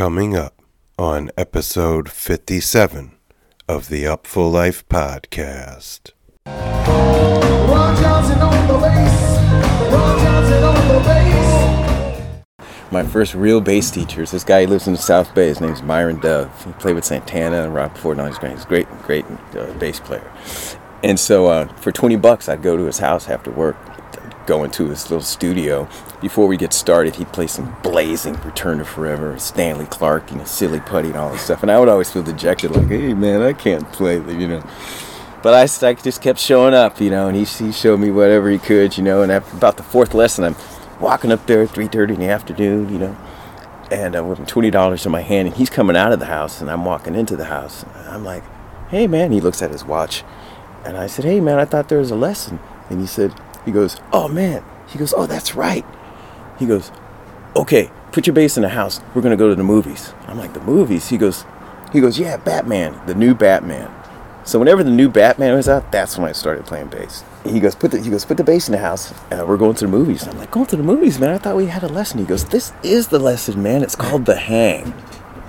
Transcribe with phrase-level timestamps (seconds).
[0.00, 0.62] Coming up
[0.98, 3.10] on episode 57
[3.68, 6.12] of the Upful Life podcast.
[6.46, 9.92] Ron Johnson on the bass.
[9.92, 12.44] Ron Johnson on the bass.
[12.90, 14.62] My first real bass teacher is this guy.
[14.62, 15.48] He lives in the South Bay.
[15.48, 16.64] His name's Myron Dove.
[16.64, 18.18] He played with Santana and Robben Ford.
[18.20, 18.52] He's great.
[18.52, 20.32] He's a great, great uh, bass player.
[21.04, 23.76] And so uh, for 20 bucks, I'd go to his house after work
[24.50, 25.88] go into his little studio.
[26.20, 30.44] Before we get started, he'd play some blazing Return to Forever, Stanley Clarke, you know,
[30.44, 31.62] Silly Putty and all this stuff.
[31.62, 34.62] And I would always feel dejected, like, hey man, I can't play, you know.
[35.42, 38.50] But I, I just kept showing up, you know, and he, he showed me whatever
[38.50, 39.22] he could, you know.
[39.22, 40.56] And after about the fourth lesson, I'm
[41.00, 43.16] walking up there at 3.30 in the afternoon, you know,
[43.90, 46.70] and uh, with $20 in my hand, and he's coming out of the house, and
[46.70, 47.84] I'm walking into the house.
[48.06, 48.44] I'm like,
[48.90, 50.22] hey man, he looks at his watch.
[50.84, 52.58] And I said, hey man, I thought there was a lesson.
[52.90, 53.32] And he said,
[53.64, 54.64] he goes, Oh man.
[54.88, 55.84] He goes, Oh, that's right.
[56.60, 56.92] He goes,
[57.56, 59.00] Okay, put your bass in the house.
[59.14, 60.14] We're gonna go to the movies.
[60.28, 61.08] I'm like, The movies?
[61.08, 61.44] He goes,
[61.92, 63.92] he goes, Yeah, Batman, the new Batman.
[64.44, 67.24] So whenever the new Batman was out, that's when I started playing bass.
[67.44, 69.12] He goes, put the he goes, put the bass in the house.
[69.30, 70.26] and we're going to the movies.
[70.26, 71.30] I'm like, going to the movies, man.
[71.30, 72.18] I thought we had a lesson.
[72.18, 73.82] He goes, this is the lesson, man.
[73.82, 74.94] It's called the hang.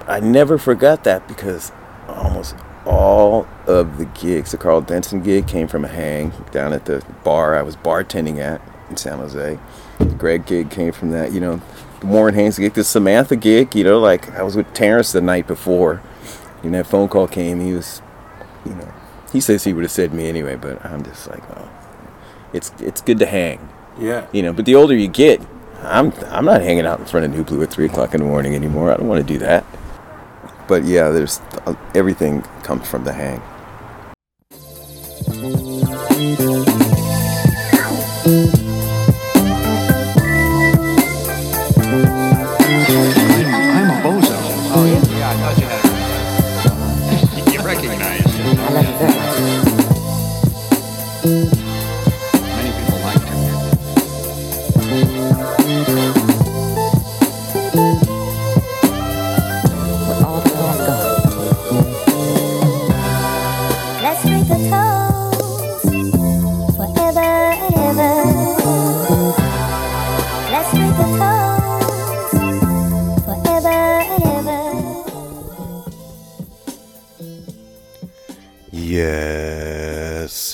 [0.08, 1.72] I never forgot that because
[2.08, 4.52] almost all of the gigs.
[4.52, 8.40] The Karl Denson gig came from a hang down at the bar I was bartending
[8.40, 9.58] at in San Jose.
[10.04, 11.32] The Gregg gig came from that.
[11.32, 11.62] You know,
[12.00, 13.76] the Warren Haynes gig, the Samantha gig.
[13.76, 16.02] You know, like I was with Terrence the night before.
[16.64, 17.60] And that phone call came.
[17.60, 18.02] He was,
[18.66, 18.94] you know,
[19.32, 21.70] he says he would have said me anyway, but I'm just like, oh,
[22.54, 23.68] it's it's good to hang.
[24.00, 24.28] Yeah.
[24.32, 25.42] You know, but the older you get,
[25.82, 28.54] I'm I'm not hanging out in front of Nublu at three o'clock in the morning
[28.54, 28.92] anymore.
[28.92, 29.66] I don't want to do that
[30.72, 33.42] but yeah, there's uh, everything comes from the hang.
[38.24, 38.61] I'm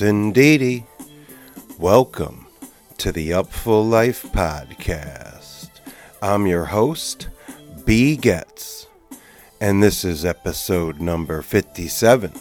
[0.02, 0.86] indeedy.
[1.78, 2.48] Welcome
[2.98, 5.70] to the Upful Life podcast.
[6.22, 7.28] I'm your host,
[7.86, 8.16] B.
[8.16, 8.88] Getz,
[9.60, 12.34] and this is episode number 57,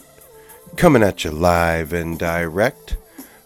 [0.77, 2.97] coming at you live and direct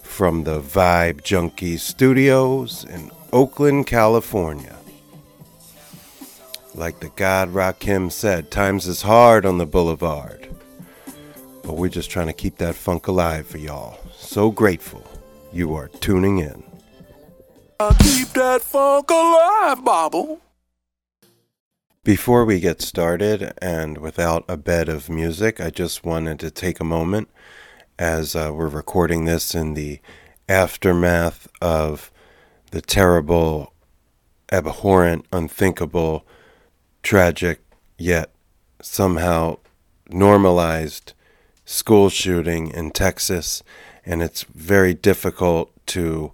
[0.02, 4.76] from the Vibe Junkie Studios in Oakland, California.
[6.74, 10.39] Like the God Rakim said, times is hard on the boulevard.
[11.62, 15.04] But we're just trying to keep that funk alive for y'all so grateful
[15.52, 16.62] you are tuning in.
[17.98, 20.40] keep that funk alive, Bobble.
[22.04, 26.80] Before we get started, and without a bed of music, I just wanted to take
[26.80, 27.28] a moment
[27.98, 30.00] as uh, we're recording this in the
[30.48, 32.10] aftermath of
[32.70, 33.74] the terrible,
[34.50, 36.24] abhorrent, unthinkable,
[37.02, 37.60] tragic,
[37.98, 38.30] yet
[38.80, 39.58] somehow
[40.08, 41.12] normalized
[41.70, 43.62] school shooting in Texas
[44.04, 46.32] and it's very difficult to,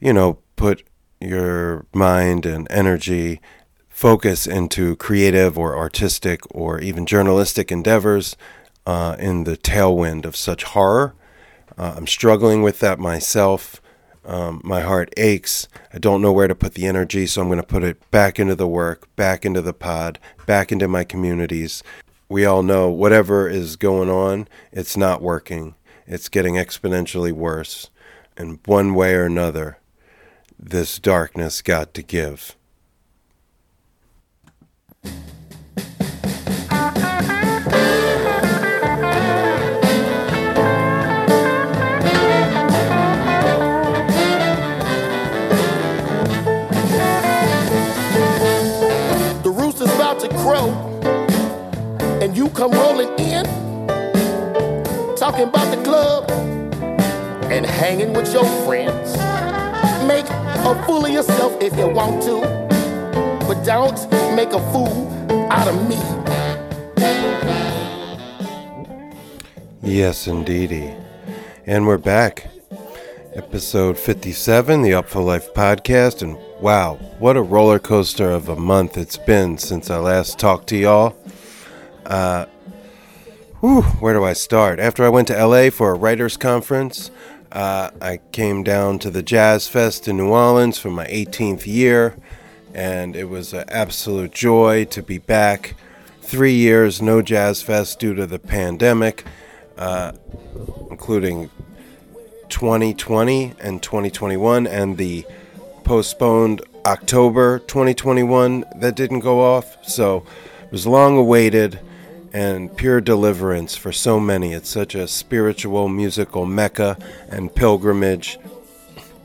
[0.00, 0.82] you know, put
[1.20, 3.40] your mind and energy
[3.88, 8.36] focus into creative or artistic or even journalistic endeavors
[8.84, 11.14] uh, in the tailwind of such horror.
[11.78, 13.80] Uh, I'm struggling with that myself.
[14.24, 15.68] Um, my heart aches.
[15.92, 18.38] I don't know where to put the energy, so I'm going to put it back
[18.38, 21.82] into the work, back into the pod, back into my communities.
[22.32, 25.74] We all know whatever is going on, it's not working.
[26.06, 27.90] It's getting exponentially worse.
[28.38, 29.76] And one way or another,
[30.58, 32.56] this darkness got to give.
[52.54, 53.44] Come rolling in
[55.16, 56.30] talking about the club
[57.50, 59.16] and hanging with your friends.
[60.06, 62.40] Make a fool of yourself if you want to,
[63.46, 63.98] but don't
[64.36, 65.08] make a fool
[65.50, 65.96] out of me.
[69.82, 70.94] Yes, indeedy.
[71.66, 72.48] And we're back.
[73.34, 76.22] episode 57, the Upful Life podcast.
[76.22, 80.68] And wow, what a roller coaster of a month it's been since I last talked
[80.68, 81.16] to y'all.
[82.06, 82.46] Uh,
[83.60, 84.78] whew, where do I start?
[84.78, 87.10] After I went to LA for a writers' conference,
[87.52, 92.16] uh, I came down to the Jazz Fest in New Orleans for my 18th year,
[92.74, 95.74] and it was an absolute joy to be back.
[96.22, 99.24] Three years, no Jazz Fest due to the pandemic,
[99.76, 100.12] uh,
[100.90, 101.50] including
[102.48, 105.24] 2020 and 2021 and the
[105.84, 109.76] postponed October 2021 that didn't go off.
[109.88, 110.24] So
[110.64, 111.80] it was long awaited
[112.32, 114.52] and pure deliverance for so many.
[114.52, 116.96] It's such a spiritual, musical mecca
[117.28, 118.38] and pilgrimage.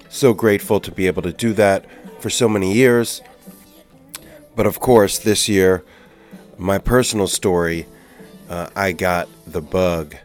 [0.09, 1.85] So grateful to be able to do that
[2.19, 3.21] for so many years.
[4.55, 5.83] But of course, this year,
[6.57, 7.85] my personal story,
[8.49, 10.15] uh, I got the bug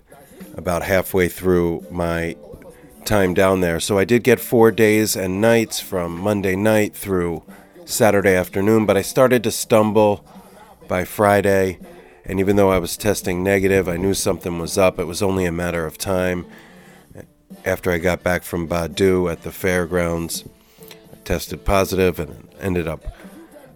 [0.54, 2.36] about halfway through my
[3.04, 3.80] time down there.
[3.80, 7.42] So I did get four days and nights from Monday night through
[7.84, 10.24] Saturday afternoon, but I started to stumble
[10.88, 11.78] by Friday.
[12.24, 14.98] And even though I was testing negative, I knew something was up.
[14.98, 16.46] It was only a matter of time.
[17.64, 20.44] After I got back from Badu at the fairgrounds,
[20.80, 23.04] I tested positive and ended up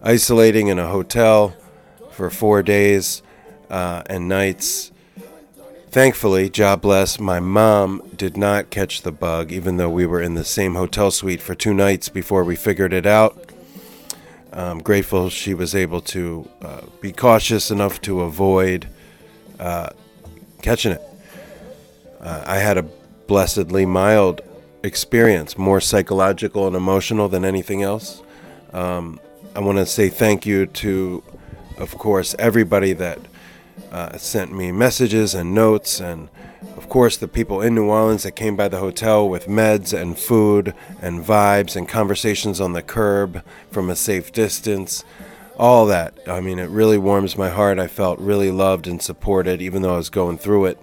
[0.01, 1.55] isolating in a hotel
[2.11, 3.21] for four days
[3.69, 4.91] uh, and nights
[5.89, 10.35] Thankfully, Jah bless, my mom did not catch the bug, even though we were in
[10.35, 13.46] the same hotel suite for two nights before we figured it out.
[14.57, 18.87] I'm grateful she was able to uh, be cautious enough to avoid
[19.59, 19.89] uh,
[20.63, 21.01] catching it.
[22.19, 22.83] Uh, I had a
[23.27, 24.41] blessedly mild
[24.83, 28.23] experience, more psychological and emotional than anything else.
[28.73, 29.19] Um,
[29.55, 31.23] I want to say thank you to,
[31.77, 33.19] of course, everybody that
[33.91, 36.29] uh, sent me messages and notes, and
[36.75, 40.17] of course, the people in New Orleans that came by the hotel with meds and
[40.17, 45.03] food and vibes and conversations on the curb from a safe distance.
[45.57, 46.17] All that.
[46.27, 47.79] I mean, it really warms my heart.
[47.79, 50.79] I felt really loved and supported, even though I was going through it.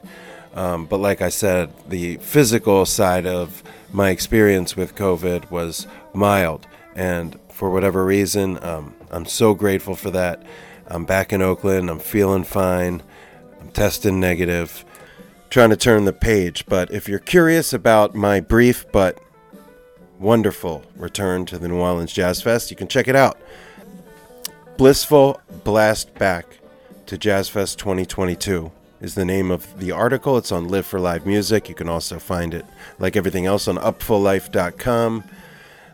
[0.55, 3.63] Um, but like I said, the physical side of
[3.93, 6.67] my experience with COVID was mild.
[6.95, 10.43] And for whatever reason, um, I'm so grateful for that.
[10.87, 11.89] I'm back in Oakland.
[11.91, 13.03] I'm feeling fine.
[13.61, 14.85] I'm testing negative.
[15.55, 16.67] Trying to turn the page.
[16.67, 19.21] But if you're curious about my brief but
[20.19, 23.39] wonderful return to the New Orleans Jazz Fest, you can check it out.
[24.77, 26.59] Blissful Blast Back
[27.07, 30.37] to Jazz Fest 2022 is the name of the article.
[30.39, 31.69] It's on Live for Live Music.
[31.69, 32.67] You can also find it,
[32.99, 35.23] like everything else, on upfullife.com.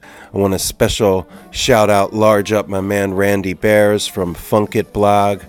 [0.02, 4.94] I want a special shout out, large up my man Randy Bears from Funk It
[4.94, 5.42] Blog,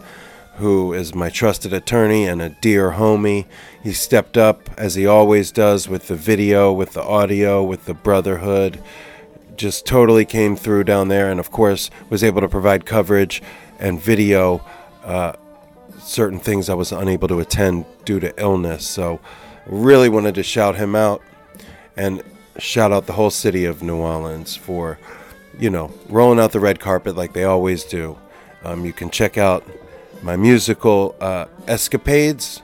[0.57, 3.45] who is my trusted attorney and a dear homie.
[3.83, 7.95] He stepped up, as he always does, with the video, with the audio, with the
[7.95, 8.81] brotherhood.
[9.55, 13.41] Just totally came through down there, and of course, was able to provide coverage
[13.79, 14.63] and video.
[15.03, 15.33] Uh,
[15.99, 18.85] certain things I was unable to attend due to illness.
[18.85, 19.19] So,
[19.65, 21.21] really wanted to shout him out.
[21.97, 22.21] And
[22.59, 24.99] shout out the whole city of New Orleans for,
[25.59, 28.17] you know, rolling out the red carpet like they always do.
[28.63, 29.67] Um, you can check out
[30.21, 32.61] my musical uh, escapades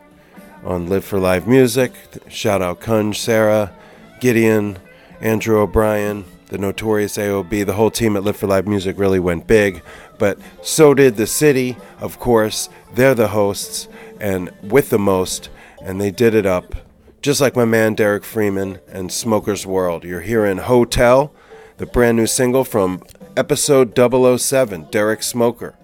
[0.67, 1.93] on Live for Live Music.
[2.27, 3.73] Shout out Kunj, Sarah,
[4.19, 4.77] Gideon,
[5.21, 7.65] Andrew O'Brien, the notorious AOB.
[7.65, 9.81] The whole team at Live for Live Music really went big,
[10.19, 12.67] but so did the city, of course.
[12.93, 13.87] They're the hosts
[14.19, 15.49] and with the most,
[15.81, 16.75] and they did it up
[17.21, 20.03] just like my man Derrick Freeman and Smoker's World.
[20.03, 21.33] You're hearing Hotel,
[21.77, 23.03] the brand new single from
[23.37, 25.75] episode 007, Derrick Smoker,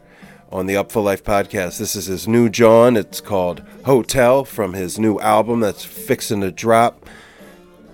[0.53, 1.79] on the Upful Life podcast.
[1.79, 2.95] This is his new John.
[2.95, 7.07] It's called Hotel from his new album that's fixing to drop.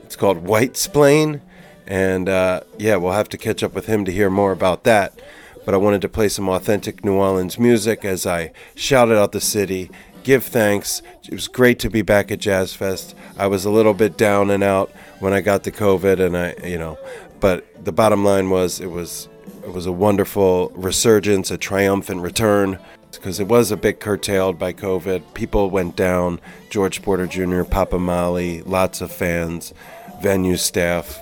[0.04, 1.42] It's called White Splain.
[1.88, 5.18] And uh, yeah, we'll have to catch up with him to hear more about that.
[5.66, 9.42] But I wanted to play some authentic New Orleans music as I shouted out the
[9.42, 9.90] city
[10.24, 11.02] give thanks.
[11.24, 13.16] It was great to be back at Jazz Fest.
[13.38, 16.56] I was a little bit down and out when I got the COVID, and I,
[16.68, 17.00] you know,
[17.40, 19.30] but the bottom line was it was
[19.70, 22.80] it was a wonderful resurgence, a triumphant return
[23.12, 25.36] because it was a bit curtailed by COVID.
[25.36, 26.40] People went down.
[26.72, 29.74] George Porter Jr., Papa Mali, lots of fans,
[30.22, 31.20] venue staff.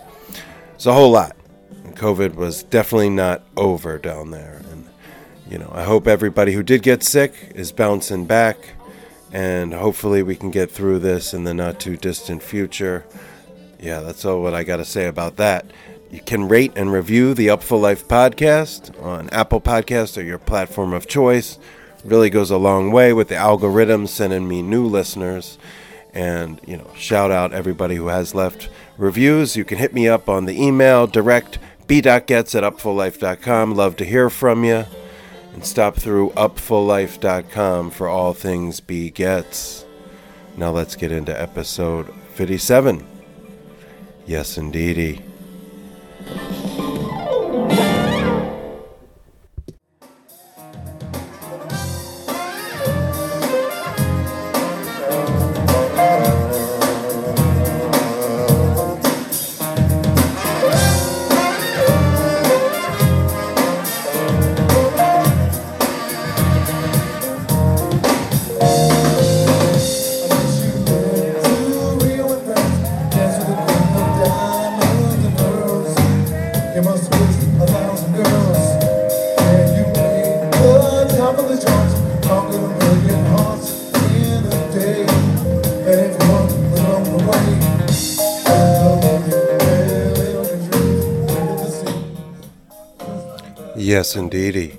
[0.75, 1.35] It's a whole lot.
[1.83, 4.61] And COVID was definitely not over down there.
[4.71, 4.87] And,
[5.49, 8.57] you know, I hope everybody who did get sick is bouncing back
[9.33, 13.05] and hopefully we can get through this in the not too distant future.
[13.77, 15.65] Yeah, that's all what I got to say about that.
[16.09, 20.93] You can rate and review the Upful Life podcast on Apple Podcast or your platform
[20.93, 21.59] of choice.
[22.05, 25.57] Really goes a long way with the algorithm sending me new listeners.
[26.13, 29.57] And, you know, shout out everybody who has left reviews.
[29.57, 33.75] You can hit me up on the email direct b.getz at upfullife.com.
[33.75, 34.85] Love to hear from you.
[35.53, 39.83] And stop through upfullife.com for all things B Getz.
[40.55, 43.05] Now let's get into episode 57.
[44.25, 45.26] Yes, indeedy.
[46.29, 46.76] Thank you.
[93.97, 94.77] Yes, indeedy.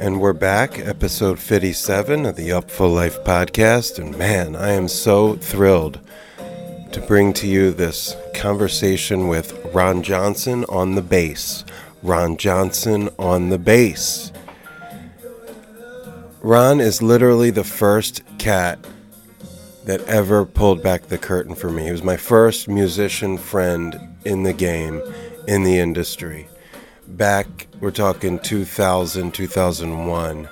[0.00, 4.00] And we're back, episode 57 of the Upful Life podcast.
[4.00, 6.00] And man, I am so thrilled
[6.90, 11.64] to bring to you this conversation with Ron Johnson on the bass.
[12.02, 14.32] Ron Johnson on the bass.
[16.40, 18.84] Ron is literally the first cat
[19.84, 21.84] that ever pulled back the curtain for me.
[21.84, 25.00] He was my first musician friend in the game,
[25.46, 26.48] in the industry.
[27.06, 30.48] Back, we're talking 2000, 2001,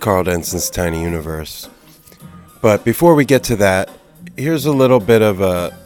[0.00, 1.68] Karl Denson's Tiny Universe.
[2.60, 3.90] But before we get to that,
[4.36, 5.76] here's a little bit of a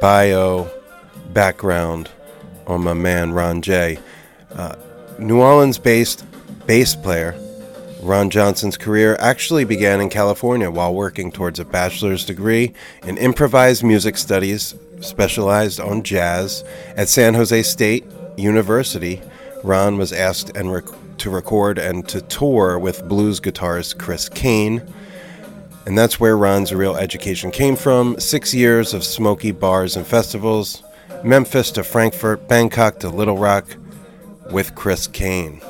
[0.00, 0.70] bio
[1.32, 2.10] background
[2.66, 3.98] on my man Ron J.
[4.52, 4.76] Uh,
[5.18, 6.24] New Orleans based
[6.66, 7.34] bass player,
[8.02, 12.72] Ron Johnson's career actually began in California while working towards a bachelor's degree
[13.02, 16.62] in improvised music studies, specialized on jazz
[16.96, 18.04] at San Jose State
[18.38, 19.20] University.
[19.64, 20.84] Ron was asked and rec-
[21.18, 24.82] to record and to tour with blues guitarist Chris Cain.
[25.86, 28.18] And that's where Ron's real education came from.
[28.20, 30.82] Six years of smoky bars and festivals,
[31.24, 33.76] Memphis to Frankfurt, Bangkok to Little Rock
[34.52, 35.60] with Chris Cain.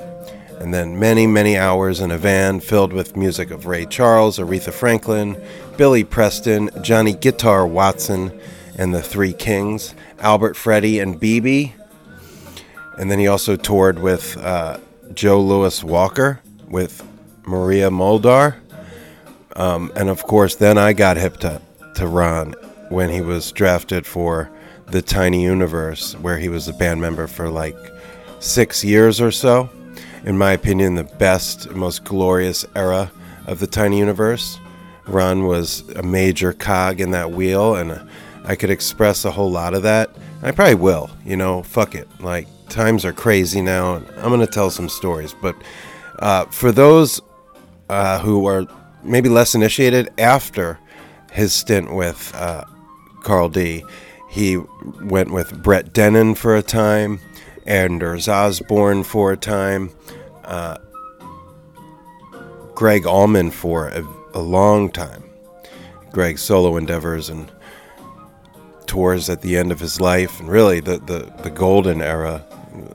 [0.58, 4.72] And then many, many hours in a van filled with music of Ray Charles, Aretha
[4.72, 5.40] Franklin,
[5.76, 8.38] Billy Preston, Johnny Guitar Watson,
[8.76, 11.77] and the Three Kings, Albert Freddie, and BB.
[12.98, 14.78] And then he also toured with uh,
[15.14, 17.06] Joe Louis Walker, with
[17.46, 18.56] Maria Muldaur.
[19.56, 21.62] Um, and of course, then I got hip to,
[21.94, 22.54] to Ron
[22.88, 24.50] when he was drafted for
[24.86, 27.76] the Tiny Universe, where he was a band member for like
[28.40, 29.70] six years or so.
[30.24, 33.10] In my opinion, the best, most glorious era
[33.46, 34.58] of the Tiny Universe.
[35.06, 38.08] Ron was a major cog in that wheel, and
[38.48, 40.10] I could express a whole lot of that.
[40.42, 42.08] I probably will, you know, fuck it.
[42.18, 45.34] Like, times are crazy now, and I'm going to tell some stories.
[45.34, 45.54] But
[46.18, 47.20] uh, for those
[47.90, 48.66] uh, who are
[49.04, 50.78] maybe less initiated, after
[51.30, 52.64] his stint with uh,
[53.22, 53.84] Karl D,
[54.30, 54.56] he
[55.02, 57.20] went with Brett Dennen for a time,
[57.66, 59.90] Anders Osborne for a time,
[60.44, 60.78] uh,
[62.74, 64.02] Gregg Allman for a,
[64.32, 65.22] a long time.
[66.12, 67.52] Gregg's solo endeavors and
[68.88, 72.42] tours at the end of his life, and really the, the, the golden era,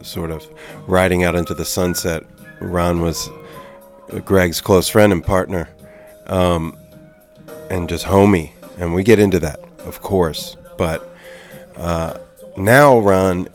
[0.01, 0.45] sort of
[0.87, 2.23] riding out into the sunset.
[2.59, 3.29] Ron was
[4.25, 5.69] Gregg's close friend and partner,
[6.27, 6.77] um,
[7.69, 8.51] and just homie.
[8.77, 10.57] And we get into that, of course.
[10.77, 11.07] But
[11.77, 12.17] uh,
[12.57, 13.47] now Ron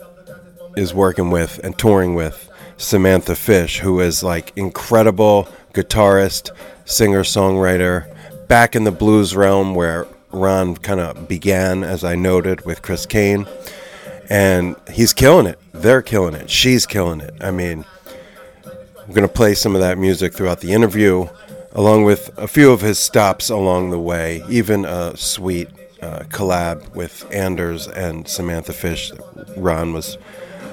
[0.77, 6.51] is working with and touring with Samantha Fish, who is like incredible guitarist,
[6.85, 8.15] singer, songwriter,
[8.47, 13.07] back in the blues realm where Ron kind of began, as I noted, with Chris
[13.07, 13.47] Cain.
[14.31, 15.59] And he's killing it.
[15.73, 16.51] They're killing it.
[16.51, 17.35] She's killing it.
[17.41, 17.85] I mean,
[18.67, 21.29] I'm going to play some of that music throughout the interview,
[21.73, 25.69] along with a few of his stops along the way, even a sweet
[26.03, 29.13] uh, collab with Anders and Samantha Fish
[29.57, 30.19] Ron was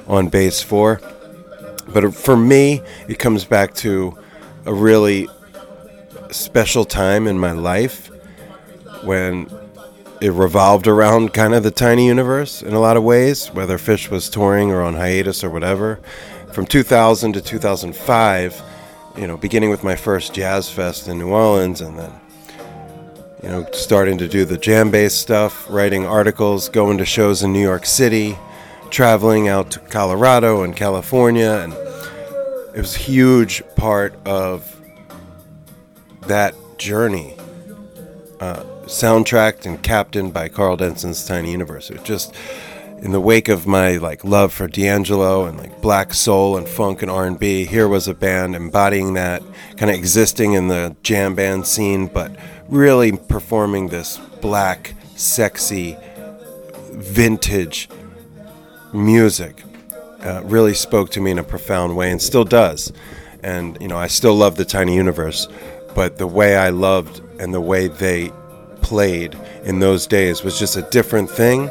[0.08, 1.02] on bass for.
[1.88, 4.18] But for me, it comes back to
[4.66, 5.28] a really
[6.32, 8.12] special time in my life
[9.06, 9.50] when
[10.22, 14.10] it revolved around kind of the tiny universe in a lot of ways, whether Phish
[14.10, 16.00] was touring or on hiatus or whatever.
[16.52, 18.62] From 2000 to 2005,
[19.18, 22.12] you know, beginning with my first jazz fest in New Orleans and then,
[23.44, 27.52] you know, starting to do the jam based stuff, writing articles, going to shows in
[27.52, 28.38] New York City,
[28.90, 31.52] traveling out to Colorado and California.
[31.52, 31.74] And
[32.74, 34.72] it was a huge part of
[36.22, 37.38] that journey
[38.40, 41.90] uh, soundtracked and captained by Karl Denson's Tiny Universe.
[41.90, 42.34] It just
[43.00, 47.02] in the wake of my like love for D'Angelo and like black soul and funk
[47.02, 49.44] and R&B, here was a band embodying that,
[49.78, 52.36] kind of existing in the jam band scene, but
[52.70, 55.98] really performing this black, sexy,
[56.92, 57.90] vintage
[58.94, 59.64] music.
[60.22, 62.92] Uh, really spoke to me in a profound way and still does.
[63.44, 65.48] And you know, I still love the Tiny Universe,
[65.94, 68.32] but the way I loved and the way they
[68.86, 71.70] played in those days was just a different thing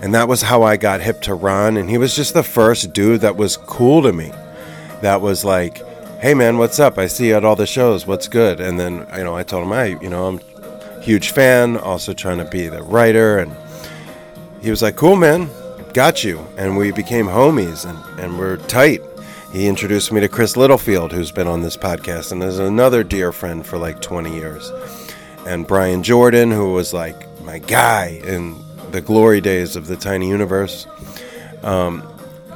[0.00, 1.76] and that was how I got hip to Ron.
[1.76, 4.32] And he was just the first dude that was cool to me.
[5.02, 5.82] That was like,
[6.20, 6.98] hey man, what's up?
[6.98, 8.06] I see you at all the shows.
[8.06, 8.60] What's good?
[8.60, 12.12] And then, you know, I told him, I, you know, I'm a huge fan, also
[12.12, 13.38] trying to be the writer.
[13.38, 13.54] And
[14.62, 15.50] he was like, cool man,
[15.94, 16.46] got you.
[16.56, 19.02] And we became homies and, and we're tight.
[19.52, 23.32] He introduced me to Chris Littlefield, who's been on this podcast and is another dear
[23.32, 24.70] friend for like 20 years.
[25.48, 28.54] And Brian Jordan, who was like my guy in
[28.90, 30.86] the glory days of the tiny universe.
[31.62, 32.06] Um,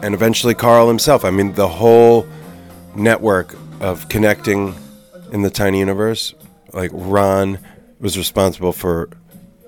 [0.03, 1.25] and eventually Karl himself.
[1.25, 2.27] I mean, the whole
[2.95, 4.75] network of connecting
[5.33, 6.35] in the tiny universe.
[6.73, 7.59] Like Ron
[7.99, 9.09] was responsible for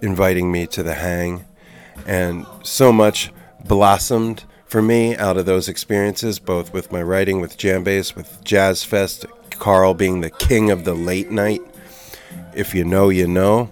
[0.03, 1.45] inviting me to the hang,
[2.07, 3.33] and so much
[3.65, 8.85] blossomed for me out of those experiences, both with my writing, with Jambase, with Jazz
[8.85, 11.63] Fest, Karl being the king of the late night.
[12.57, 13.71] If you know, you know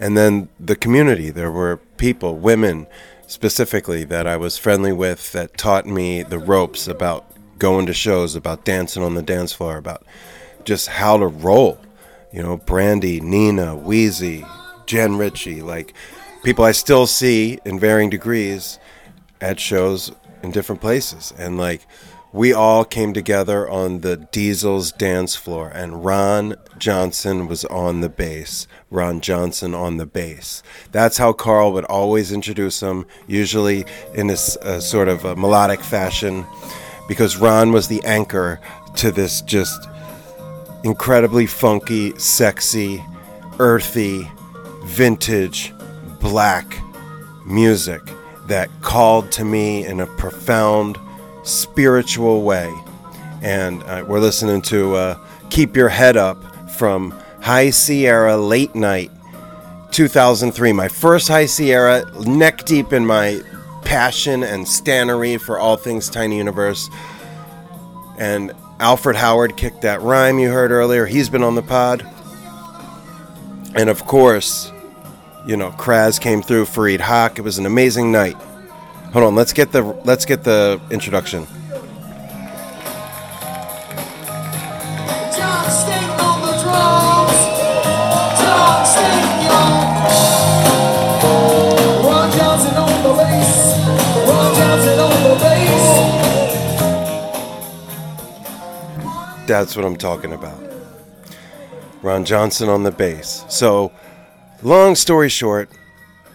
[0.00, 1.30] and then the community.
[1.30, 2.86] There were people, women
[3.26, 7.26] specifically, that I was friendly with that taught me the ropes about
[7.58, 10.04] going to shows, about dancing on the dance floor, about
[10.64, 11.78] just how to roll.
[12.32, 14.46] You know, Brandy, Nina, Wheezy,
[14.86, 15.92] Jen Ritchie, like
[16.42, 18.78] people I still see in varying degrees
[19.40, 20.12] at shows
[20.42, 21.34] in different places.
[21.36, 21.86] And like,
[22.32, 28.08] we all came together on the Diesel's dance floor, and Ron Johnson was on the
[28.08, 28.66] bass.
[28.90, 30.62] Ron Johnson on the bass.
[30.92, 33.84] That's how Karl would always introduce him, usually
[34.14, 36.46] in a, a sort of a melodic fashion,
[37.08, 38.60] because Ron was the anchor
[38.96, 39.88] to this just
[40.84, 43.02] incredibly funky, sexy,
[43.58, 44.28] earthy,
[44.84, 45.72] vintage,
[46.20, 46.78] black
[47.44, 48.02] music
[48.46, 50.98] that called to me in a profound,
[51.42, 52.72] spiritual way.
[53.42, 55.18] And uh, we're listening to uh,
[55.50, 59.10] Keep Your Head Up from High Sierra Late Night
[59.90, 60.72] 2003.
[60.72, 63.40] My first High Sierra, neck deep in my
[63.84, 66.88] passion and stannery for all things Tiny Universe.
[68.18, 71.06] And Alfred Howard kicked that rhyme you heard earlier.
[71.06, 72.06] He's been on the pod.
[73.74, 74.72] And of course,
[75.46, 77.38] you know, Kraz came through, Fareed Haque.
[77.38, 78.36] It was an amazing night.
[79.12, 81.46] Hold on, let's get the let's get the introduction.
[99.48, 100.62] That's what I'm talking about.
[102.02, 103.44] Ron Johnson on the bass.
[103.48, 103.90] So,
[104.62, 105.68] long story short,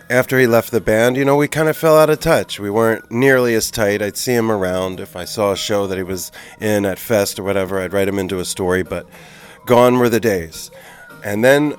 [0.09, 2.59] after he left the band, you know, we kind of fell out of touch.
[2.59, 4.01] We weren't nearly as tight.
[4.01, 4.99] I'd see him around.
[4.99, 8.07] If I saw a show that he was in at Fest or whatever, I'd write
[8.07, 9.07] him into a story, but
[9.65, 10.69] gone were the days.
[11.23, 11.75] And then,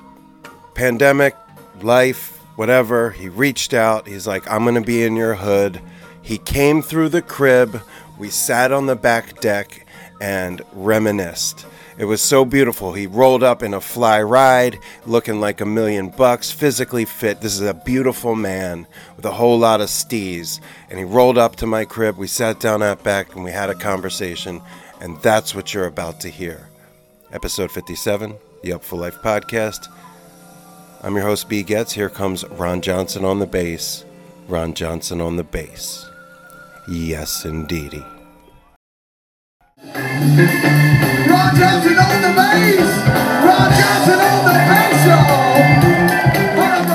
[0.73, 1.35] pandemic,
[1.81, 4.07] life, whatever, he reached out.
[4.07, 5.81] He's like, I'm going to be in your hood.
[6.21, 7.81] He came through the crib.
[8.17, 9.85] We sat on the back deck
[10.19, 11.65] and reminisced.
[11.97, 12.93] It was so beautiful.
[12.93, 17.41] He rolled up in a fly ride, looking like a million bucks, physically fit.
[17.41, 20.59] This is a beautiful man with a whole lot of stees.
[20.91, 22.17] And he rolled up to my crib.
[22.17, 24.61] We sat down out back and we had a conversation.
[25.01, 26.69] And that's what you're about to hear.
[27.31, 29.87] Episode 57, the Upful Life podcast.
[31.01, 31.93] I'm your host, B Getz.
[31.93, 34.05] Here comes Ron Johnson on the bass.
[34.47, 36.07] Ron Johnson on the bass.
[36.87, 38.05] Yes, indeedy.
[39.83, 42.89] Ron Johnson on the bass.
[43.45, 45.61] Ron Johnson on the bass, y'all.
[46.57, 46.87] What up,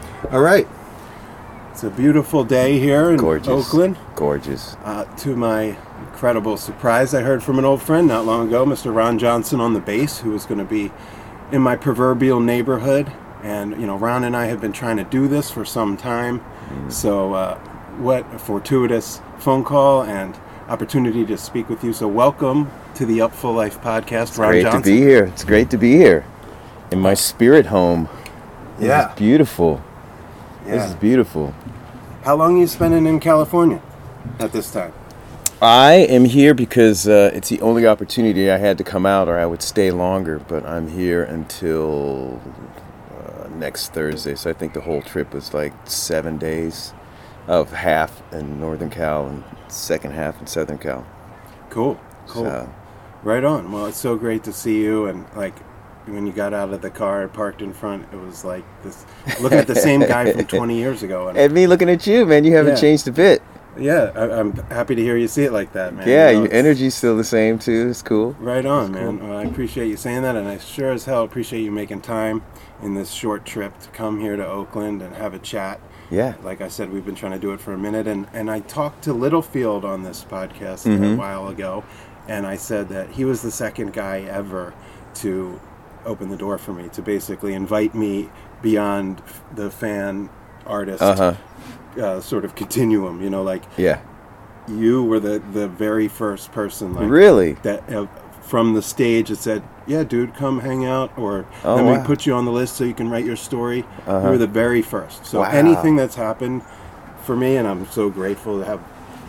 [0.00, 0.32] Ron?
[0.32, 0.66] All right.
[1.72, 3.48] It's a beautiful day here in Gorgeous.
[3.48, 3.98] Oakland.
[4.14, 4.76] Gorgeous.
[4.82, 8.94] Uh, to my incredible surprise, I heard from an old friend not long ago, Mr.
[8.94, 10.90] Ron Johnson on the bass, who was going to be
[11.52, 13.12] in my proverbial neighborhood.
[13.42, 16.42] And, you know, Ron and I have been trying to do this for some time.
[16.88, 17.58] So, uh,
[17.98, 20.38] what a fortuitous phone call and
[20.70, 21.92] opportunity to speak with you.
[21.92, 24.82] So, welcome to the Upful Life podcast, Ron great Johnson.
[24.82, 25.24] to be here.
[25.24, 26.24] It's great to be here
[26.92, 28.08] in my spirit home.
[28.78, 29.10] This Yeah.
[29.10, 29.82] is beautiful.
[30.64, 31.52] This is beautiful.
[32.22, 33.80] How long are you spending in California
[34.38, 34.92] at this time?
[35.60, 39.38] I am here because uh, it's the only opportunity I had to come out, or
[39.38, 40.38] I would stay longer.
[40.38, 42.40] But I'm here until
[43.18, 46.92] uh, next Thursday, so I think the whole trip was like seven days,
[47.48, 51.06] of half in Northern Cal and second half in Southern Cal.
[51.70, 51.98] Cool.
[52.26, 52.44] Cool.
[52.44, 52.74] So,
[53.22, 53.70] Right on.
[53.70, 55.06] Well, it's so great to see you.
[55.06, 55.58] And like
[56.06, 59.04] when you got out of the car and parked in front, it was like this
[59.40, 61.28] looking at the same guy from 20 years ago.
[61.28, 62.80] And and me looking at you, man, you haven't Yeah.
[62.80, 63.42] changed a bit.
[63.78, 66.08] yeah, I, I'm happy to hear you see it like that, man.
[66.08, 67.88] yeah, You know, your energy's still the same too.
[67.90, 68.32] It's cool.
[68.40, 69.20] Right on, man.
[69.28, 72.42] Well, I appreciate you saying that, and I sure as hell appreciate you making time
[72.82, 75.78] in this short trip to come here to Oakland and have a chat.
[76.10, 76.34] Yeah.
[76.42, 78.60] Like I said, we've been trying to do it for a minute, and, and I
[78.60, 81.04] talked to Littlefield on this podcast Mm-hmm.
[81.04, 81.84] a while ago,
[82.28, 84.74] and I said that he was the second guy ever
[85.16, 85.60] to
[86.04, 88.28] open the door for me, to basically invite me
[88.62, 89.22] beyond
[89.54, 90.30] the fan
[90.66, 91.34] artist Uh-huh.
[92.00, 93.22] uh, sort of continuum.
[93.22, 94.00] You know, like Yeah.
[94.68, 97.52] you were the, the very first person, like Really?
[97.62, 98.06] that uh,
[98.50, 102.26] from the stage that said, "Yeah, dude, come hang out," or Oh, "Let me put
[102.26, 104.18] you on the list so you can write your story." Uh-huh.
[104.24, 105.24] You were the very first.
[105.24, 105.50] So Wow.
[105.52, 106.62] anything that's happened
[107.22, 108.80] for me, and I'm so grateful to have.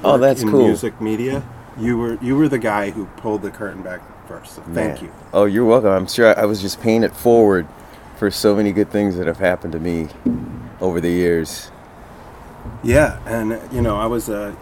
[0.04, 0.64] Oh, that's in cool.
[0.66, 1.44] Music media.
[1.78, 4.56] You were you were the guy who pulled the curtain back first.
[4.56, 5.10] So thank you.
[5.34, 5.92] Oh, you're welcome.
[5.92, 7.68] I'm sure I was just paying it forward
[8.18, 10.08] for so many good things that have happened to me
[10.82, 11.70] over the years.
[12.84, 14.56] Yeah, and you know, I was a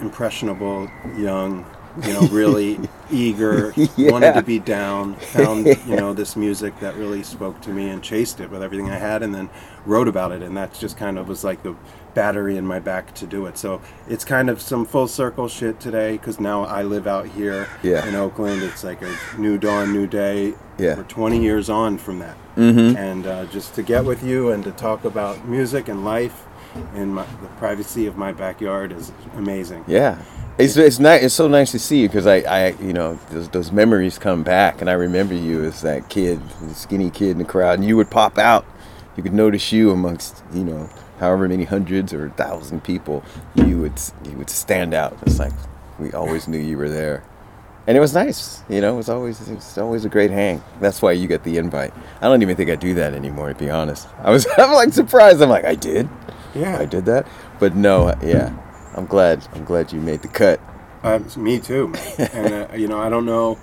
[0.00, 1.64] impressionable young,
[2.02, 2.78] you know, really
[3.10, 4.10] eager, Yeah.
[4.10, 8.02] wanted to be down, found you know this music that really spoke to me and
[8.02, 9.48] chased it with everything I had, and then
[9.86, 11.74] wrote about it, and that just kind of was like the
[12.14, 13.58] battery in my back to do it.
[13.58, 17.68] So it's kind of some full circle shit today because now I live out here
[17.82, 18.06] Yeah.
[18.06, 18.62] in Oakland.
[18.62, 20.54] It's like a new dawn, new day.
[20.78, 20.96] Yeah.
[20.96, 22.96] we're 20 years on from that, mm-hmm.
[22.96, 26.44] and uh, just to get with you and to talk about music and life
[26.96, 29.84] in my, the privacy of my backyard is amazing.
[29.86, 30.18] Yeah.
[30.56, 31.24] It's it's nice.
[31.24, 34.44] It's so nice to see you because I, I you know those, those memories come
[34.44, 37.88] back and I remember you as that kid, the skinny kid in the crowd, and
[37.88, 38.64] you would pop out.
[39.16, 40.88] You could notice you amongst you know
[41.18, 43.24] however many hundreds or thousand people.
[43.56, 45.18] You would you would stand out.
[45.22, 45.52] It's like
[45.98, 47.24] we always knew you were there,
[47.88, 48.62] and it was nice.
[48.68, 50.62] You know, it was always it was always a great hang.
[50.78, 51.92] That's why you get the invite.
[52.20, 53.52] I don't even think I do that anymore.
[53.52, 55.42] To be honest, I was I'm like surprised.
[55.42, 56.08] I'm like I did.
[56.54, 56.78] Yeah.
[56.78, 57.26] I did that.
[57.58, 58.56] But no, yeah.
[58.94, 59.46] I'm glad.
[59.54, 60.60] I'm glad you made the cut.
[61.02, 63.58] Um, me too, and uh, you know, I don't know.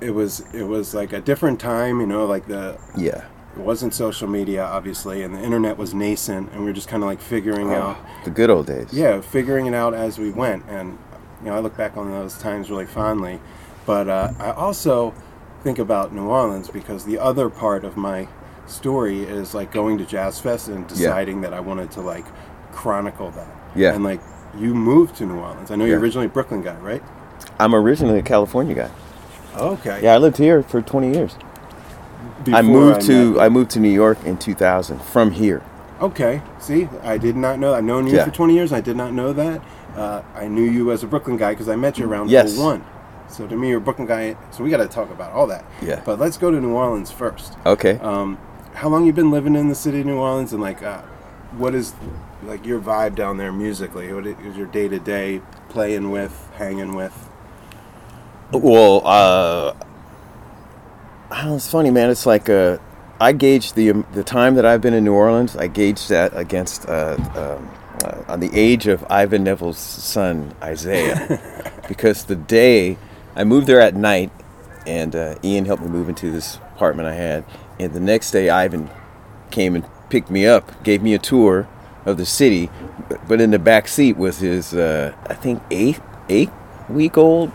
[0.00, 3.24] It was it was like a different time, you know, like the Yeah.
[3.54, 7.02] it wasn't social media obviously, and the internet was nascent, and we were just kind
[7.02, 8.92] of like figuring out, The good old days.
[8.92, 10.64] yeah, figuring it out as we went.
[10.68, 10.98] And
[11.42, 13.38] you know, I look back on those times really fondly.
[13.84, 15.12] But uh, I also
[15.62, 18.28] think about New Orleans because the other part of my
[18.66, 22.24] story is like going to Jazz Fest and deciding that I wanted to like
[22.72, 23.48] chronicle that.
[23.76, 23.92] Yeah.
[23.94, 24.20] And like
[24.58, 25.70] you moved to New Orleans.
[25.70, 27.02] I know you're originally a Brooklyn guy, right?
[27.58, 28.90] I'm originally a California guy.
[29.56, 30.00] Okay.
[30.02, 31.36] Yeah, I lived here for 20 years.
[31.38, 35.62] I Before moved to I moved to New York in 2000 from here.
[36.00, 36.42] Okay.
[36.58, 37.74] See, I did not know.
[37.74, 38.24] I've known you Yeah.
[38.24, 38.72] for 20 years.
[38.72, 39.62] I did not know that.
[39.96, 42.56] Uh, I knew you as a Brooklyn guy because I met you around Yes.
[42.58, 42.82] 01.
[43.28, 44.36] So to me, you're a Brooklyn guy.
[44.50, 45.64] So we got to talk about all that.
[45.80, 46.00] Yeah.
[46.04, 47.56] But let's go to New Orleans first.
[47.64, 47.98] Okay.
[48.00, 48.38] Um,
[48.74, 51.02] how long you been living in the city of New Orleans, and like, uh,
[51.56, 51.94] what is
[52.42, 54.12] like your vibe down there musically?
[54.12, 57.28] What is your day to day playing with, hanging with?
[58.52, 59.74] Well, uh,
[61.30, 62.10] I don't it's funny, man.
[62.10, 62.78] It's like uh,
[63.20, 65.56] I gauge the um, the time that I've been in New Orleans.
[65.56, 67.70] I gauge that against uh, um,
[68.04, 72.98] uh, on the age of Ivan Neville's son Isaiah, because the day
[73.34, 74.30] I moved there at night,
[74.86, 77.44] and uh, Ian helped me move into this apartment I had,
[77.78, 78.90] and the next day Ivan
[79.50, 81.66] came and picked me up, gave me a tour
[82.04, 82.70] of the city,
[83.28, 86.50] but- in the back seat was his uh, I think eight eight
[86.88, 87.50] week old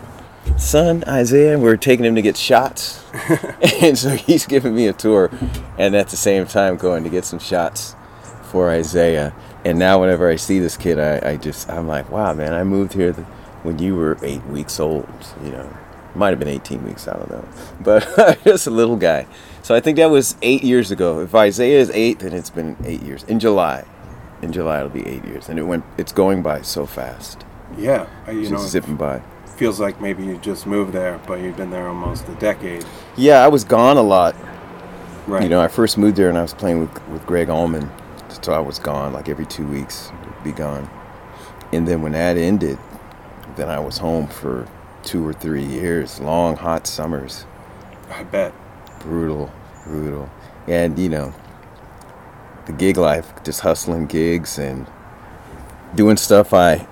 [0.57, 1.53] son Isaiah.
[1.53, 3.03] and We were taking him to get shots,
[3.81, 5.29] and so he's giving me a tour,
[5.77, 7.95] and at the same time going to get some shots
[8.43, 9.33] for Isaiah.
[9.65, 12.63] And now whenever I see this kid, I, I just I'm like, wow, man, I
[12.63, 13.11] moved here
[13.63, 15.07] when you were eight weeks old.
[15.43, 15.77] You know,
[16.15, 17.45] might have been 18 weeks, I don't know,
[17.81, 19.27] but just a little guy.
[19.63, 21.19] So I think that was eight years ago.
[21.19, 23.23] If Isaiah is eight, then it's been eight years.
[23.23, 23.83] In July,
[24.41, 25.83] in July it'll be eight years, and it went.
[25.97, 27.45] It's going by so fast.
[27.77, 29.21] Yeah, uh, you It's know, just zipping by.
[29.45, 32.85] feels like maybe you just moved there, but you've been there almost a decade.
[33.15, 34.35] Yeah, I was gone a lot.
[35.25, 35.43] Right.
[35.43, 37.89] You know, I first moved there and I was playing with, with Gregg Allman.
[38.41, 40.11] So I was gone like every two weeks,
[40.43, 40.89] be gone.
[41.73, 42.77] And then when that ended,
[43.57, 44.65] then I was home for
[45.03, 47.45] two or three years, long, hot summers.
[48.09, 48.53] I bet.
[49.01, 49.51] Brutal,
[49.83, 50.29] brutal.
[50.67, 51.33] And, you know,
[52.67, 54.85] the gig life, just hustling gigs and
[55.95, 56.87] doing stuff I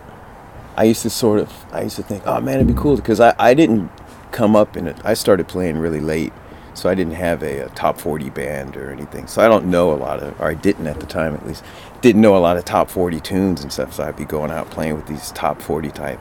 [0.78, 3.22] I used to sort of, I used to think, oh man, it'd be cool because
[3.22, 3.90] I, I didn't
[4.32, 4.98] come up in it.
[5.06, 6.34] I started playing really late,
[6.74, 9.28] so I didn't have a, a top 40 band or anything.
[9.28, 11.64] So I don't know a lot of, or I didn't at the time at least,
[12.02, 13.94] didn't know a lot of top 40 tunes and stuff.
[13.94, 16.20] So I'd be going out playing with these top 40 type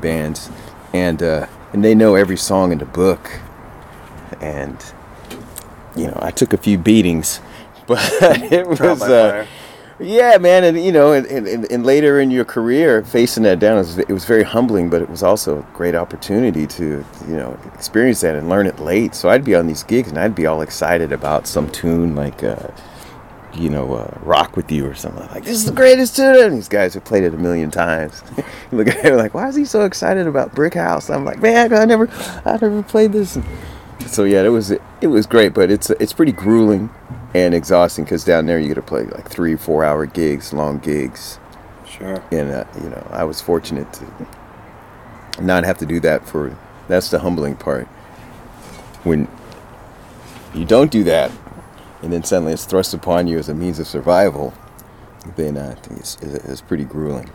[0.00, 0.50] bands,
[0.92, 3.38] and uh, and they know every song in the book,
[4.40, 4.84] and
[5.94, 7.40] you know I took a few beatings,
[7.86, 7.98] but
[8.52, 9.02] it was.
[9.02, 9.46] Uh,
[9.98, 13.76] yeah, man, and you know, and, and, and later in your career, facing that down,
[13.76, 17.36] it was, it was very humbling, but it was also a great opportunity to, you
[17.36, 19.14] know, experience that and learn it late.
[19.14, 22.44] So I'd be on these gigs and I'd be all excited about some tune like,
[22.44, 22.68] uh,
[23.54, 25.44] you know, uh, "Rock with You" or something like.
[25.44, 26.36] This is the greatest tune.
[26.36, 28.22] And these guys have played it a million times.
[28.72, 31.08] Look at him like, why is he so excited about Brick House?
[31.08, 32.10] I'm like, man, I never,
[32.44, 33.38] I never played this.
[34.06, 36.90] So yeah, it was it was great, but it's it's pretty grueling
[37.34, 40.78] and exhausting because down there you get to play like three, four hour gigs, long
[40.78, 41.38] gigs,
[41.86, 42.22] Sure.
[42.30, 44.06] and uh, you know I was fortunate to
[45.42, 46.56] not have to do that for.
[46.88, 47.86] That's the humbling part.
[49.02, 49.28] When
[50.54, 51.32] you don't do that,
[52.02, 54.54] and then suddenly it's thrust upon you as a means of survival,
[55.36, 57.30] then uh, I think it's, it's pretty grueling.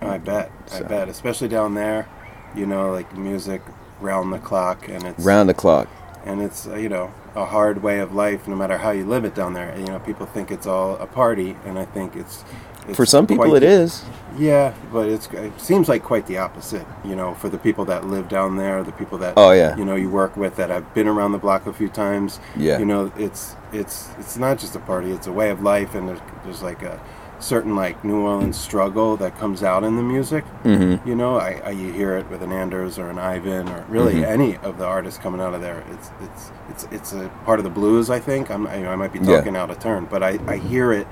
[0.00, 0.52] I bet.
[0.72, 1.08] I bet.
[1.08, 2.08] Especially down there,
[2.54, 3.62] you know, like music
[4.00, 5.88] round the clock, and it's Round the clock.
[6.24, 9.24] and it's uh, you know a hard way of life, no matter how you live
[9.24, 9.68] it down there.
[9.70, 12.42] And, you know, people think it's all a party, and I think it's,
[12.88, 14.02] it's For some people, it the- is.
[14.36, 16.86] Yeah, but it's it seems like quite the opposite.
[17.04, 19.76] You know, for the people that live down there, the people that Oh, yeah.
[19.76, 22.40] you know you work with that I've been around the block a few times.
[22.56, 22.78] Yeah.
[22.78, 26.08] you know, it's it's it's not just a party; it's a way of life, and
[26.08, 27.00] there's there's like a
[27.40, 30.44] certain like New Orleans struggle that comes out in the music.
[30.64, 31.08] Mm-hmm.
[31.08, 34.14] You know, I, I you hear it with an Anders or an Ivan or really
[34.14, 34.24] Mm-hmm.
[34.24, 35.84] any of the artists coming out of there.
[35.92, 38.10] It's it's it's it's a part of the blues.
[38.10, 39.36] I think I'm I, I might be Yeah.
[39.36, 41.06] talking out of turn, but I, I hear it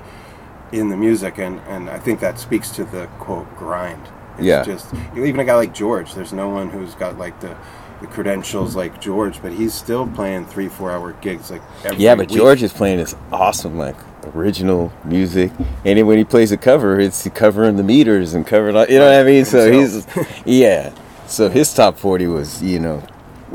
[0.73, 4.01] in the music, and, and I think that speaks to the quote grind.
[4.37, 4.63] It's Yeah.
[4.63, 6.13] just even a guy like George.
[6.13, 7.55] There's no one who's got like the,
[8.01, 12.15] the credentials like George, but he's still playing three four hour gigs like every Yeah,
[12.15, 12.37] but week.
[12.37, 13.95] George is playing this awesome, like
[14.35, 18.75] original music, and then when he plays a cover, it's covering the meters and covering,
[18.75, 19.45] all, you know what I mean.
[19.45, 20.07] So he's,
[20.45, 20.93] yeah.
[21.27, 23.03] So his top forty was, you know,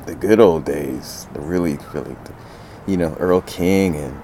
[0.06, 2.16] the good old days, the really, really,
[2.86, 4.20] you know, Earl King, and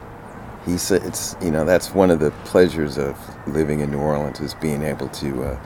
[0.66, 4.40] he said it's, you know, that's one of the pleasures of living in New Orleans
[4.40, 5.60] is being able to uh,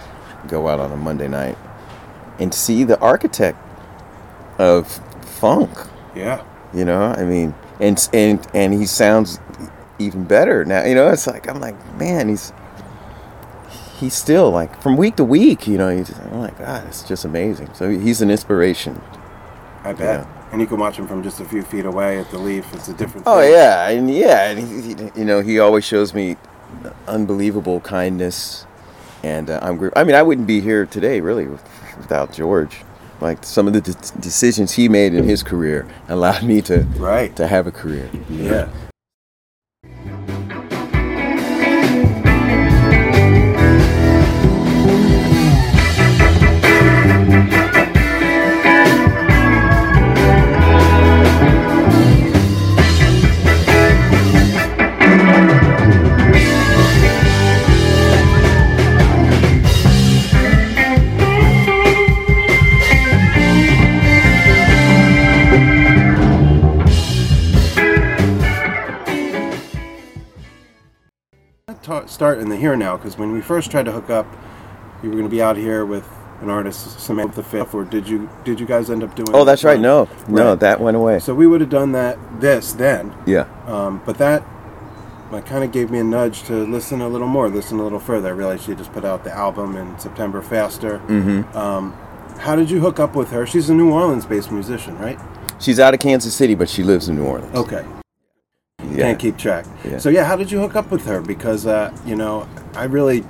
[0.49, 1.59] go out on a Monday night
[2.39, 3.59] and see the architect
[4.59, 5.71] of funk
[6.15, 6.45] yeah.
[6.75, 9.39] you know i mean and and and he sounds
[9.99, 12.53] even better now you know it's like i'm like man he's
[13.99, 17.25] he's still like from week to week you know he's oh my god it's just
[17.25, 19.01] amazing so he's an inspiration
[19.85, 20.27] I bet.
[20.53, 22.73] And you can watch him from just a few feet away at the Leaf.
[22.73, 23.27] It's a different.
[23.27, 23.51] oh thing.
[23.53, 26.37] yeah and yeah and he, he- you know he always shows me
[27.09, 28.65] unbelievable kindness
[29.25, 31.47] and uh, i'm i mean i wouldn't be here today really
[31.99, 32.83] without george
[33.21, 37.35] like some of the de- decisions he made in his career allowed me to Right.
[37.37, 38.69] to have a career Yeah.
[71.83, 74.27] Ta- start in the here now because when we first tried to hook up,
[75.03, 76.09] you were going to be out here with
[76.41, 79.29] an artist, Samantha the Fifth, or did you did you guys end up doing?
[79.33, 80.61] oh that's right no no Right.
[80.61, 84.43] that went away So we would have done that this then, yeah um, but that
[85.31, 87.99] like, kind of gave me a nudge to listen a little more, listen a little
[88.01, 88.29] further.
[88.29, 90.99] I realized she just put out the album in September Faster.
[91.07, 91.57] Mm-hmm.
[91.57, 91.93] Um,
[92.39, 93.47] how did you hook up with her?
[93.47, 95.19] She's a New Orleans-based musician, right?
[95.59, 97.55] She's out of Kansas City, but she lives in New Orleans.
[97.57, 97.83] Okay.
[98.91, 98.97] Yeah.
[99.05, 99.65] can't keep track.
[99.85, 99.99] Yeah.
[99.99, 101.21] So yeah, how did you hook up with her?
[101.21, 103.25] Because uh, you know, I really,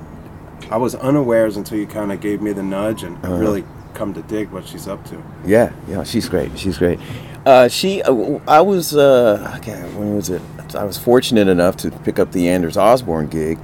[0.71, 3.35] I was unawares until you kind of gave me the nudge, and Uh-huh.
[3.35, 5.23] I really come to dig what she's up to.
[5.45, 6.59] Yeah, yeah, she's great.
[6.59, 6.99] She's great.
[7.45, 10.41] Uh, she, uh, I was, uh, okay, when was it?
[10.75, 13.59] I was fortunate enough to pick up the Anders Osborne gig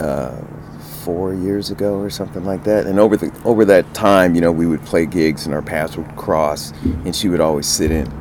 [0.00, 0.36] uh,
[1.04, 2.86] four years ago or something like that.
[2.86, 5.96] And over the over that time, you know, we would play gigs and our paths
[5.96, 8.12] would cross, and she would always sit in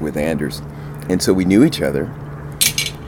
[0.00, 0.62] with Anders,
[1.10, 2.04] and so we knew each other.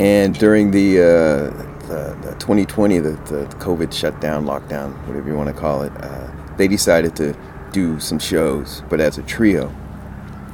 [0.01, 5.55] And during the uh, the, the 2020, the, the COVID shutdown, lockdown, whatever you want
[5.55, 7.37] to call it, uh, they decided to
[7.73, 9.69] do some shows, but as a trio,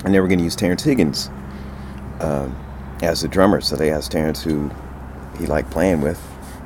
[0.04, 1.30] and they were going to use Terrence Higgins
[2.20, 2.56] um,
[3.02, 3.60] as the drummer.
[3.60, 4.70] So they asked Terrence who
[5.38, 6.20] he liked playing with,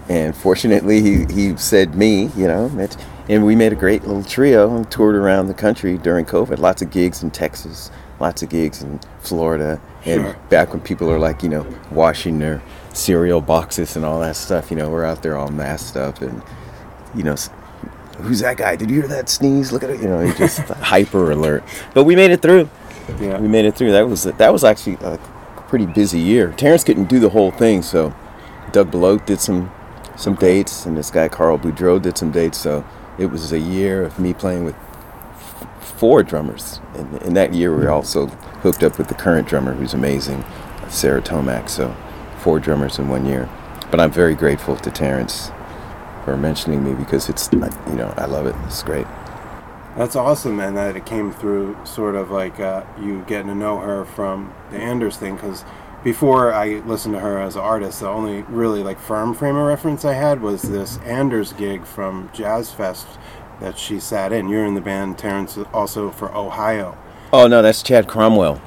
[0.08, 2.88] and fortunately, he, he said me, you know,
[3.28, 6.58] and we made a great little trio and toured around the country during COVID.
[6.58, 7.90] Lots of gigs in Texas,
[8.22, 10.36] lots of gigs in Florida, and Sure.
[10.48, 12.62] back when people are like, you know, washing their
[12.94, 14.70] cereal boxes and all that stuff.
[14.70, 16.40] You know, we're out there all masked up, and
[17.14, 17.34] you know,
[18.20, 18.76] who's that guy?
[18.76, 19.72] Did you hear that sneeze?
[19.72, 20.00] Look at it.
[20.00, 20.58] You know, just
[20.92, 21.64] hyper alert.
[21.94, 22.70] But we made it through.
[23.20, 23.38] Yeah.
[23.40, 23.90] We made it through.
[23.92, 25.18] That was that was actually a
[25.68, 26.52] pretty busy year.
[26.56, 28.14] Terrence couldn't do the whole thing, so
[28.70, 29.70] Doug Belote did some
[30.16, 32.58] some dates, and this guy Carl Boudreau did some dates.
[32.58, 32.84] So
[33.18, 34.76] it was a year of me playing with
[36.02, 36.80] four drummers.
[36.94, 38.26] And in that year, we also
[38.64, 40.44] hooked up with the current drummer, who's amazing,
[40.88, 41.68] Sarah Tomek.
[41.68, 41.94] So
[42.38, 43.48] four drummers in one year.
[43.88, 45.52] But I'm very grateful to Terrence
[46.24, 48.56] for mentioning me because it's you know I love it.
[48.64, 49.06] It's great.
[49.96, 50.74] That's awesome, man.
[50.74, 54.78] That it came through sort of like uh, you getting to know her from the
[54.78, 55.36] Anders thing.
[55.36, 55.64] Because
[56.02, 59.68] before I listened to her as an artist, the only really like firm frame of
[59.68, 63.06] reference I had was this Anders gig from Jazz Fest
[63.62, 64.48] that she sat in.
[64.48, 66.96] You're in the band, Terrence, also for Ohio.
[67.32, 68.60] Oh no, that's Chad Cromwell.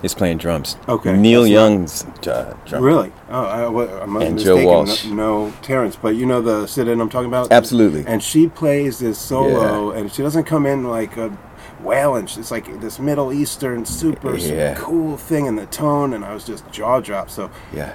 [0.00, 0.76] He's playing drums.
[0.88, 2.86] Okay, Neil that's Young's uh, drummer.
[2.86, 3.12] Really?
[3.30, 4.38] Oh, I, wa- I'm And mistaken.
[4.62, 5.04] Joe Walsh.
[5.06, 7.50] No, no Terrence, but you know the sit-in I'm talking about.
[7.50, 8.04] Absolutely.
[8.06, 11.36] And she plays this solo, and she doesn't come in like a
[11.80, 12.24] wailing.
[12.24, 16.44] It's like this Middle Eastern super, super cool thing in the tone, and I was
[16.44, 17.30] just jaw dropped.
[17.30, 17.94] So Yeah.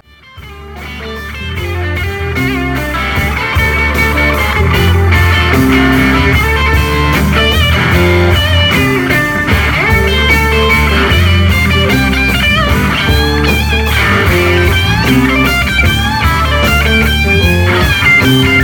[18.22, 18.59] Yeah,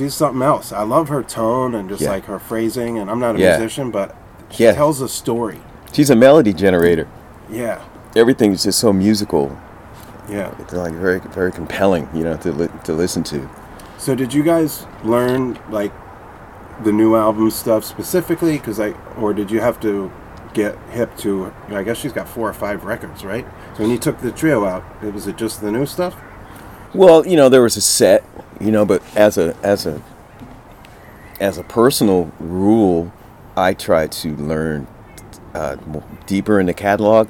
[0.00, 0.72] she's something else.
[0.72, 2.10] I love her tone and just Yeah.
[2.10, 2.98] like her phrasing.
[2.98, 3.58] And I'm not a Yeah.
[3.58, 4.16] musician, but
[4.48, 4.72] she Yeah.
[4.72, 5.60] tells a story.
[5.92, 7.06] She's a melody generator.
[7.50, 7.80] Yeah,
[8.16, 9.56] Everything's just so musical.
[10.28, 10.50] yeah.
[10.58, 13.48] It's like very, very compelling, you know, to li- to listen to.
[13.98, 15.92] So did you guys learn like
[16.82, 18.56] the new album stuff specifically?
[18.56, 20.10] Because I, or did you have to
[20.54, 21.52] get hip to?
[21.70, 23.46] I guess she's got four or five records, right?
[23.76, 26.14] So when you took the trio out, it was it just the new stuff?
[26.92, 28.24] Well, you know, there was a set,
[28.60, 30.02] you know, but as a as a
[31.38, 33.12] as a personal rule,
[33.56, 34.86] I try to learn
[35.54, 35.76] uh,
[36.26, 37.28] deeper in the catalog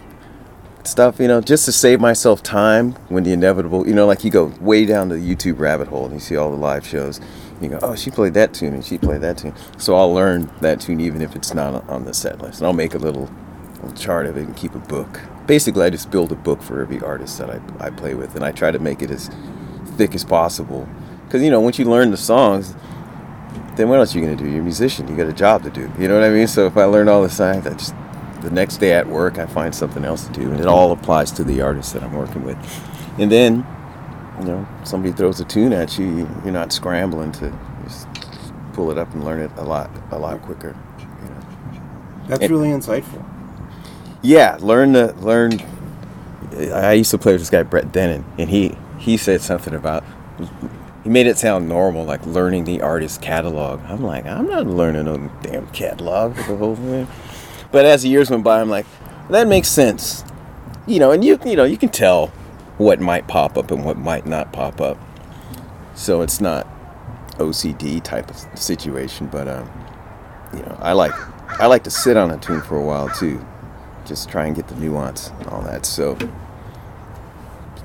[0.85, 4.31] stuff, you know, just to save myself time when the inevitable, you know, like you
[4.31, 7.21] go way down the YouTube rabbit hole and you see all the live shows.
[7.61, 9.55] You go, oh, she played that tune and she played that tune.
[9.77, 12.61] So I'll learn that tune even if it's not on the set list.
[12.61, 13.31] And I'll make a little,
[13.75, 15.21] little chart of it and keep a book.
[15.51, 18.37] Basically, I just build a book for every artist that I, I play with.
[18.37, 19.29] And I try to make it as
[19.97, 20.89] thick as possible.
[21.25, 22.73] Because, you know, once you learn the songs,
[23.75, 24.49] then what else are you going to do?
[24.49, 25.09] You're a musician.
[25.09, 25.91] You got a job to do.
[25.99, 26.47] You know what I mean?
[26.47, 27.97] So if I learn all the songs, I just
[28.43, 31.33] the next day at work I find something else to do, and it all applies
[31.33, 32.57] to the artist that I'm working with.
[33.19, 33.67] And then,
[34.39, 38.07] you know, somebody throws a tune at you, you're not scrambling to just
[38.73, 40.77] pull it up and learn it a lot, a lot quicker.
[41.01, 42.27] You know.
[42.29, 43.25] That's It- really insightful.
[44.23, 45.53] Yeah, learn the learn.
[46.73, 50.05] I used to play with this guy Brett Dennen, and he he said something about.
[51.03, 53.81] He made it sound normal, like learning the artist catalog.
[53.87, 57.09] I'm like, I'm not learning no damn catalog the whole thing.
[57.73, 58.85] But as the years went by, I'm like,
[59.31, 60.23] that makes sense.
[60.87, 62.27] You know, and you you know you can tell
[62.77, 64.99] what might pop up and what might not pop up.
[65.95, 66.67] So it's not
[67.39, 69.71] OCD type of situation, but um,
[70.53, 71.13] you know, I like
[71.59, 73.45] I like to sit on a tune for a while too
[74.11, 75.87] just try and get the nuance and all that.
[75.87, 76.19] So,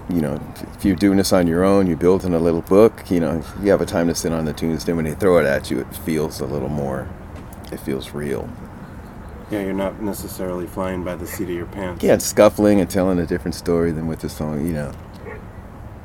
[0.09, 0.41] you know,
[0.73, 3.69] if you're doing this on your own, you're building a little book, you know, you
[3.69, 4.85] have a time to sit on the tunes.
[4.85, 7.07] Then when they throw it at you, it feels a little more,
[7.71, 8.49] it feels real.
[9.51, 12.03] Yeah, you're not necessarily flying by the seat of your pants.
[12.03, 14.91] Yeah, it's scuffling and telling a different story than with the song, you know.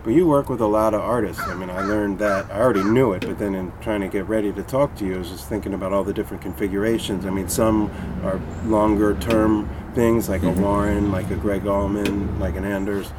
[0.03, 1.43] But you work with a lot of artists.
[1.43, 2.51] I mean, I learned that.
[2.51, 5.17] I already knew it, but then in trying to get ready to talk to you,
[5.17, 7.27] I was just thinking about all the different configurations.
[7.27, 7.91] I mean, some
[8.25, 10.59] are longer term things, like Mm-hmm.
[10.61, 13.13] a Warren, like a Gregg Allman, like an Anders.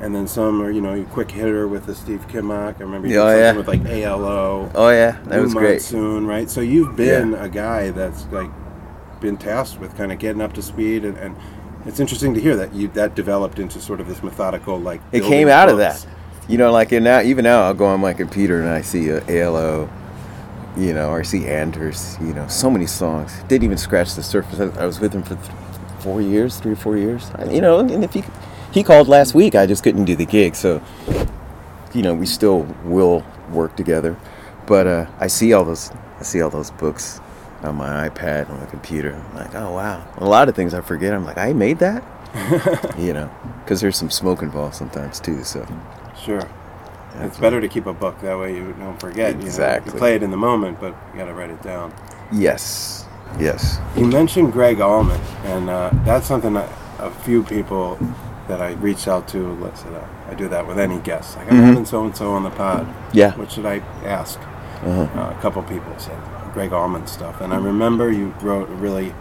[0.00, 2.76] And then some are, you know, you quick hitter with a Steve Kimock.
[2.80, 3.52] I remember you Yeah, did yeah.
[3.52, 4.70] something with like ALO.
[4.74, 5.74] Oh yeah, that was great.
[5.74, 6.48] Monsoon, right?
[6.50, 8.50] So you've been a guy that's like
[9.20, 11.36] been tasked with kind of getting up to speed, and, and
[11.86, 15.00] it's interesting to hear that you that developed into sort of this methodical like.
[15.12, 16.04] it came out of that.
[16.48, 19.08] You know, like and now, even now, I'll go on my computer and I see
[19.10, 19.88] a ALO,
[20.76, 23.32] you know, or I see Anders, you know, so many songs.
[23.48, 24.58] Didn't even scratch the surface.
[24.60, 25.50] I, I was with him for th-
[26.00, 27.30] four years, three or four years.
[27.36, 28.24] I, you know, and if he
[28.72, 30.82] he called last week, I just couldn't do the gig, so
[31.94, 34.16] you know, we still will work together.
[34.66, 37.20] But uh, I see all those, I see all those books
[37.62, 39.14] on my iPad on my computer.
[39.14, 41.12] I'm like, oh wow, a lot of things I forget.
[41.12, 42.02] I'm like, I made that,
[42.98, 43.30] you know,
[43.62, 45.44] because there's some smoke involved sometimes too.
[45.44, 45.66] So
[46.24, 46.48] Sure.
[47.20, 49.32] It's better to keep a book that way you don't forget.
[49.34, 49.44] you know.
[49.46, 49.92] Exactly.
[49.92, 51.92] You play it in the moment, but you got to write it down.
[52.32, 53.04] yes,
[53.38, 57.98] yes, You mentioned Gregg Allman, and uh, that's something that a few people
[58.48, 59.52] that I reached out to.
[59.56, 61.36] Let's say that I do that with any guest.
[61.36, 62.86] Like I'm having so and so on the pod.
[62.86, 63.16] Mm-hmm.
[63.18, 63.36] Yeah.
[63.36, 64.38] What should I ask?
[64.40, 65.02] Uh-huh.
[65.20, 66.16] Uh, a couple people said
[66.54, 69.14] Gregg Allman stuff, and I remember you wrote a really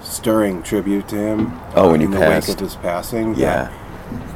[0.00, 1.60] stirring tribute to him.
[1.74, 3.34] Oh, uh, when he in the wake of his passing.
[3.34, 3.70] yeah,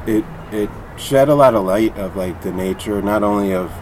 [0.07, 3.73] It it shed a lot of light of like the nature, not only of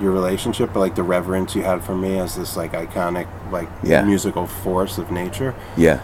[0.00, 3.68] your relationship, but like the reverence you had for me as this like iconic like
[3.82, 4.02] Yeah.
[4.04, 5.54] musical force of nature.
[5.76, 6.00] yeah.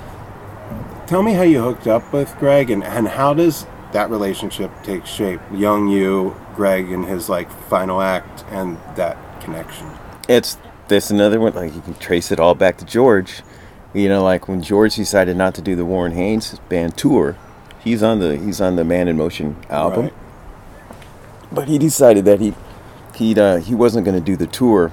[1.06, 5.04] Tell me how you hooked up with Gregg and, and how does that relationship take
[5.06, 5.40] shape?
[5.52, 9.88] Young you, Gregg and his like final act and that connection.
[10.28, 10.56] It's
[10.86, 11.52] this another one.
[11.54, 13.42] Like you can trace it all back to George.
[13.92, 17.36] You know, like when George decided not to do the Warren Haynes band tour,
[17.82, 20.04] he's on the he's on the Man in Motion album.
[20.04, 20.12] Right.
[21.52, 22.54] But he decided that he
[23.14, 24.92] he uh, he wasn't going to do the tour.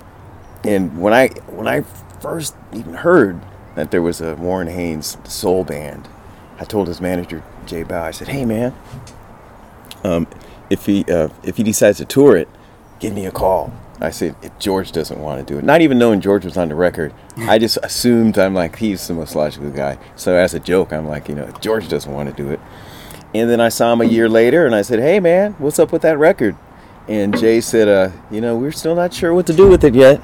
[0.63, 1.81] And when I when I
[2.21, 3.39] first even heard
[3.75, 6.07] that there was a Warren Haynes soul band,
[6.59, 8.03] I told his manager Jay Bow.
[8.03, 8.75] I said, "Hey man,
[10.03, 10.27] um,
[10.69, 12.49] if he uh, if he decides to tour it,
[12.99, 15.97] give me a call." I said, "If George doesn't want to do it, not even
[15.97, 19.71] knowing George was on the record, I just assumed I'm like he's the most logical
[19.71, 19.97] guy.
[20.15, 22.59] So as a joke, I'm like, you know, George doesn't want to do it."
[23.33, 25.91] And then I saw him a year later, and I said, "Hey, man, what's up
[25.91, 26.55] with that record?"
[27.07, 29.95] And Jay said, uh, "You know, we're still not sure what to do with it
[29.95, 30.21] yet."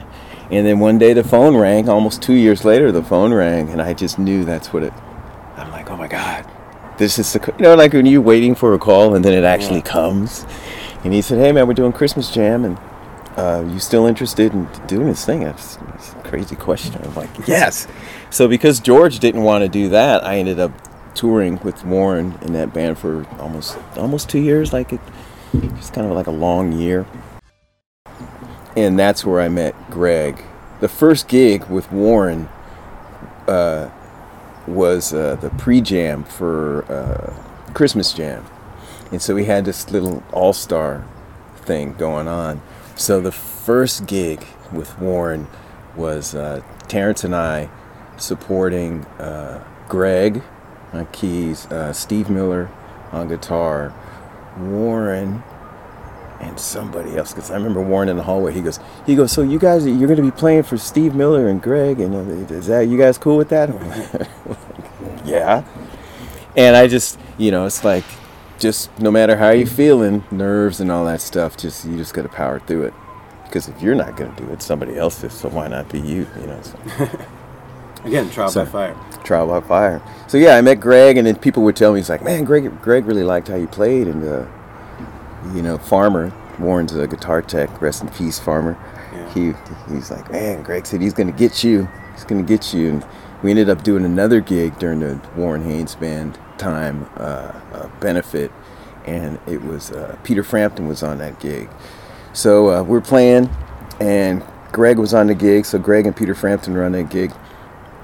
[0.51, 1.89] And then one day the phone rang.
[1.89, 4.93] Almost two years later, the phone rang, and I just knew that's what it.
[5.57, 6.45] I'm like, "Oh my God,
[6.97, 9.33] this is the co-" you know, like when you're waiting for a call and then
[9.33, 10.45] it actually comes."
[11.03, 12.77] And he said, "Hey, man, we're doing Christmas Jam, and
[13.35, 17.01] uh, you still interested in doing this thing?" That's, that's a crazy question.
[17.03, 17.87] I'm like, "Yes."
[18.29, 20.71] So because George didn't want to do that, I ended up
[21.15, 24.73] touring with Warren in that band for almost almost two years.
[24.73, 25.01] Like it,
[25.53, 27.05] it's kind of like a long year.
[28.75, 30.43] And that's where I met Gregg.
[30.79, 32.49] The first gig with Warren
[33.47, 33.89] uh,
[34.67, 38.45] was uh, the pre-jam for uh, Christmas Jam,
[39.11, 41.05] and so we had this little all-star
[41.57, 42.61] thing going on.
[42.95, 45.47] So the first gig with Warren
[45.95, 47.69] was uh, Terrence and I
[48.17, 50.41] supporting uh, Gregg
[50.93, 52.69] on keys, uh, Steve Miller
[53.11, 53.93] on guitar,
[54.57, 55.43] Warren,
[56.39, 57.33] and somebody else.
[57.33, 58.53] Because I remember Warren in the hallway.
[58.53, 59.31] He goes, he goes.
[59.31, 62.53] So you guys, you're going to be playing for Steve Miller and Gregg, and uh,
[62.53, 63.69] is that you guys cool with that?
[65.25, 65.63] Yeah.
[66.55, 68.03] And I just, you know, it's like,
[68.59, 72.21] just no matter how you're feeling, nerves and all that stuff, just you just got
[72.23, 72.93] to power through it.
[73.45, 75.33] Because if you're not going to do it, somebody else is.
[75.33, 76.27] So why not be you?
[76.39, 76.61] You know.
[76.61, 77.09] So.
[78.05, 78.95] Again, trial So- by fire.
[79.23, 80.01] trial by fire.
[80.27, 82.81] So yeah, I met Gregg, and then people would tell me, "He's like, man, Gregg,
[82.81, 84.45] Gregg really liked how you played." And uh,
[85.53, 87.81] you know, Farmer Warren's a guitar tech.
[87.81, 88.77] Rest in peace, Farmer.
[89.13, 89.29] Yeah.
[89.33, 89.53] He
[89.93, 91.87] he's like, man, Gregg said he's gonna get you.
[92.13, 92.89] He's gonna get you.
[92.89, 93.05] And
[93.41, 98.51] we ended up doing another gig during the Warren Haynes band time uh, uh, benefit,
[99.05, 101.69] and it was uh, Peter Frampton was on that gig.
[102.33, 103.49] So uh, we're playing,
[103.99, 105.65] and Gregg was on the gig.
[105.65, 107.31] So Gregg and Peter Frampton were on that gig.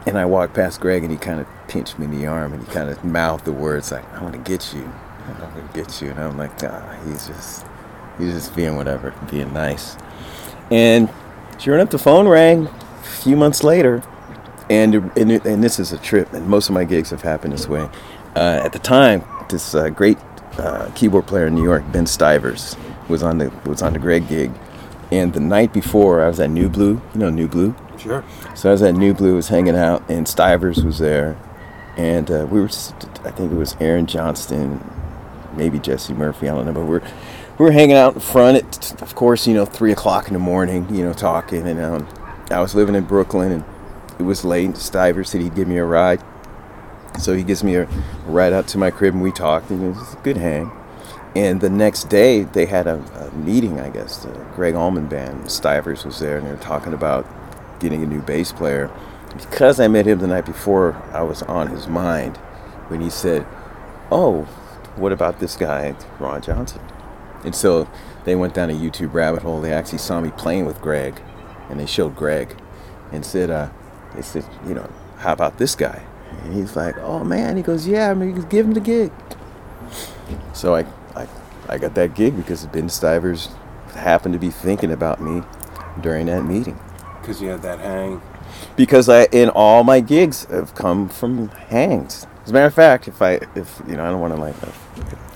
[0.05, 2.65] And I walked past Gregg and he kind of pinched me in the arm and
[2.65, 4.91] he kind of mouthed the words like, I'm going to get you.
[5.27, 6.09] I'm going to get you.
[6.09, 7.65] And I'm like, ah, he's just,
[8.17, 9.97] he's just being whatever, being nice.
[10.71, 11.09] And
[11.59, 14.01] sure enough, the phone rang a few months later.
[14.69, 17.67] And, and, and this is a trip, and most of my gigs have happened this
[17.67, 17.89] way.
[18.35, 20.19] Uh, at the time, this uh, great
[20.59, 22.75] uh, keyboard player in New York, Ben Stivers,
[23.07, 24.51] was on the was on the Gregg gig,
[25.11, 27.01] and the night before I was at Nublu.
[27.15, 27.75] You know Nublu.
[27.99, 28.23] Sure.
[28.55, 31.37] So I was at Nublu, was hanging out, and Stivers was there,
[31.97, 32.93] and uh, we were, just,
[33.25, 34.79] I think it was Aaron Johnston,
[35.55, 37.01] maybe Jesse Murphy, I don't know, but we're
[37.57, 40.39] we were hanging out in front at, of course, you know, three o'clock in the
[40.39, 42.07] morning, you know, talking, and um,
[42.49, 43.63] I was living in Brooklyn, and
[44.17, 44.77] it was late.
[44.77, 46.23] Stivers said he'd give me a ride,
[47.19, 47.85] so he gives me a
[48.25, 50.71] ride out to my crib, and we talked, and it was a good hang.
[51.35, 54.23] And the next day, they had a, a meeting, I guess.
[54.23, 57.27] The Gregg Allman Band, Stivers was there, and they were talking about
[57.79, 58.91] getting a new bass player.
[59.37, 62.37] because I met him the night before, I was on his mind
[62.87, 63.45] when he said,
[64.11, 64.43] "Oh,
[64.95, 66.81] what about this guy, Ron Johnson?"
[67.43, 67.87] And so
[68.25, 69.61] they went down a YouTube rabbit hole.
[69.61, 71.21] They actually saw me playing with Gregg,
[71.69, 72.55] and they showed Gregg,
[73.11, 73.69] and said, uh,
[74.15, 76.01] "They said, you know, how about this guy?"
[76.43, 79.11] And he's like, "Oh man," he goes, "Yeah, I mean, give him the gig."
[80.53, 81.27] So I, I,
[81.67, 83.49] I got that gig because Ben Stivers
[83.93, 85.43] happened to be thinking about me
[86.01, 86.79] during that meeting
[87.29, 88.21] Because you had that hang.
[88.75, 92.25] because I in all my gigs have come from hangs.
[92.43, 94.55] As a matter of fact, if I if you know I don't want to like
[94.63, 94.71] I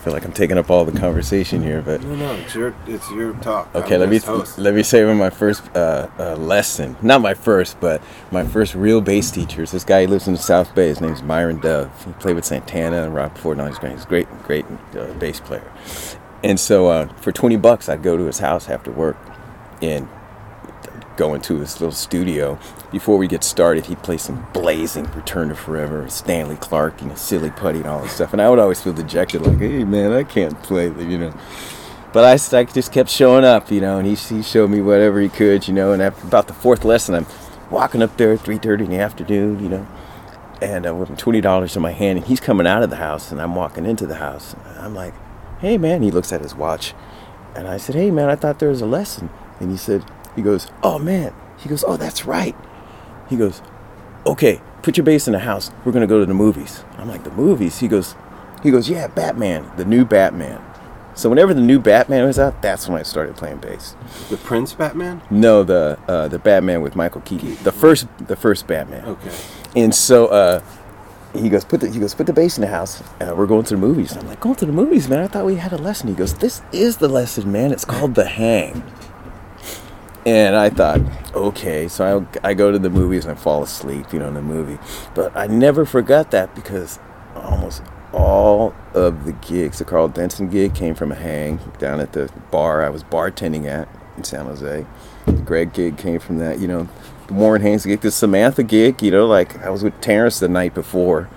[0.03, 3.09] feel like I'm taking up all the conversation here, but No, no, it's your, it's
[3.11, 3.69] your talk.
[3.75, 4.57] okay, I'm let me host.
[4.57, 6.97] let me say my first uh, uh, lesson.
[7.03, 10.01] Not my first, but my first real bass teacher is this guy.
[10.01, 10.87] He lives in the South Bay.
[10.87, 12.05] His name's Myron Dove.
[12.05, 13.59] He played with Santana and Robben Ford.
[13.59, 13.93] Now he's great.
[13.93, 14.65] He's a great, great
[14.97, 15.71] uh, bass player.
[16.43, 19.15] And so uh, for 20 bucks, I'd go to his house after work
[19.81, 20.09] and
[21.17, 22.57] go into his little studio.
[22.91, 27.15] Before we get started, he'd play some blazing Return to Forever, Stanley Clarke, you know,
[27.15, 28.33] Silly Putty and all this stuff.
[28.33, 31.33] And I would always feel dejected, like, hey man, I can't play, you know.
[32.13, 35.29] But I just kept showing up, you know, and he, he showed me whatever he
[35.29, 35.93] could, you know.
[35.93, 37.25] And after about the fourth lesson, I'm
[37.71, 39.87] walking up there at 3.30 in the afternoon, you know,
[40.61, 42.19] and uh, with $20 in my hand.
[42.19, 44.55] And he's coming out of the house, and I'm walking into the house.
[44.77, 45.15] I'm like,
[45.59, 46.93] hey man, he looks at his watch.
[47.55, 49.29] And I said, hey man, I thought there was a lesson.
[49.59, 50.03] And he said,
[50.35, 51.33] he goes, oh man.
[51.57, 52.55] He goes, oh, that's right.
[53.29, 53.61] He goes,
[54.25, 55.71] okay, put your bass in the house.
[55.85, 56.83] We're gonna go to the movies.
[56.97, 57.79] I'm like, the movies?
[57.79, 58.15] He goes,
[58.61, 60.61] he goes, yeah, Batman, the new Batman.
[61.15, 63.95] So whenever the new Batman was out, that's when I started playing bass.
[64.29, 65.21] The Prince Batman?
[65.29, 69.05] No, the uh, the Batman with Michael Keaton, the first the first Batman.
[69.05, 69.31] Okay.
[69.75, 70.63] And so uh,
[71.35, 73.03] he goes, put the he goes, put the bass in the house.
[73.21, 74.11] Uh, we're going to the movies.
[74.13, 75.19] And I'm like, going to the movies, man.
[75.19, 76.09] I thought we had a lesson.
[76.09, 77.71] He goes, this is the lesson, man.
[77.71, 78.83] It's called the Hang.
[80.25, 81.01] And I thought,
[81.33, 84.35] okay, so I, I go to the movies and I fall asleep, you know, in
[84.35, 84.79] the movie.
[85.13, 86.97] But I never forgot that because
[87.35, 92.13] almost all of the gigs, the Karl Denson gig came from a hang down at
[92.13, 94.85] the bar I was bartending at in San Jose.
[95.25, 96.87] The Gregg gig came from that, you know,
[97.27, 100.47] the Warren Haynes gig, the Samantha gig, you know, like I was with Terrence the
[100.47, 101.29] night before.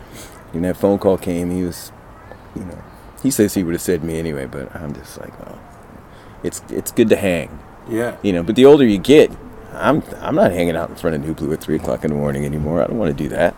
[0.53, 1.91] And that phone call came, he was,
[2.55, 2.83] you know,
[3.21, 5.59] he says he would have said me anyway, but I'm just like, oh,
[6.45, 7.59] it's it's good to hang
[7.89, 8.17] Yeah.
[8.23, 8.43] you know.
[8.43, 9.31] But the older you get,
[9.73, 12.45] I'm I'm not hanging out in front of Nublu at three o'clock in the morning
[12.45, 12.83] anymore.
[12.83, 13.55] I don't want to do that,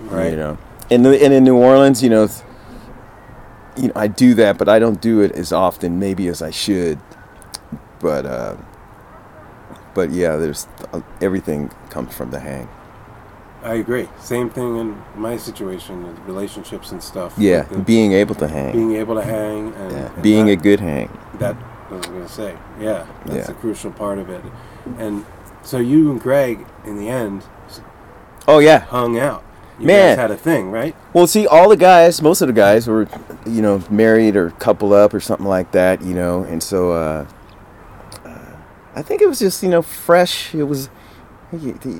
[0.00, 0.30] Right.
[0.32, 0.58] You know,
[0.90, 2.28] and the- and in New Orleans, you know,
[3.76, 6.50] you know, I do that, but I don't do it as often, maybe as I
[6.50, 6.98] should.
[8.00, 8.56] But uh,
[9.94, 12.68] but yeah, there's uh, everything comes from the hang.
[13.62, 14.08] I agree.
[14.20, 17.32] Same thing in my situation, with relationships and stuff.
[17.38, 20.46] Yeah, Like the- being able to hang, being able to hang and, yeah, and being
[20.46, 21.08] not- a good hang.
[21.38, 21.56] that
[21.90, 22.54] I was gonna say.
[22.80, 23.54] Yeah, that's Yeah.
[23.54, 24.42] a crucial part of it.
[24.98, 25.24] And
[25.62, 27.42] so you and Gregg, in the end,
[28.46, 29.42] Oh yeah, hung out.
[29.80, 30.10] You Man.
[30.10, 30.94] guys had a thing, right?
[31.14, 33.08] Well, see, all the guys, most of the guys were,
[33.46, 37.26] you know, married or coupled up or something like that, you know, and so uh,
[38.24, 38.38] uh,
[38.94, 40.54] I think it was just, you know, fresh.
[40.54, 40.90] It was,
[41.50, 41.98] he, he,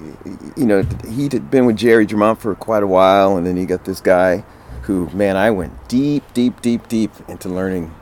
[0.57, 3.85] you know, he'd been with Jerry Drummond for quite a while, and then he got
[3.85, 4.45] this guy
[4.83, 7.93] who, man, I went deep, deep, deep, deep into learning,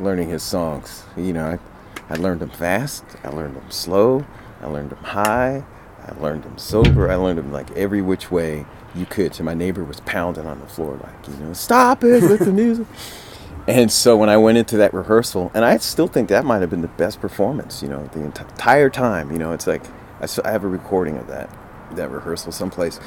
[0.00, 1.04] learning his songs.
[1.16, 4.24] You know, I, I learned them fast, I learned them slow,
[4.60, 5.64] I learned them high,
[6.04, 9.34] I learned them sober, I learned them like every which way you could.
[9.34, 12.52] So my neighbor was pounding on the floor, like, you know, stop it with the
[12.52, 12.86] music.
[13.68, 16.70] And so when I went into that rehearsal, and I still think that might have
[16.70, 19.30] been the best performance, you know, the entire time.
[19.30, 19.82] You know, it's like
[20.20, 21.54] I have a recording of that
[21.92, 22.98] that rehearsal someplace,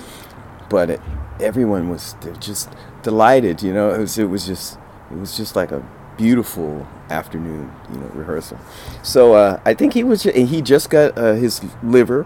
[0.69, 1.01] but it,
[1.39, 2.69] everyone was just
[3.01, 3.63] delighted.
[3.63, 4.77] You know, it was it was just
[5.11, 5.83] it was just like a
[6.17, 8.57] beautiful afternoon, you know, rehearsal.
[9.01, 12.25] So uh, I think he was he just got uh, his liver,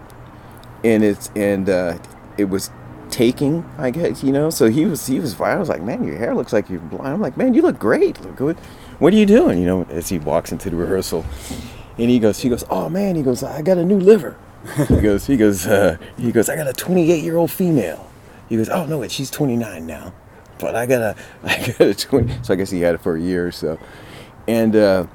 [0.83, 1.97] and it's and uh,
[2.37, 2.71] it was
[3.09, 4.49] taking, I guess, you know.
[4.49, 7.07] So he was he was I was like, man, your hair looks like you're blind.
[7.07, 8.19] I'm like, man, you look great.
[8.21, 8.57] Look good.
[8.99, 9.59] What are you doing?
[9.59, 11.25] You know, as he walks into the rehearsal,
[11.97, 14.37] and he goes, he goes, oh man, he goes, I got a new liver.
[14.87, 18.09] he goes, he goes, uh, he goes, I got a 28 year old female.
[18.49, 20.13] He goes, oh no, wait, she's 29 now,
[20.59, 22.43] but I got a, I got a 20.
[22.43, 23.79] So I guess he had it for a year or so,
[24.47, 25.07] and uh,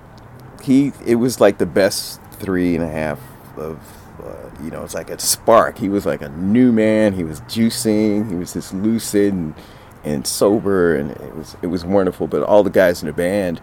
[0.62, 3.20] he, it was like the best three and a half
[3.56, 3.78] of
[4.22, 5.78] uh, you know, it's like a spark.
[5.78, 7.12] He was like a new man.
[7.12, 8.28] He was juicing.
[8.30, 9.54] He was just lucid and,
[10.04, 12.26] and sober, and it was it was wonderful.
[12.26, 13.60] But all the guys in the band,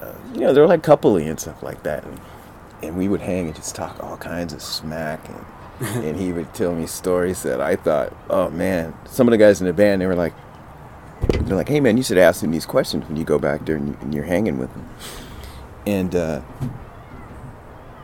[0.00, 2.20] uh, you know, they're like coupley and stuff like that, and,
[2.82, 5.44] and we would hang and just talk all kinds of smack, and
[6.04, 9.60] and he would tell me stories that I thought, oh man, some of the guys
[9.60, 10.34] in the band, they were like,
[11.28, 13.76] they're like, hey man, you should ask him these questions when you go back there
[13.76, 14.88] and, you, you're hanging with him,
[15.86, 16.14] and.
[16.14, 16.42] Uh,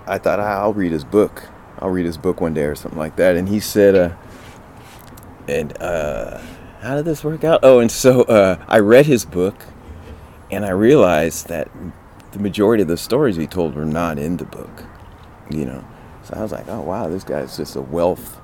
[0.06, 1.48] I thought "Ah, I'll read his book.
[1.78, 3.36] I'll read his book one day or something like that.
[3.36, 4.16] And he said, uh,
[5.48, 6.40] and uh,
[6.80, 7.60] how did this work out?
[7.62, 9.66] Oh, and so uh, I read his book,
[10.50, 11.68] and I realized that
[12.32, 14.84] the majority of the stories he told were not in the book.
[15.50, 15.84] You know,
[16.22, 18.40] so I was like, oh wow, this guy's just a wealth,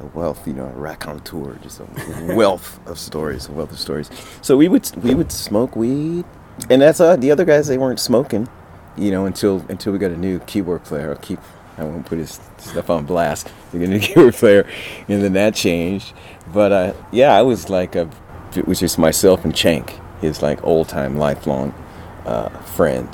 [0.00, 4.10] a wealth, you know, a raconteur, just a wealth of stories, a wealth of stories.
[4.42, 6.24] So we would we would smoke weed,
[6.70, 8.48] and that's uh, the other guys they weren't smoking,
[8.96, 11.10] you know, until until we got a new keyboard player.
[11.10, 11.40] I'll keep
[11.76, 13.50] I won't put his stuff on blast.
[13.72, 14.66] We got a new keyboard player,
[15.08, 16.12] and then that changed.
[16.52, 18.10] But uh, yeah, I was like a,
[18.56, 21.74] it was just myself and Chank, his like old time lifelong
[22.24, 23.08] uh, friend,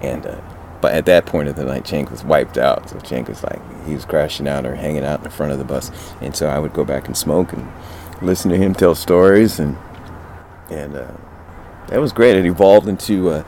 [0.00, 0.26] and.
[0.26, 0.40] Uh,
[0.86, 2.88] but at that point of the night, Chank was wiped out.
[2.88, 5.58] So Chank was like, he was crashing out or hanging out in the front of
[5.58, 5.90] the bus.
[6.20, 7.68] And so I would go back and smoke and
[8.22, 9.58] listen to him tell stories.
[9.58, 9.76] And
[10.70, 11.10] and uh,
[11.88, 12.36] that was great.
[12.36, 13.44] It evolved into, uh,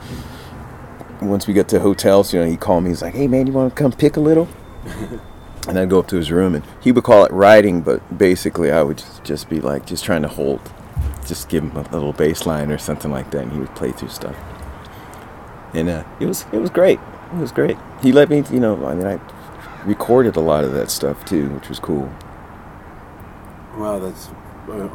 [1.21, 2.89] once we got to hotels, you know, he called me.
[2.89, 4.49] He's like, hey, man, you want to come pick a little?
[5.69, 8.69] and I'd go up to his room and he would call it writing, but basically
[8.69, 10.59] I would just, just be like, just trying to hold,
[11.25, 13.43] just give him a little bass line or something like that.
[13.43, 14.35] And he would play through stuff.
[15.73, 16.99] And uh, it was it was great.
[17.33, 17.77] It was great.
[18.01, 19.19] He let me, you know, I mean, I
[19.85, 22.11] recorded a lot of that stuff too, which was cool.
[23.77, 24.29] Wow, that's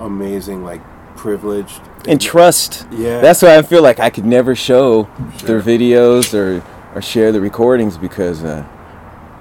[0.00, 0.64] amazing.
[0.64, 0.80] Like
[1.16, 1.80] privileged.
[2.08, 2.86] And trust.
[2.90, 3.20] Yeah.
[3.20, 5.08] That's why I feel like I could never show
[5.38, 5.60] Sure.
[5.60, 6.62] their videos or
[6.94, 8.64] or share the recordings because, uh,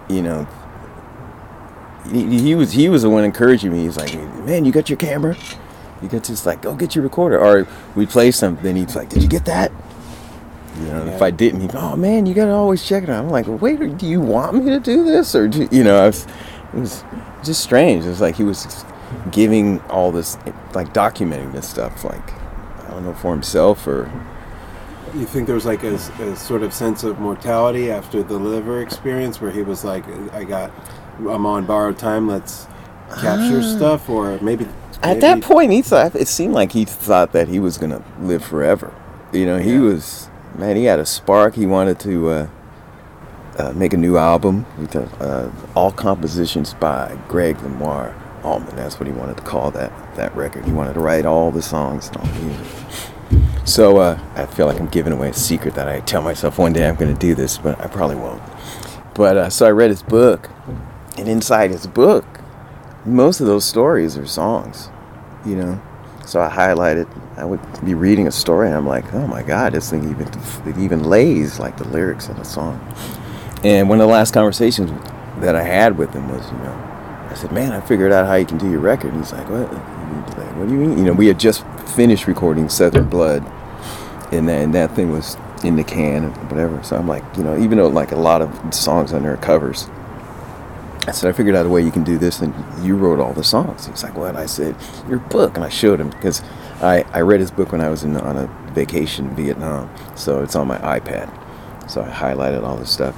[0.09, 0.47] you know,
[2.11, 3.83] he, he was he was the one encouraging me.
[3.83, 4.13] He's like,
[4.45, 5.35] "Man, you got your camera?
[6.01, 9.09] You got just like go get your recorder." Or we play something, then he's like,
[9.09, 9.71] "Did you get that?"
[10.79, 13.23] You know, and if I didn't, he'd, "Oh man, you gotta always check it out."
[13.23, 16.07] I'm like, "Wait, do you want me to do this?" Or do, you know, I
[16.07, 16.25] was,
[16.73, 17.03] it was
[17.43, 18.05] just strange.
[18.05, 18.83] It was like he was
[19.31, 20.37] giving all this,
[20.73, 22.33] like documenting this stuff, like
[22.87, 24.09] I don't know for himself or
[25.15, 28.81] You think there was like a, a sort of sense of mortality after the liver
[28.81, 30.03] experience, where he was like,
[30.33, 30.71] "I got,
[31.19, 32.27] I'm on borrowed time.
[32.27, 32.65] Let's
[33.21, 33.75] capture ah.
[33.77, 34.65] stuff," or maybe
[35.03, 38.43] At that point, he thought it seemed like he thought that he was gonna live
[38.43, 38.91] forever.
[39.31, 39.81] You know, he Yeah.
[39.81, 40.75] was man.
[40.75, 41.55] He had a spark.
[41.55, 42.47] He wanted to uh,
[43.57, 44.65] uh, make a new album.
[44.77, 48.75] With, uh, all compositions by Gregg Lenoir Allman.
[48.75, 50.65] That's what he wanted to call that that record.
[50.65, 52.67] He wanted to write all the songs and all the music.
[53.65, 56.73] So uh, I feel like I'm giving away a secret that I tell myself one
[56.73, 58.41] day I'm going to do this, but I probably won't.
[59.15, 60.49] But uh, so I read his book,
[61.17, 62.25] and inside his book,
[63.05, 64.89] most of those stories are songs,
[65.45, 65.81] you know.
[66.25, 67.07] So I highlighted.
[67.37, 70.27] I would be reading a story, and I'm like, oh my god, this thing even
[70.67, 72.79] it even lays like the lyrics in the song.
[73.63, 74.91] And one of the last conversations
[75.39, 78.35] that I had with him was, you know, I said, man, I figured out how
[78.35, 79.13] you can do your record.
[79.13, 79.67] And he's like, what?
[80.57, 80.97] What do you mean?
[80.97, 81.65] You know, we had just
[81.95, 83.43] finished recording Southern Blood,
[84.31, 86.81] and that, and that thing was in the can or whatever.
[86.83, 89.37] So I'm like, you know, even though like a lot of songs on there are
[89.37, 89.89] covers,
[91.05, 92.53] I said, I figured out a way you can do this, and
[92.85, 93.87] you wrote all the songs.
[93.87, 94.37] He's like, what?
[94.37, 94.75] I said,
[95.09, 95.55] your book.
[95.55, 96.41] And I showed him because
[96.81, 99.89] I, I read his book when I was in, on a vacation in Vietnam.
[100.15, 101.29] So it's on my iPad.
[101.89, 103.15] So I highlighted all this stuff.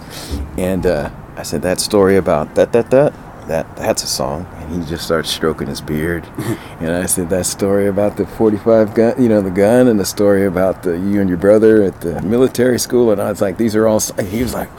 [0.58, 3.14] And uh, I said, that story about that, that, that,
[3.48, 4.48] that, that's a song.
[4.56, 6.26] And he just starts stroking his beard.
[6.80, 10.06] and I said, that story about the 45 gun, you know, the gun, and the
[10.06, 13.12] story about the, you and your brother at the military school.
[13.12, 14.70] And I was like, these are all, he was like,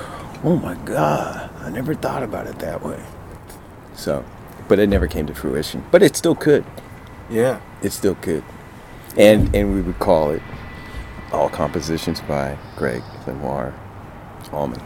[0.44, 3.02] oh my God, I never thought about it that way.
[3.96, 4.24] So,
[4.68, 5.84] but it never came to fruition.
[5.90, 6.64] But it still could.
[7.28, 7.60] yeah.
[7.82, 8.42] It still could.
[9.18, 10.42] And and we would call it
[11.32, 13.74] all compositions by Gregg Lenoir
[14.52, 14.80] Allman.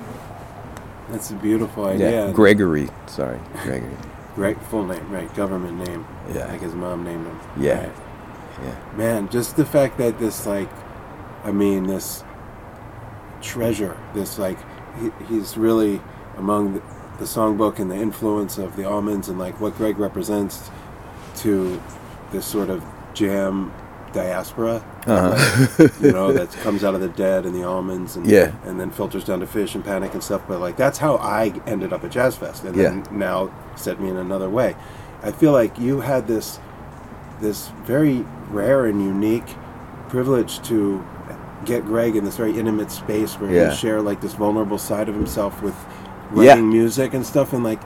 [1.11, 2.27] That's a beautiful idea.
[2.27, 2.33] Yeah.
[2.33, 2.89] Gregory.
[3.07, 3.97] Sorry, Gregory.
[4.37, 5.33] Right, full name, right?
[5.35, 6.07] Government name.
[6.33, 6.47] Yeah.
[6.47, 7.41] like his mom named him.
[7.59, 7.81] Yeah.
[7.81, 7.93] Right.
[8.65, 8.97] Yeah.
[8.97, 10.69] Man, just the fact that this, like,
[11.45, 12.23] I mean, this
[13.43, 14.57] treasure, this, like,
[15.01, 16.01] he, he's really
[16.37, 16.81] among the,
[17.19, 20.71] the songbook and the influence of the Allmans and, like, what Gregg represents
[21.37, 21.81] to
[22.33, 23.73] this sort of jam
[24.13, 24.85] diaspora.
[25.07, 25.67] Uh-huh.
[25.79, 28.53] like, you know, that comes out of the dead and the Allmans and, Yeah.
[28.65, 30.43] and then filters down to Phish and panic and stuff.
[30.49, 32.65] But, like, that's how I ended up at Jazz Fest.
[32.65, 34.75] And then now set me in another way.
[35.23, 36.59] I feel like you had this
[37.41, 38.19] this very
[38.51, 39.47] rare and unique
[40.11, 41.03] privilege to
[41.65, 43.71] get Gregg in this very intimate space where Yeah.
[43.71, 45.75] he share like this vulnerable side of himself with
[46.35, 46.51] Yeah.
[46.53, 47.81] writing music and stuff and like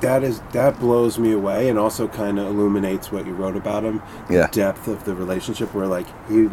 [0.00, 3.82] that is that blows me away and also kind of illuminates what you wrote about
[3.84, 4.46] him Yeah.
[4.46, 6.48] the depth of the relationship where like he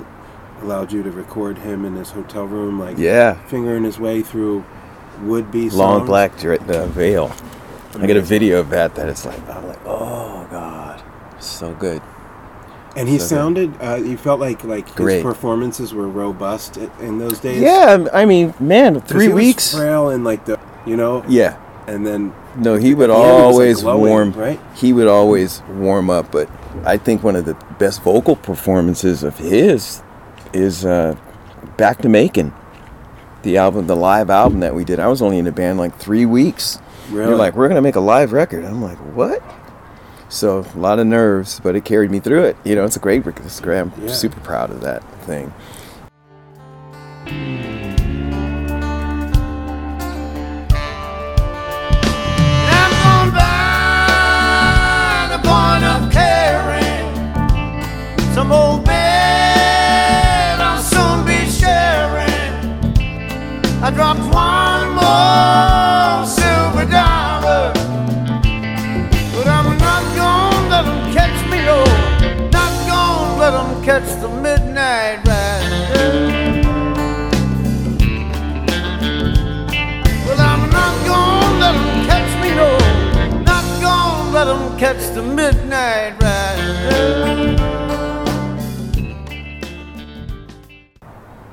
[0.62, 3.34] allowed you to record him in his hotel room like Yeah.
[3.48, 4.64] fingering his way through
[5.24, 7.32] would be Long black dra- uh, veil.
[7.98, 8.96] I get a video of that.
[8.96, 11.02] That it's like I'm like, oh god,
[11.39, 12.02] so good.
[12.98, 15.16] and he So sounded uh, you felt like like Great.
[15.16, 19.74] his performances were robust in those days Yeah, I mean, man, three weeks.
[19.74, 21.57] frail and like the you know Yeah,
[21.88, 24.31] and then No, he would At the end, it was, like, always glowing, warm.
[24.33, 24.59] right?
[24.75, 26.49] He would always warm up, but
[26.86, 30.01] I think one of the best vocal performances of his
[30.53, 31.15] is uh,
[31.77, 32.53] "Back to Macon,"
[33.43, 34.99] the album, the live album that we did.
[34.99, 36.79] I was only in the band like three weeks.
[37.11, 37.27] Really?
[37.29, 38.63] You're like, we're gonna make a live record.
[38.65, 39.43] I'm like, what?
[40.29, 42.57] So a lot of nerves, but it carried me through it.
[42.63, 43.45] You know, it's a great record.
[43.77, 44.11] I'm Yeah.
[44.11, 45.51] super proud of that thing.
[58.36, 62.51] Some old bed I'll soon be sharing.
[63.81, 65.74] I dropped one more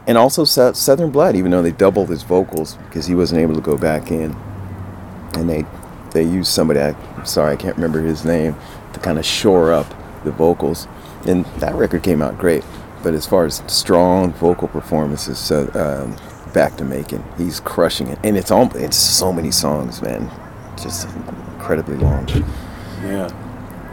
[0.07, 3.61] and also Southern Blood, even though they doubled his vocals because he wasn't able to
[3.61, 4.35] go back in,
[5.35, 5.65] and they
[6.13, 6.81] they used somebody.
[6.81, 8.57] I, I'm sorry, I can't remember his name
[8.93, 9.87] to kind of shore up
[10.25, 10.89] the vocals,
[11.27, 12.65] and that record came out great.
[13.03, 16.17] But as far as strong vocal performances, um,
[16.53, 20.31] back to Macon, he's crushing it, and it's all it's so many songs, man,
[20.81, 21.09] just
[21.55, 22.29] incredibly long.
[23.03, 23.29] Yeah,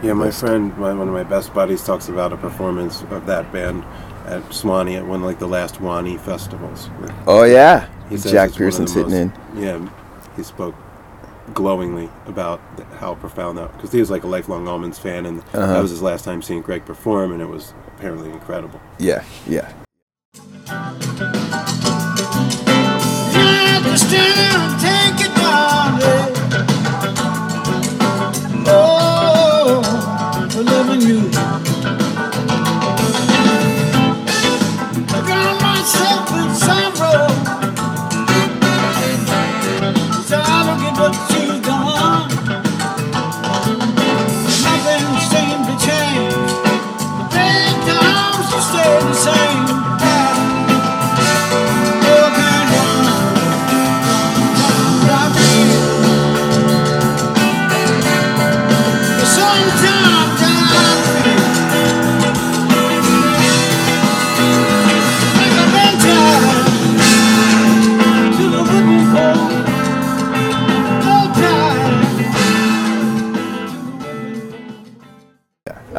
[0.02, 0.12] yeah.
[0.12, 3.84] My friend, one of my best buddies, talks about a performance of that band
[4.30, 6.88] at Wanee at one like the last Wanee festivals.
[7.26, 9.32] Oh yeah, He Jack it's one of Pearson the sitting in.
[9.56, 9.88] Yeah,
[10.36, 10.74] he spoke
[11.52, 12.60] glowingly about
[12.98, 15.66] how profound that because he was like a lifelong Allmans fan, and Uh-huh.
[15.66, 18.80] that was his last time seeing Gregg perform, and it was apparently incredible.
[18.98, 19.72] Yeah, yeah.
[23.32, 23.82] Had
[24.80, 26.29] take it down,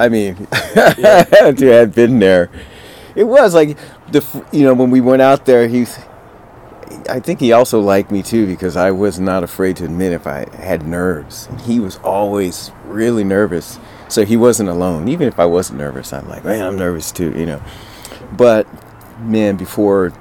[0.02, 2.50] I mean, to have been there,
[3.16, 3.78] it was like
[4.12, 5.68] the you know when we went out there.
[5.68, 6.00] He's,
[7.08, 10.26] I think he also liked me too because I was not afraid to admit if
[10.26, 11.46] I had nerves.
[11.46, 13.78] And he was always really nervous,
[14.08, 15.08] so he wasn't alone.
[15.08, 17.62] Even if I wasn't nervous, I'm like, man, I'm nervous too, you know.
[18.36, 18.68] But
[19.20, 20.14] man, before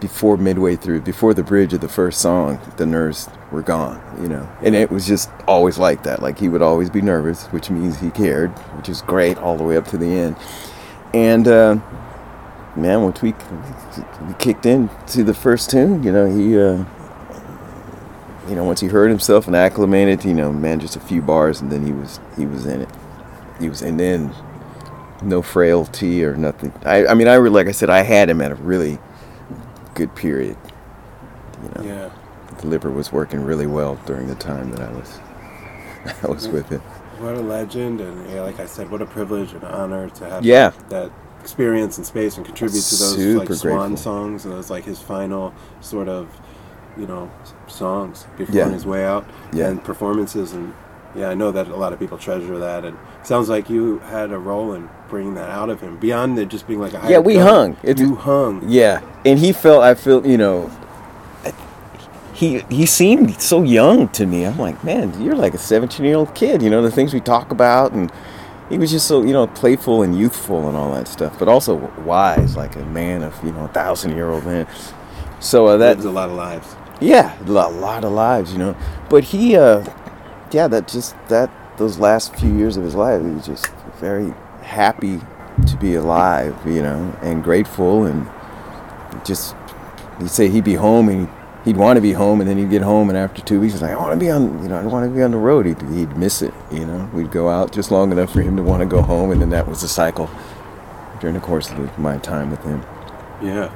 [0.00, 4.28] before midway through, before the bridge of the first song, the nerves were gone, you
[4.28, 4.48] know.
[4.62, 6.22] And it was just always like that.
[6.22, 9.64] Like he would always be nervous, which means he cared, which is great all the
[9.64, 10.36] way up to the end.
[11.14, 11.76] And uh,
[12.76, 13.34] man, once we,
[14.26, 16.84] we kicked into the first tune, you know, he, uh,
[18.48, 21.60] you know, once he heard himself and acclimated, you know, man, just a few bars,
[21.60, 22.90] and then he was he was in it.
[23.58, 24.34] He was, and then
[25.22, 26.72] no frailty or nothing.
[26.84, 28.98] I, I mean, I like I said, I had him at a really
[29.94, 30.56] good period.
[31.62, 32.10] You know, Yeah,
[32.58, 35.18] the liver was working really well during the time that I was
[36.22, 36.80] I was with it.
[37.18, 40.44] what a legend, and yeah, like I said, what a privilege and honor to have
[40.44, 40.70] Yeah.
[40.88, 44.84] that experience in space and contribute to those Super like swan songs and those like
[44.84, 46.28] his final sort of
[46.98, 47.30] you know
[47.68, 48.64] songs before Yeah.
[48.66, 49.68] on his way out Yeah.
[49.68, 50.74] and performances and
[51.14, 53.98] yeah i know that a lot of people treasure that and it sounds like you
[54.00, 57.00] had a role in bringing that out of him beyond it just being like a
[57.08, 57.46] Yeah, we gun.
[57.46, 57.70] hung.
[57.84, 59.84] It's- you hung Yeah, and he felt.
[59.84, 60.26] I feel.
[60.26, 60.70] You know,
[62.36, 64.44] he he seemed so young to me.
[64.44, 66.62] I'm like, man, you're like a 17 year old kid.
[66.62, 68.12] You know the things we talk about, and
[68.68, 71.74] he was just so you know playful and youthful and all that stuff, but also
[72.02, 74.66] wise, like a man of you know a thousand year old man.
[75.40, 78.58] So uh, that lives a lot of lives yeah, a lot, lot of lives, you
[78.58, 78.76] know.
[79.08, 79.84] But he, uh,
[80.52, 83.66] yeah, that just that those last few years of his life, he was just
[84.00, 84.32] very
[84.62, 85.20] happy
[85.66, 88.28] to be alive, you know, and grateful, and
[89.24, 89.54] just
[90.18, 91.28] he'd say he'd be home and
[91.66, 93.82] he'd want to be home, and then he'd get home, and after two weeks, he's
[93.82, 95.66] like, I want to be on, you know, I want to be on the road.
[95.66, 97.10] He'd, he'd miss it, you know.
[97.12, 99.50] We'd go out just long enough for him to want to go home, and then
[99.50, 100.30] that was the cycle
[101.20, 102.82] during the course of the, my time with him.
[103.42, 103.70] yeah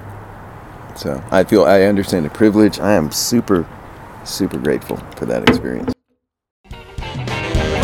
[0.96, 2.80] So I feel I understand the privilege.
[2.80, 3.66] I am super,
[4.24, 5.92] super grateful for that experience.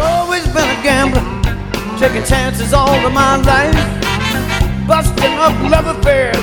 [0.01, 6.37] Always been a gambler, taking chances all of my life, busting up love affairs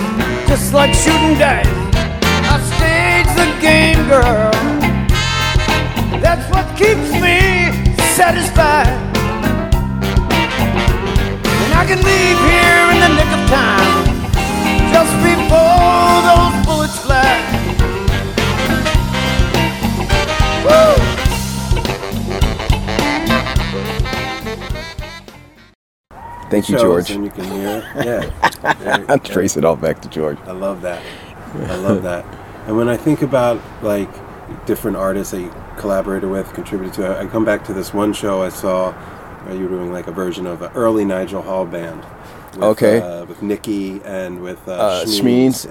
[0.47, 1.83] just like shooting dice.
[3.66, 4.51] I stage the game, girl.
[6.22, 7.72] That's what keeps me
[8.14, 8.88] satisfied.
[11.64, 14.05] And I can leave here in the nick of time,
[14.91, 17.39] just before those bullets fly.
[20.66, 20.95] Woo!
[26.49, 27.09] Thank you, George.
[27.11, 27.84] And you can hear.
[27.95, 29.05] Yeah.
[29.09, 30.38] I'll trace it all back to George.
[30.45, 31.01] I love that.
[31.55, 32.43] I love that.
[32.68, 34.09] And when I think about like
[34.66, 38.49] different artists you collaborated with, contributed to, I come back to this one show I
[38.49, 38.91] saw
[39.43, 42.03] where you were doing like a version of an early Nigel Hall band.
[42.53, 43.01] With, Okay.
[43.01, 45.05] Uh, with Nikki and with uh, Uh,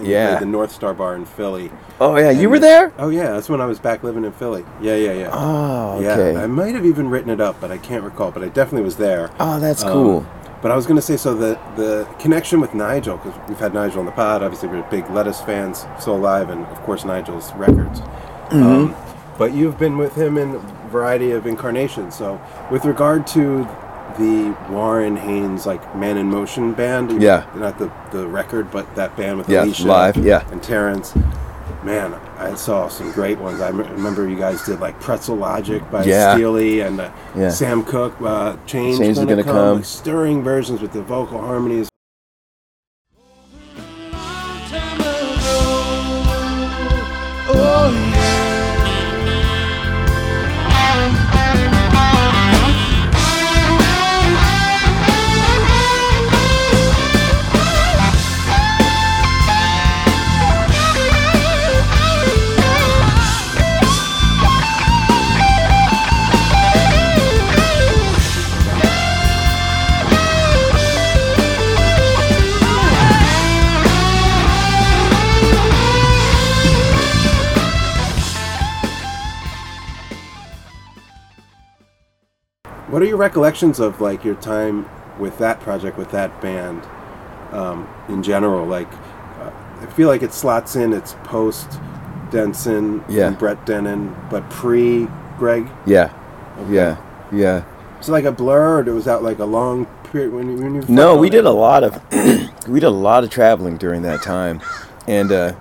[0.02, 0.38] yeah.
[0.40, 1.70] the North Star Bar in Philly.
[2.00, 2.92] Oh yeah, you were there.
[2.98, 4.64] Oh yeah, that's when I was back living in Philly.
[4.80, 5.30] Yeah, yeah, yeah.
[5.32, 6.36] Oh, Yeah, okay.
[6.42, 8.32] I might have even written it up, but I can't recall.
[8.32, 9.30] But I definitely was there.
[9.38, 10.26] Oh, that's Um, cool.
[10.62, 13.74] But I was going to say, so the the connection with Nigel, because we've had
[13.74, 14.42] Nigel on the pod.
[14.42, 18.00] Obviously, we're big Lettuce fans, still alive, and of course Nigel's records.
[18.00, 18.62] Mm-hmm.
[18.62, 18.96] Um,
[19.38, 20.58] but you've been with him in a
[20.88, 22.14] variety of incarnations.
[22.14, 22.40] So,
[22.70, 23.66] with regard to
[24.18, 27.44] the Warren Haynes like Man in Motion band, Yeah.
[27.56, 30.44] not the the record, but that band with Yeah, Alicia live, yeah.
[30.52, 31.12] and Terrence.
[31.84, 33.60] Man, I saw some great ones.
[33.60, 36.34] I remember you guys did like Pretzel Logic by Yeah.
[36.34, 37.50] Steely Dan uh, Yeah.
[37.50, 38.14] Sam Cooke.
[38.20, 39.54] Uh, Change, Change is gonna, Gonna come.
[39.54, 39.76] Come.
[39.76, 41.88] Like stirring versions with the vocal harmonies.
[83.26, 84.84] Recollections of like your time
[85.16, 86.82] with that project with that band
[87.52, 88.66] um, in general?
[88.66, 88.92] Like,
[89.38, 90.92] uh, I feel like it slots in.
[90.92, 91.78] It's post
[92.32, 93.28] Denson Yeah.
[93.28, 95.06] and Brett Dennen, but pre
[95.38, 95.68] Gregg.
[95.86, 96.12] Yeah,
[96.68, 96.96] yeah,
[97.30, 97.62] yeah.
[97.98, 100.56] It's like a blur, or it was out like a long period when you.
[100.60, 101.30] When you No, we it?
[101.30, 102.02] did a lot of
[102.66, 104.60] we did a lot of traveling during that time,
[105.06, 105.52] and uh,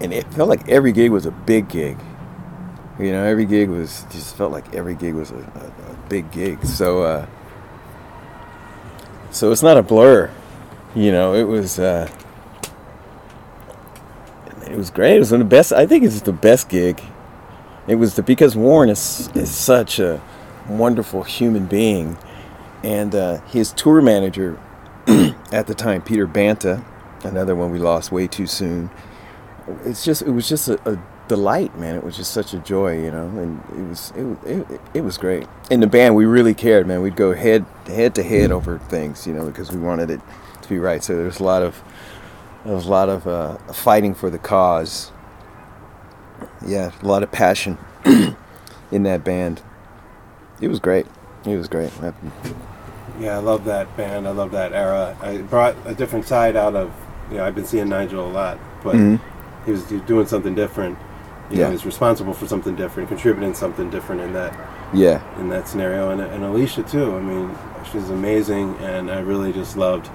[0.00, 1.98] and it felt like every gig was a big gig.
[2.98, 5.83] You know, every gig was just felt like every gig was a, a
[6.14, 6.64] big gig.
[6.64, 7.26] So uh,
[9.32, 10.30] so it's not a blur.
[10.94, 12.08] You know, it was uh,
[14.66, 15.16] it was great.
[15.16, 15.72] It was one of the best.
[15.72, 17.02] I think it's the best gig.
[17.88, 20.22] It was the because Warren is is such a
[20.68, 22.16] wonderful human being
[22.84, 24.58] and uh, his tour manager
[25.52, 26.84] at the time, Peter Banta,
[27.24, 28.88] another one we lost way too soon.
[29.84, 30.96] It's just it was just a, a
[31.28, 31.96] delight, man.
[31.96, 35.18] It was just such a joy, you know, and it was it, it, it was
[35.18, 35.46] great.
[35.70, 37.02] In the band, we really cared, man.
[37.02, 40.20] We'd go head head to head over things, you know, because we wanted it
[40.62, 41.02] to be right.
[41.02, 41.82] So there's a lot of
[42.64, 45.10] there was a lot of uh, fighting for the cause.
[46.66, 47.78] Yeah, a lot of passion
[48.90, 49.62] in that band.
[50.60, 51.06] It was great.
[51.44, 51.90] It was great.
[53.20, 54.26] Yeah, I love that band.
[54.26, 55.16] I love that era.
[55.20, 56.92] I brought a different side out of.
[57.30, 58.96] You know, I've been seeing Nigel a lot, but
[59.64, 60.98] he was doing something different.
[61.50, 61.66] You know, Yeah.
[61.68, 64.54] he was responsible for something different, contributing something different in that
[64.92, 65.20] Yeah.
[65.38, 67.14] in that scenario, and, and Alicia too.
[67.16, 67.50] I mean,
[67.92, 70.08] she's amazing, and I really just loved,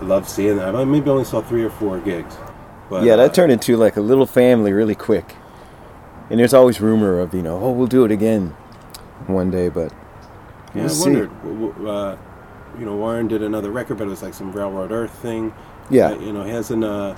[0.00, 0.76] loved seeing that.
[0.76, 2.36] I maybe only saw three or four gigs,
[2.88, 5.34] but yeah, uh, that turned into like a little family really quick.
[6.30, 8.54] And there's always rumor of, you know, oh, we'll do it again
[9.26, 9.90] one day, but
[10.74, 11.02] Yeah, we'll I see.
[11.10, 11.30] wondered.
[11.88, 12.16] Uh,
[12.78, 15.52] you know, Warren did another record, but it was like some Railroad Earth thing.
[15.90, 16.08] Yeah.
[16.10, 17.14] Uh, you know, he hasn't uh,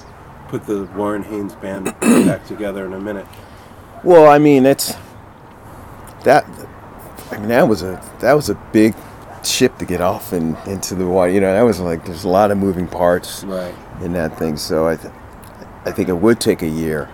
[0.49, 3.27] put the Warren Haynes band back together in a minute.
[4.05, 4.95] Well, I mean, it's
[6.25, 6.45] that.
[7.31, 8.95] I mean, that was a that was a big
[9.43, 11.31] ship to get off and into the water.
[11.33, 13.75] You know, that was like there's a lot of moving parts Right.
[14.03, 14.57] in that thing.
[14.57, 15.13] So I, th-
[15.87, 17.09] I think it would take a year.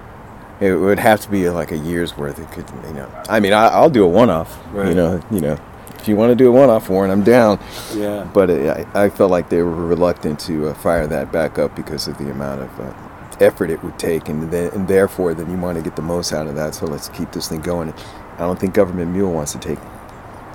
[0.59, 2.39] It would have to be like a year's worth.
[2.39, 3.09] It could, you know.
[3.28, 4.59] I mean, I, I'll do a one-off.
[4.72, 4.89] Right.
[4.89, 5.59] You know, you know,
[5.99, 7.61] if you want to do a one-off, Warren, I'm down.
[7.95, 8.24] Yeah.
[8.32, 11.76] But it, I, I felt like they were reluctant to uh, fire that back up
[11.76, 12.93] because of the amount of uh,
[13.41, 16.32] effort it would take, and then, and therefore, then you want to get the most
[16.32, 16.74] out of that.
[16.74, 17.93] So let's keep this thing going.
[18.34, 19.78] I don't think Government Mule wants to take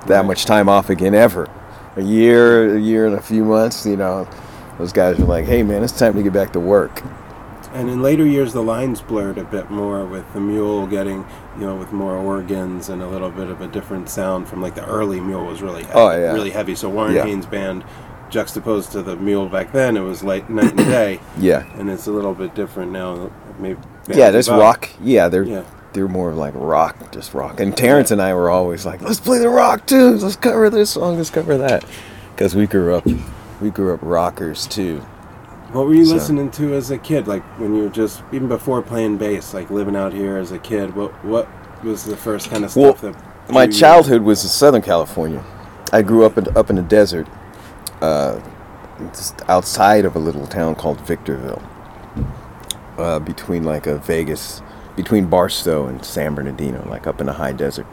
[0.06, 1.48] that much time off again ever.
[1.96, 3.84] A year, a year and a few months.
[3.86, 4.28] You know,
[4.78, 7.02] those guys are like, "Hey, man, it's time to get back to work."
[7.74, 11.24] And in later years, the lines blurred a bit more with the mule getting,
[11.58, 14.74] you know, with more organs and a little bit of a different sound from like
[14.74, 16.32] the early mule was really oh, heavy, Oh, yeah.
[16.34, 16.74] really heavy.
[16.74, 17.24] So Warren Yeah.
[17.24, 17.82] Haynes band
[18.32, 21.20] juxtaposed to the mule back then, it was like night and day.
[21.38, 21.64] Yeah.
[21.78, 23.30] and it's a little bit different now.
[23.60, 23.78] Maybe
[24.08, 24.88] Yeah, there's rock.
[25.00, 25.62] Yeah, they're Yeah.
[25.92, 27.60] they're more like rock, just rock.
[27.60, 30.16] And Terrence and I were always like, let's play the rock too.
[30.16, 31.16] Let's cover this song.
[31.18, 31.84] Let's cover that.
[32.34, 33.06] Because we grew up,
[33.60, 34.98] we grew up rockers too.
[35.72, 37.28] What were you So- listening to as a kid?
[37.28, 40.58] Like when you were just even before playing bass, like living out here as a
[40.58, 40.96] kid.
[40.96, 41.46] What what
[41.84, 45.42] was the first kind of Well, stuff that my childhood was in Southern California.
[45.92, 47.26] I grew up in, up in the desert,
[48.02, 48.40] uh,
[49.12, 51.62] just outside of a little town called Victorville,
[52.98, 54.60] uh, between like a Vegas,
[54.96, 57.86] between Barstow and San Bernardino, like up in the high desert.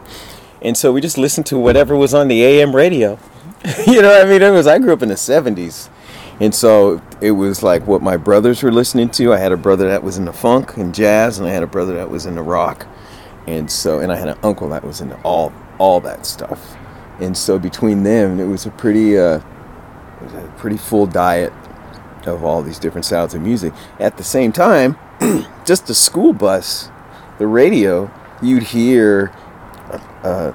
[0.60, 3.18] And so we just listened to whatever was on the AM radio.
[3.86, 4.66] you know, what I mean, it was.
[4.66, 5.88] I grew up in the '70s,
[6.38, 9.32] and so it was like what my brothers were listening to.
[9.32, 11.66] I had a brother that was in the funk and jazz, and I had a
[11.66, 12.86] brother that was in the rock
[13.46, 16.76] and so and I had an uncle that was into all all that stuff,
[17.20, 19.40] and so between them, it was a pretty uh,
[20.22, 21.52] a pretty full diet
[22.26, 23.72] of all these different sounds of music.
[23.98, 24.96] At the same time,
[25.64, 26.90] just the school bus,
[27.38, 28.10] the radio,
[28.42, 29.32] you'd hear
[30.22, 30.52] uh,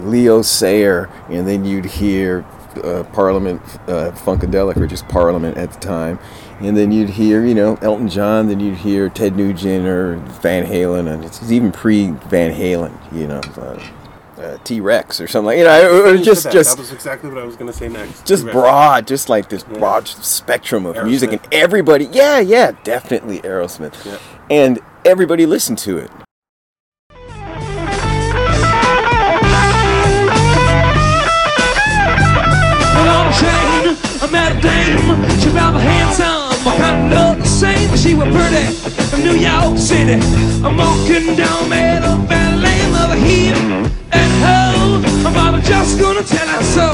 [0.00, 2.44] Leo Sayer, and then you'd hear
[2.84, 6.18] uh, Parliament uh, Funkadelic, or just Parliament at the time,
[6.60, 10.66] and then you'd hear you know Elton John, then you'd hear Ted Nugent or Van
[10.66, 13.40] Halen, and it's even pre Van Halen, you know.
[13.56, 13.82] Uh,
[14.38, 16.52] uh, T Rex or something like you know, it was Finish just that.
[16.52, 18.24] just that was exactly what I was going to say next.
[18.26, 18.52] just Right.
[18.52, 19.78] broad, just like this Yeah.
[19.78, 24.18] broad spectrum of music, and everybody, yeah, yeah, definitely Aerosmith, Yeah.
[24.50, 26.10] and everybody listened to it.
[31.78, 35.40] Well, on a train, I met a dame.
[35.40, 37.96] She rather handsome, I kind of looked the same.
[37.96, 38.66] She was pretty
[39.10, 40.14] from New York City.
[40.64, 42.47] I'm walking down Meadow Valley Lane, love her
[43.30, 45.02] and ho.
[45.26, 46.92] I'm probably just gonna tell her so.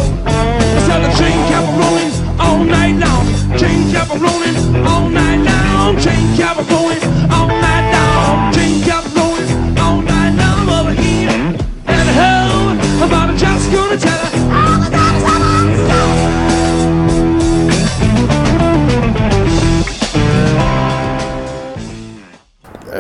[0.87, 3.27] So the train kept rolling all night long.
[3.59, 4.57] Train kept rolling
[4.87, 5.97] all night long.
[6.01, 8.53] Train kept rolling all night long.
[8.53, 8.84] Train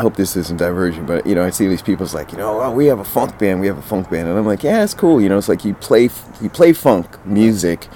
[0.04, 2.70] hope this isn't diversion, but you know, I see these people's like, you know, oh,
[2.70, 4.92] we have a funk band, we have a funk band, and I'm like, yeah, it's
[4.92, 5.18] cool.
[5.18, 6.10] You know, it's like you play
[6.42, 7.88] you play funk music,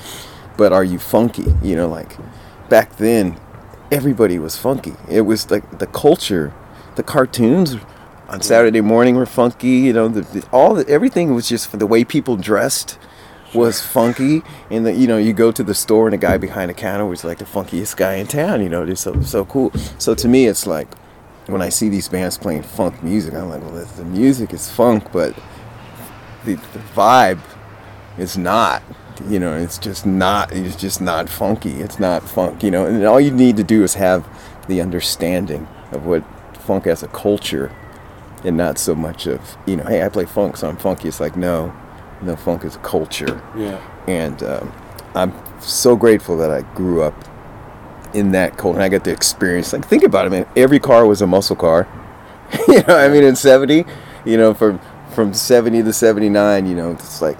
[0.57, 1.55] but are you funky?
[1.63, 2.17] You know, like
[2.71, 3.39] back then,
[3.93, 4.95] everybody was funky.
[5.07, 6.55] It was like the culture,
[6.97, 7.77] the cartoons
[8.31, 9.69] on Saturday morning were funky.
[9.69, 12.99] You know, the, the, all the, everything was just the way people dressed
[13.55, 16.69] was funky and the, you know you go to the store and the guy behind
[16.69, 19.73] the counter was like the funkiest guy in town you know just so so cool
[19.97, 20.87] so to me it's like
[21.49, 24.71] when I see these bands playing funk music, I'm like, well, the, the music is
[24.71, 25.35] funk, but
[26.45, 27.41] the, the vibe
[28.19, 28.83] is not.
[29.29, 30.53] You know, it's just not.
[30.53, 31.81] It's just not funky.
[31.81, 32.63] It's not funk.
[32.63, 34.25] You know, and all you need to do is have
[34.69, 36.23] the understanding of what
[36.61, 37.73] funk as a culture,
[38.45, 41.09] and not so much of you know, hey, I play funk, so I'm funky.
[41.09, 41.73] It's like no,
[42.23, 43.81] no, funk is a culture Yeah.
[44.07, 44.73] and um,
[45.17, 47.15] I'm so grateful that I grew up
[48.15, 49.73] in that cold, And I got to experience.
[49.73, 50.47] Like, think about it, man.
[50.57, 51.89] Every car was a muscle car.
[52.69, 53.85] you know, I mean, in '70,
[54.25, 54.81] you know, from
[55.15, 57.39] from '70 to '79, you know, it's like,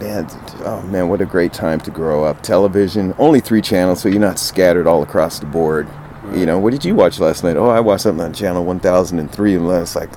[0.00, 0.26] man,
[0.64, 2.42] oh man, what a great time to grow up.
[2.42, 5.88] Television, only three channels, so you're not scattered all across the board.
[6.34, 7.56] You know, what did you watch last night?
[7.56, 10.10] Oh, I watched something on channel 1003, and it's like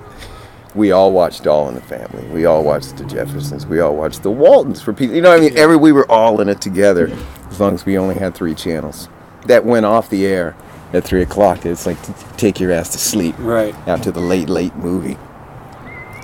[0.76, 2.26] we all watched All in the Family.
[2.28, 3.66] We all watched the Jeffersons.
[3.66, 5.16] We all watched the Waltons for people.
[5.16, 7.10] You know, what I mean, every we were all in it together,
[7.50, 9.08] as long as we only had three channels
[9.46, 10.56] that went off the air
[10.94, 11.66] at three o'clock.
[11.66, 11.98] It's like
[12.38, 13.76] take your ass to sleep Right.
[13.88, 15.18] after the late late movie.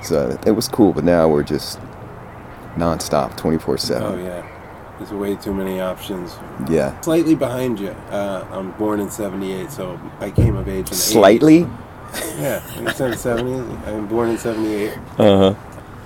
[0.04, 1.80] So it was cool, but now we're just
[2.76, 4.20] nonstop, twenty four seven.
[4.20, 4.46] Oh yeah.
[4.98, 6.36] There's way too many options.
[6.68, 7.90] Yeah, Slightly behind you.
[8.10, 10.94] Uh, I'm born in '78, so I came of age in the 80s.
[10.96, 11.60] slightly.
[12.40, 12.62] Yeah,
[12.94, 13.88] said '70s.
[13.88, 14.98] I'm born in '78.
[15.20, 15.54] Uh huh.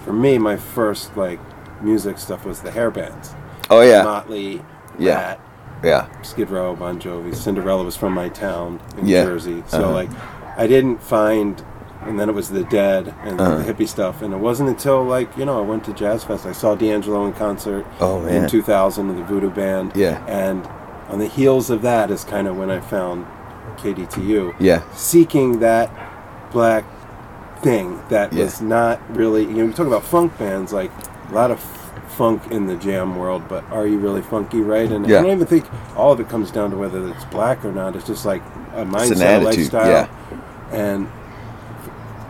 [0.04, 1.40] For me, my first like
[1.82, 3.34] music stuff was the hair bands.
[3.70, 4.62] Oh yeah, Motley,
[5.00, 5.16] Yeah.
[5.16, 5.40] Ratt,
[5.84, 7.36] yeah, Skid Row, Bon Jovi.
[7.36, 9.24] Cinderella was from my town in Yeah.
[9.26, 9.64] Jersey.
[9.68, 9.92] So Uh-huh.
[9.92, 10.10] like,
[10.58, 11.62] I didn't find,
[12.06, 13.58] and then it was the Dead and Uh-huh.
[13.58, 14.22] the hippie stuff.
[14.22, 16.46] And it wasn't until like you know I went to Jazz Fest.
[16.46, 19.92] I saw D'Angelo in concert Oh, in 2000 with the Voodoo Band.
[19.96, 20.20] Yeah.
[20.28, 20.68] And
[21.10, 23.26] on the heels of that is kind of when I found
[23.78, 24.54] KDTU.
[24.60, 25.90] yeah, Seeking that
[26.52, 26.84] black
[27.62, 28.44] thing that Yeah.
[28.46, 30.92] was not really you know you talk about funk bands like
[31.30, 31.60] a lot of
[32.18, 34.92] funk in the jam world, but are you really funky, right?
[34.92, 35.20] And Yeah.
[35.20, 37.96] I don't even think all of it comes down to whether it's black or not.
[37.96, 38.42] It's just like
[38.76, 40.08] a mindset, an a attitude, lifestyle, yeah.
[40.72, 41.08] and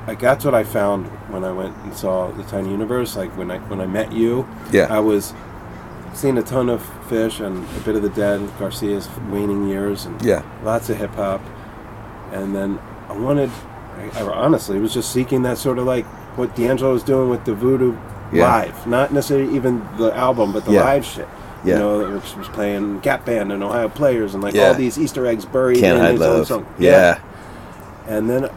[0.08, 3.16] like that's what I found when I went and saw the Tiny Universe.
[3.16, 4.88] Like when I when I met you, Yeah.
[4.90, 5.34] I was
[6.14, 10.22] seeing a ton of Phish and a bit of the Dead, Garcia's waning years, and
[10.22, 10.42] Yeah.
[10.64, 11.42] lots of hip hop.
[12.34, 12.80] And then
[13.10, 13.50] I wanted,
[13.98, 16.06] I, I honestly was just seeking that sort of like
[16.38, 17.96] what D'Angelo was doing with the Voodoo
[18.32, 18.48] Yeah.
[18.48, 20.84] live, not necessarily even the album, but the Yeah.
[20.84, 21.28] live shit.
[21.64, 21.74] Yeah.
[21.76, 25.26] You know, which was playing Gap Band and Ohio Players and like all these Easter
[25.28, 26.66] eggs buried Can't in hide his own song.
[26.80, 27.20] Yeah.
[28.08, 28.50] And then,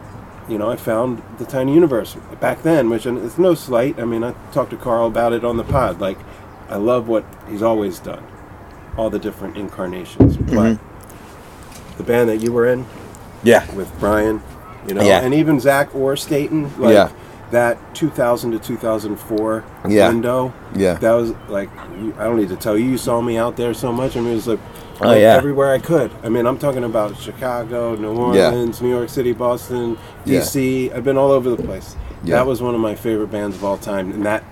[0.49, 3.99] you know, I found the Tiny Universe back then, which and it's no slight.
[3.99, 5.99] I mean, I talked to Karl about it on the pod.
[6.01, 6.17] Like,
[6.69, 8.23] I love what he's always done,
[8.97, 10.37] all the different incarnations.
[10.37, 10.55] Mm-hmm.
[10.55, 12.85] But the band that you were in
[13.43, 13.63] Yeah.
[13.75, 14.41] with Brian,
[14.87, 15.19] you know, Yeah.
[15.19, 17.09] and even Zach or Staten, like Yeah.
[17.51, 20.07] That 2000 to 2004 Yeah.
[20.09, 20.53] window.
[20.75, 20.95] Yeah.
[20.95, 22.85] that was like I don't need to tell you.
[22.89, 24.17] You saw me out there so much.
[24.17, 24.59] I mean, it was like.
[25.01, 25.35] Oh, like, yeah.
[25.35, 26.09] everywhere I could.
[26.23, 28.45] I mean, I'm talking about Chicago, New Yeah.
[28.45, 30.39] Orleans, New York City, Boston, Yeah.
[30.39, 30.89] DC.
[30.95, 31.97] I've been all over the place.
[32.23, 32.35] Yeah.
[32.37, 34.43] That was one of my favorite bands of all time, and that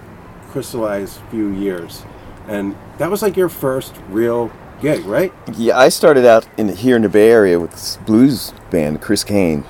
[0.52, 2.04] crystallized few years.
[2.50, 5.32] And that was like your first real gig, right?
[5.56, 9.24] Yeah, I started out in here in the Bay Area with this blues band, Chris
[9.24, 9.64] Cain,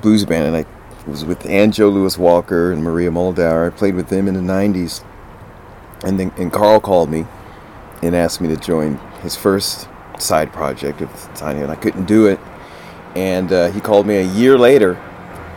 [0.00, 0.64] blues band, and I
[1.06, 3.66] was with and Joe Louis Walker and Maria Muldaur.
[3.66, 5.04] I played with them in the '90s,
[6.04, 7.26] and then and Karl called me
[8.02, 9.88] and asked me to join his first
[10.18, 12.40] side project of Tiny, and I couldn't do it.
[13.14, 15.00] And uh, he called me a year later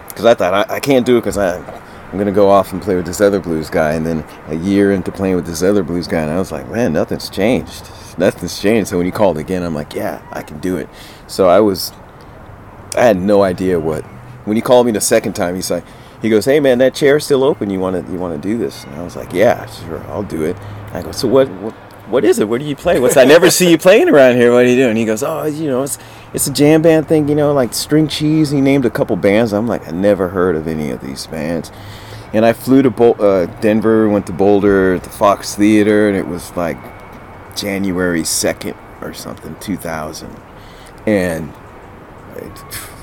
[0.08, 1.80] because I thought I, I can't do it because I.
[2.12, 4.91] I'm gonna go off and play with this other blues guy, and then a year
[4.93, 7.88] into playing with this other blues guy, and I was like, man, nothing's changed.
[8.18, 8.89] Nothing's changed.
[8.89, 10.89] So when he called again, I'm like, yeah, I can do it.
[11.28, 11.93] So I was,
[12.97, 14.04] I had no idea what.
[14.46, 15.84] When he called me the second time, he's like,
[16.22, 17.70] he goes, hey man, that chair's still open.
[17.70, 18.84] You want to, you want to do this?
[18.84, 20.58] And I was like, yeah, sure, I'll do it.
[20.94, 21.74] I go, so what, what,
[22.10, 22.50] what is it?
[22.50, 23.00] What do you play?
[23.00, 24.52] What's I never see you playing around here.
[24.52, 24.98] What are you doing?
[24.98, 25.98] He goes, oh, you know, it's
[26.34, 28.50] it's a jam band thing, you know, like String Cheese.
[28.50, 29.54] He named a couple bands.
[29.54, 31.72] I'm like, I never heard of any of these bands.
[32.34, 36.28] And I flew to Bol- uh, Denver, went to Boulder, the Fox Theater, and it
[36.28, 36.78] was like
[37.56, 40.36] January 2nd or something, 2000.
[41.08, 41.52] And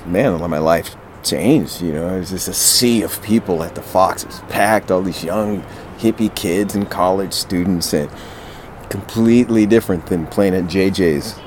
[0.07, 0.97] man, my life
[1.29, 1.83] changed.
[1.83, 4.23] You know, it was just a sea of people at the Fox.
[4.23, 5.63] It was packed, all these young
[5.99, 8.11] hippie kids and college students, and
[8.89, 11.39] completely different than playing at JJ's.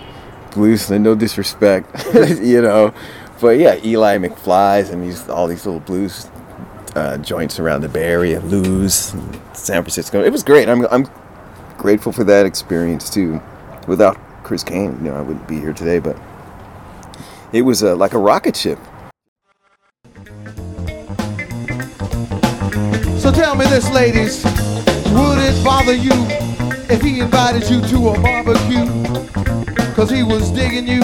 [0.52, 2.06] Blues, and no disrespect,
[2.42, 2.92] you know,
[3.40, 6.28] but yeah, Eli McFly's and these all these little blues
[6.96, 9.14] uh, joints around the Bay Area, Lou's,
[9.54, 10.24] San Francisco.
[10.24, 10.68] It was great.
[10.68, 11.08] I'm I'm
[11.78, 13.42] grateful for that experience too.
[13.88, 16.00] Without Chris Cain, you know, I wouldn't be here today.
[16.00, 16.18] But
[17.54, 18.80] it was uh, like a rocket ship.
[23.30, 24.44] So tell me this, ladies.
[24.44, 26.10] Would it bother you
[26.90, 28.88] if he invited you to a barbecue?
[29.94, 31.02] Cause he was digging you.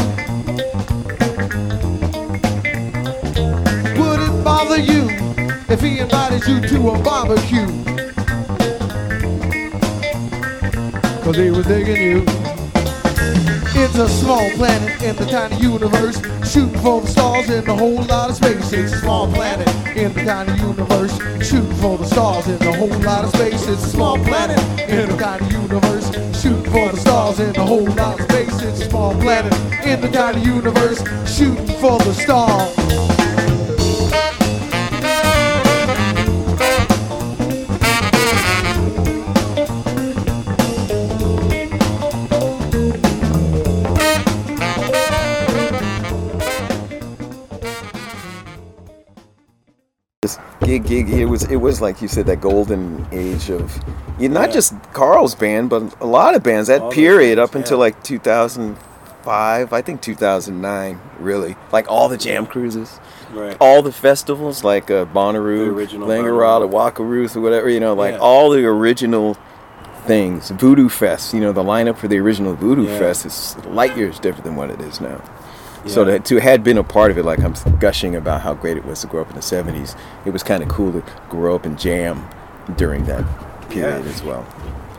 [4.02, 5.08] Would it bother you
[5.70, 7.68] if he invited you to a barbecue?
[11.22, 12.24] Cause he was digging you.
[13.78, 18.04] It's a small planet in the tiny universe, shooting for the stars in a whole
[18.04, 18.72] lot of space.
[18.72, 19.68] It's a small planet
[19.98, 21.14] in the tiny universe,
[21.46, 23.68] shooting for the stars in a whole lot of space.
[23.68, 26.08] It's a small planet in the tiny universe,
[26.40, 28.62] shooting for the stars in a whole lot of space.
[28.62, 29.54] It's a small planet
[29.86, 33.15] in the tiny universe, shooting for the stars.
[50.66, 53.78] Gig, gig, it was it was like you said that golden age of,
[54.20, 54.54] you not Yeah.
[54.56, 56.68] just Karl's band, but a lot of bands.
[56.70, 57.82] That All period bands, up until yeah.
[57.82, 61.56] like 2005, I think 2009, really.
[61.72, 63.00] Like all the jam cruises.
[63.34, 63.58] Right.
[63.60, 66.94] all the festivals like uh, Bonnaroo, The original Langerado, Bonnaroo.
[66.94, 68.20] Wakarusa, or whatever, you know, like Yeah.
[68.20, 69.36] all the original
[70.06, 70.52] things.
[70.52, 72.88] Voodoo Fest, you know, the lineup for the original Voodoo.
[72.98, 75.22] Fest is light years different than what it is now.
[75.88, 78.76] So that to had been a part of it, like I'm gushing about how great
[78.78, 79.96] it was to grow up in the '70s.
[80.26, 82.28] It was kind of cool to grow up and jam
[82.76, 83.24] during that
[83.70, 84.12] period Yeah.
[84.12, 84.46] as well.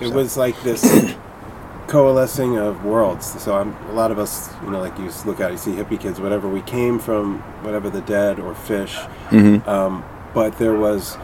[0.00, 1.14] It was like this
[1.86, 3.40] coalescing of worlds.
[3.42, 5.72] So I'm, a lot of us, you know, like you look at, it, you see
[5.72, 6.48] hippie kids, whatever.
[6.48, 8.94] We came from whatever the Dead or Phish,
[9.30, 9.68] Mm-hmm.
[9.68, 10.04] um,
[10.34, 11.16] but there was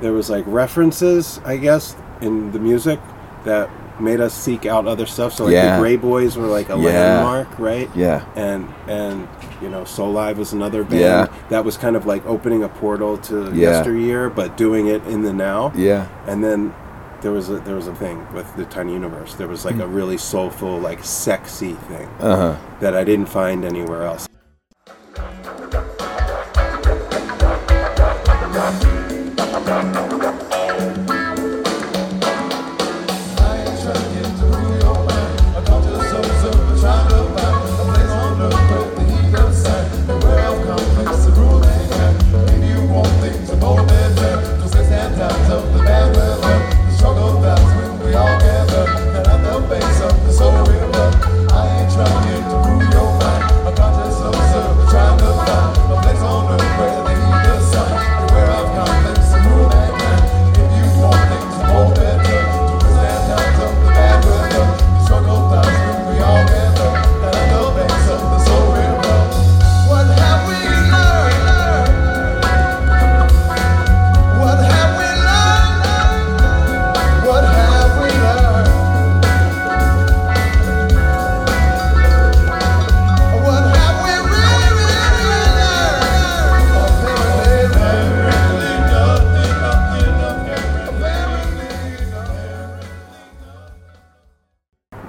[0.00, 2.98] there was like references, I guess, in the music
[3.44, 3.70] that
[4.00, 5.32] made us seek out other stuff.
[5.34, 5.76] So like Yeah.
[5.76, 7.22] the Gray Boys were like a Yeah.
[7.22, 7.88] landmark, right?
[7.94, 8.22] Yeah.
[8.36, 9.28] And and
[9.62, 11.26] you know, Soulive was another band Yeah.
[11.50, 15.32] that was kind of like opening a portal to yesteryear, but doing it in the
[15.32, 16.06] now Yeah.
[16.26, 16.72] and then
[17.20, 19.34] there was a there was a thing with the Tiny Universe.
[19.34, 22.54] There was like a really soulful, like sexy thing Uh huh.
[22.80, 24.26] that I didn't find anywhere else.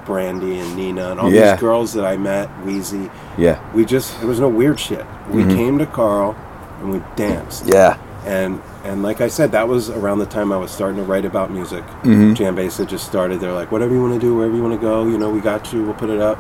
[0.06, 1.52] Brandy and Nina and all Yeah.
[1.52, 3.10] these girls that I met, Wheezy.
[3.38, 3.60] Yeah.
[3.74, 5.06] We just there was no weird shit.
[5.30, 6.36] We came to Karl
[6.80, 7.66] and we danced.
[7.68, 7.98] Yeah.
[8.26, 11.26] And and like I said, that was around the time I was starting to write
[11.26, 11.84] about music.
[12.04, 12.34] Mm-hmm.
[12.34, 13.40] JamBase had just started.
[13.40, 15.40] They're like, whatever you want to do, wherever you want to go, you know, we
[15.40, 15.84] got you.
[15.84, 16.38] We'll put it up.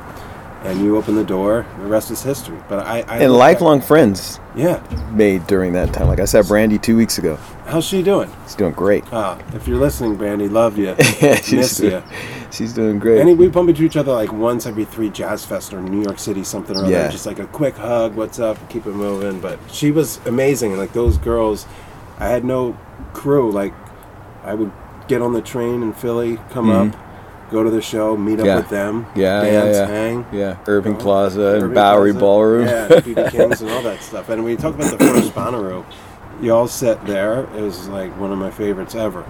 [0.61, 1.65] And you open the door.
[1.79, 2.57] The rest is history.
[2.69, 4.83] But I, I And lifelong friends yeah.
[5.11, 6.07] made during that time.
[6.07, 7.37] Like I saw Brandy two weeks ago.
[7.65, 8.31] How's she doing?
[8.43, 9.03] She's doing great.
[9.11, 10.87] Ah, if you're listening, Brandy, love you.
[11.21, 12.03] yeah, she's Miss doing, you.
[12.51, 13.21] she's doing great.
[13.21, 16.19] And we bump into each other like once every three Jazz Fest or New York
[16.19, 16.91] City, something or other.
[16.91, 17.09] Yeah.
[17.09, 19.39] Just like a quick hug, what's up, keep it moving.
[19.41, 20.71] But she was amazing.
[20.71, 21.65] And like those girls,
[22.19, 22.77] I had no
[23.13, 23.51] crew.
[23.51, 23.73] Like
[24.43, 24.71] I would
[25.07, 26.95] get on the train in Philly, come up,
[27.51, 28.45] go to the show, meet up.
[28.45, 28.55] Yeah.
[28.57, 29.85] with them, Yeah, yeah, dance, yeah.
[29.87, 30.25] hang.
[30.31, 32.19] yeah, Irving you know, Plaza and Irving Bowery Plaza.
[32.19, 32.65] Ballroom.
[32.67, 34.29] Yeah, BB Kings and all that stuff.
[34.29, 35.85] And when you talk about the first Bonnaroo,
[36.41, 37.41] you all sat there.
[37.55, 39.23] It was like one of my favorites ever.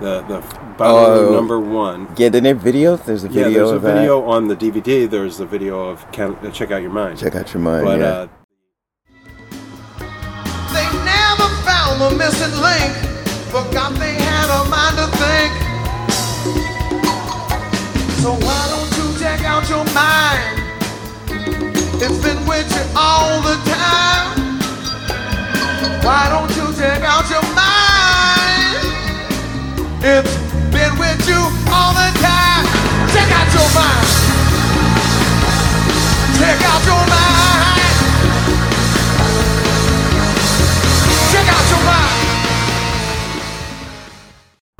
[0.00, 0.40] The the
[0.76, 1.34] Bonnaroo Oh.
[1.34, 2.06] number one.
[2.16, 2.96] yeah, didn't they have video?
[2.96, 3.94] There's a Yeah, video there's a of that.
[3.94, 5.08] video on the DVD.
[5.10, 7.18] There's a video of Can- uh, Check Out Your Mind.
[7.18, 7.84] Check out your mind.
[7.84, 8.06] but yeah.
[8.06, 8.28] uh,
[10.74, 12.92] They never found the missing link.
[13.50, 16.77] Forgot they had a mind to think.
[18.18, 20.58] So why don't you check out your mind?
[22.02, 24.58] It's been with you all the time.
[26.02, 28.78] Why don't you check out your mind?
[30.02, 30.34] It's
[30.74, 31.38] been with you
[31.70, 32.66] all the time.
[33.14, 34.08] Check out your mind.
[36.38, 37.78] Check out your mind.
[41.30, 42.18] Check out your mind.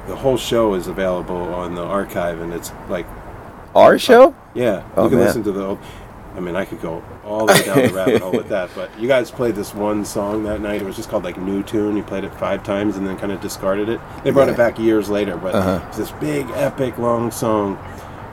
[0.09, 3.07] the whole show is available on the archive, and it's like,
[3.79, 4.35] Our show?
[4.55, 5.27] yeah, Oh, you can man.
[5.27, 5.65] listen to the.
[5.67, 5.79] old-
[6.37, 8.91] I mean, I could go all the way down the rabbit hole with that, but
[9.01, 10.81] you guys played this one song that night.
[10.81, 11.97] It was just called like New Tune.
[11.97, 14.01] You played it five times and then kind of discarded it.
[14.23, 14.55] They brought Yeah.
[14.55, 15.81] it back years later, but Uh-huh.
[15.89, 17.77] it's this big, epic, long song.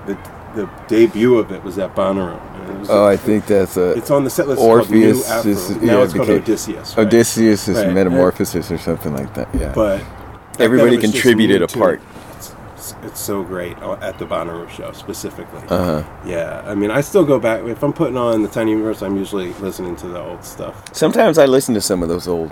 [0.05, 0.17] The
[0.55, 2.39] the debut of it was at Bonnaroo.
[2.61, 4.59] and it was Oh, a- I think that's a It's on the set list.
[4.59, 5.45] called Orpheus.
[5.45, 6.95] Is- now yeah, it's called Odysseus.
[6.95, 7.05] right?
[7.07, 7.91] Odysseus is Right.
[7.91, 9.49] Metamorphosis or something like that.
[9.59, 9.71] Yeah.
[9.75, 9.99] But
[10.59, 11.99] Everybody then it was just contributed a part.
[12.85, 15.61] It's, it's so great uh, at the Bonnaroo show specifically.
[15.69, 16.19] Uh huh.
[16.25, 19.01] Yeah, I mean, I still go back if I'm putting on the Tiny Universe.
[19.01, 20.93] I'm usually listening to the old stuff.
[20.95, 22.51] Sometimes I listen to some of those old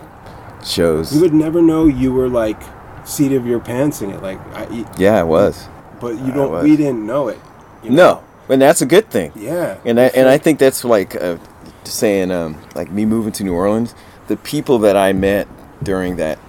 [0.66, 1.14] shows.
[1.14, 2.60] You would never know you were like
[3.06, 5.68] seat of your pants in it, like, I, yeah, it was.
[6.00, 6.64] but you don't.
[6.64, 7.40] We didn't know it.
[7.84, 8.24] you know?
[8.48, 9.34] No, and that's a good thing.
[9.36, 9.78] Yeah.
[9.86, 11.38] And I and I think that's like uh,
[11.84, 13.94] saying um, like me moving to New Orleans.
[14.30, 15.48] The people that I met
[15.84, 16.40] during that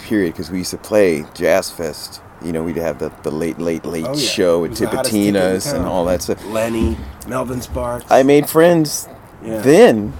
[0.00, 2.22] period, because we used to play Jazz Fest.
[2.44, 4.20] You know, we'd have the, the late, late, late Oh, yeah.
[4.20, 6.44] show It with was the hottest ticket in Tipitina's and all that stuff.
[6.46, 6.96] Lenny,
[7.26, 8.06] Melvin Sparks.
[8.10, 9.08] I made friends
[9.44, 9.60] Yeah.
[9.60, 10.12] then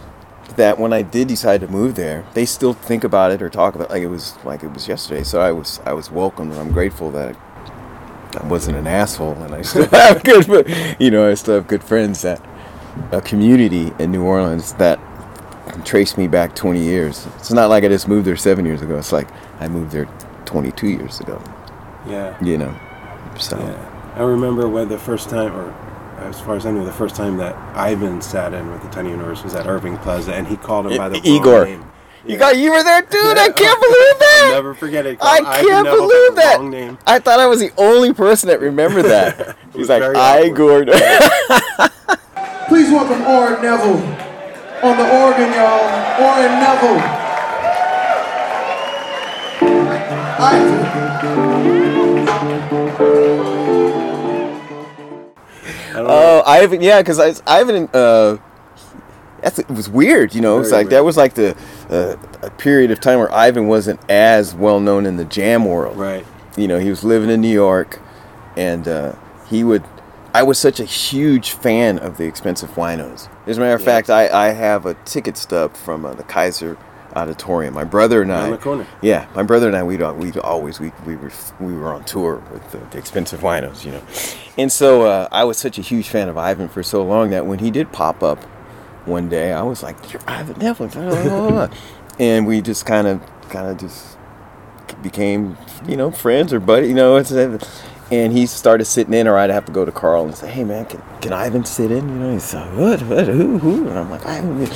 [0.56, 3.74] that when I did decide to move there, they still think about it or talk
[3.76, 5.22] about it like it was like it was yesterday.
[5.22, 7.36] So I was I was welcomed and I'm grateful that
[8.40, 10.46] I wasn't an asshole and I still have good
[10.98, 12.44] you know I still have good friends that
[13.12, 14.98] a community in New Orleans that
[15.68, 17.26] can trace me back 20 years.
[17.36, 18.98] It's not like I just moved there seven years ago.
[18.98, 19.28] It's like
[19.60, 20.06] I moved there
[20.46, 21.40] 22 years ago.
[22.08, 22.36] Yeah.
[22.42, 22.74] You know,
[23.38, 24.14] so Yeah.
[24.16, 25.72] I remember when the first time, or
[26.18, 29.10] as far as I know, the first time that Ivan sat in with the Tiny
[29.10, 31.52] Universe was at Irving Plaza, and he called him by the I- Igor.
[31.60, 31.84] wrong name.
[32.26, 33.38] you got you were there, dude.
[33.38, 34.42] I can't believe that.
[34.46, 35.18] I'll never forget it.
[35.22, 36.56] I can't Neville believe the that.
[36.58, 36.98] Wrong name.
[37.06, 39.56] I thought I was the only person that remembered that.
[39.74, 40.88] He's like, very I awkward.
[42.68, 44.02] Please welcome Orrin Neville
[44.82, 45.88] on the organ, y'all.
[46.20, 47.00] Orrin Neville.
[50.40, 50.77] I,
[56.08, 58.38] Oh, Ivan, yeah, because I, Ivan, uh,
[59.42, 60.60] that's it was weird, you know.
[60.60, 61.56] It's like that was like the
[61.90, 65.96] uh, a period of time where Ivan wasn't as well known in the jam world.
[65.96, 66.26] Right.
[66.56, 68.00] You know, he was living in New York,
[68.56, 69.14] and uh,
[69.48, 69.84] he would.
[70.34, 73.28] I was such a huge fan of the X-pensive Winos.
[73.46, 76.76] As a matter of fact, I, I have a ticket stub from uh, the Kaiser
[77.18, 77.74] Auditorium.
[77.74, 78.50] My brother and I.
[78.50, 78.86] The corner.
[79.02, 82.42] Yeah, my brother and I, we'd, we'd always, we, we, were, we were on tour
[82.52, 84.02] with the, the X-pensive Winos, you know.
[84.56, 87.46] And so uh, I was such a huge fan of Ivan for so long that
[87.46, 88.42] when he did pop up
[89.04, 90.88] one day, I was like, You're Ivan blah, blah,
[91.48, 91.68] blah."
[92.18, 94.16] and we just kind of, kind of just
[95.02, 97.16] became, you know, friends or buddy, you know.
[97.16, 97.30] It's,
[98.10, 100.64] and he started sitting in, or I'd have to go to Karl and say, "Hey,
[100.64, 103.02] man, can, can Ivan sit in?" You know, he's like, "What?
[103.02, 103.26] What?
[103.26, 103.58] Who?
[103.58, 104.66] Who?" And I'm like, "Ivan,"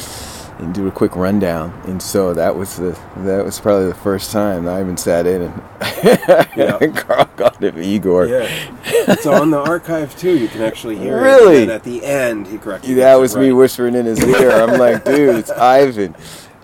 [0.62, 1.72] and do a quick rundown.
[1.86, 5.62] And so that was the that was probably the first time Ivan sat in, and,
[6.56, 6.78] Yeah.
[6.80, 8.26] and Karl called him Igor.
[8.26, 8.46] Yeah.
[8.84, 10.36] it's on the archive too.
[10.38, 11.22] You can actually hear it.
[11.22, 11.62] Really?
[11.62, 12.96] And at the end, he corrected.
[12.98, 13.52] That was me Right.
[13.56, 14.50] whispering in his ear.
[14.52, 16.14] I'm like, dude, it's Ivan.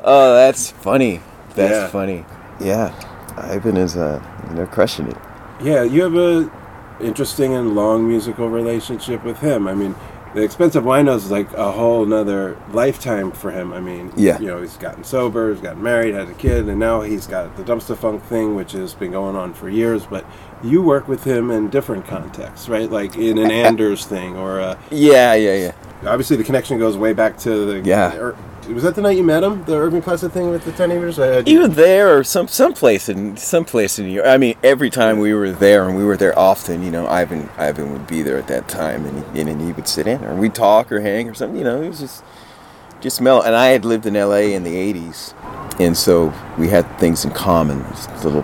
[0.05, 1.21] Oh, that's funny.
[1.55, 1.89] That's Yeah.
[1.89, 2.25] funny.
[2.61, 2.93] Yeah,
[3.37, 5.17] Ivan is uh, you know, crushing it.
[5.63, 6.51] Yeah, you have a
[7.01, 9.67] interesting and long musical relationship with him.
[9.69, 9.95] I mean,
[10.39, 13.73] the X-pensive Winos is like a whole nother lifetime for him.
[13.73, 14.39] I mean, Yeah.
[14.39, 17.57] you know, he's gotten sober, he's gotten married, had a kid, and now he's got
[17.57, 20.07] the Dumpstaphunk thing, which has been going on for years.
[20.07, 20.25] But
[20.63, 22.91] you work with him in different contexts, right?
[22.91, 25.73] Like in an Anders thing, or uh, Yeah, yeah, yeah.
[26.11, 28.33] obviously the connection goes way back to the Yeah.
[28.75, 31.19] Was that the night you met him, the Urban Classic thing with the ten meters?
[31.19, 34.27] I had Either there or some someplace in someplace in New York.
[34.27, 36.83] I mean, every time we were there, and we were there often.
[36.83, 39.89] You know, Ivan Ivan would be there at that time, and he, and he would
[39.89, 41.59] sit in, or we'd talk or hang or something.
[41.59, 42.25] You know, it was just
[43.01, 43.47] just melt.
[43.47, 44.55] And I had lived in L.A.
[44.55, 45.35] in the '80s,
[45.81, 47.83] and so we had things in common.
[47.85, 48.43] This little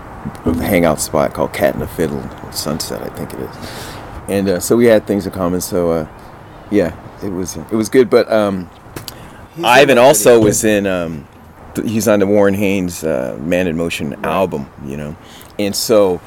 [0.55, 3.55] hangout spot called Cat and the Fiddle, Sunset, I think it is.
[4.27, 5.61] And uh, so we had things in common.
[5.61, 6.07] So uh,
[6.71, 8.09] yeah, it was it was good.
[8.09, 8.69] But um,
[9.63, 10.85] Ivan also was in.
[10.87, 11.27] Um,
[11.75, 15.15] th- he's on the Warren Haynes uh, Man in Motion album, you know,
[15.57, 16.21] and so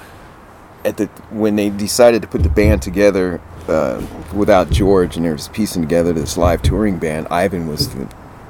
[0.84, 5.30] at the when they decided to put the band together uh, without George and they
[5.30, 8.08] were piecing together this live touring band, Ivan was the,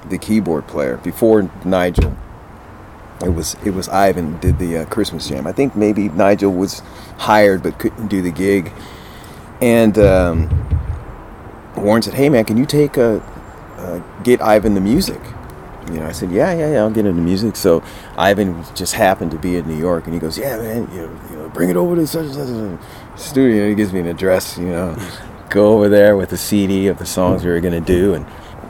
[0.08, 2.16] the keyboard player before Nigel.
[3.24, 5.46] It was it was Ivan did the uh, Christmas jam.
[5.46, 6.80] I think maybe Nigel was
[7.18, 8.72] hired but couldn't do the gig,
[9.60, 10.48] and um,
[11.76, 13.20] Warren said, "Hey man, can you take a
[13.78, 15.20] uh, get Ivan the music?"
[15.90, 17.82] You know, I said, "Yeah, yeah, yeah, I'll get into music." So
[18.16, 21.20] Ivan just happened to be in New York, and he goes, "Yeah, man, you know,
[21.30, 22.78] you know bring it over to such and such a
[23.18, 24.96] studio." He gives me an address, you know,
[25.50, 28.26] go over there with a CD of the songs we were gonna do, and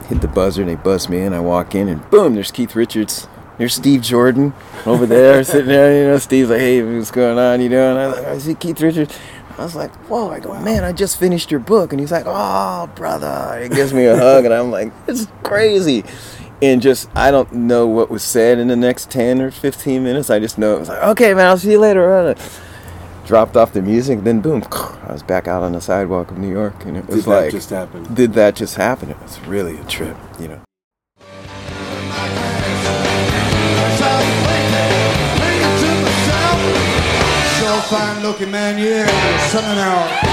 [0.08, 1.32] hit the buzzer, and they buzz me in.
[1.32, 3.26] I walk in, and boom, there's Keith Richards.
[3.58, 4.52] There's Steve Jordan
[4.86, 6.02] over there, sitting there.
[6.02, 7.60] You know, Steve's like, "Hey, what's going on?
[7.60, 9.18] You doing?" I "I see Keith Richards."
[9.58, 12.24] I was like, "Whoa!" I go, "Man, I just finished your book," and he's like,
[12.26, 16.04] "Oh, brother!" He gives me a hug, and I'm like, "It's crazy."
[16.60, 20.30] And just, I don't know what was said in the next ten or fifteen minutes.
[20.30, 22.36] I just know it was like, "Okay, man, I'll see you later." on."
[23.26, 24.62] Dropped off the music, then boom,
[25.06, 27.30] I was back out on the sidewalk of New York, and it was Did that
[27.42, 28.14] like, just happen?
[28.14, 29.10] did that just happen?
[29.10, 30.60] It was really a trip, you know.
[37.88, 39.06] Fine looking man, yeah,
[39.78, 40.28] out.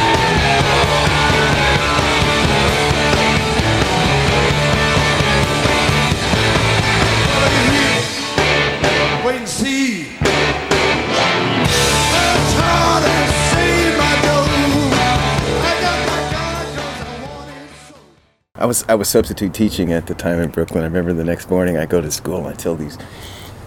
[18.58, 20.84] I was I was substitute teaching at the time in Brooklyn.
[20.84, 22.98] I remember the next morning I go to school and I tell these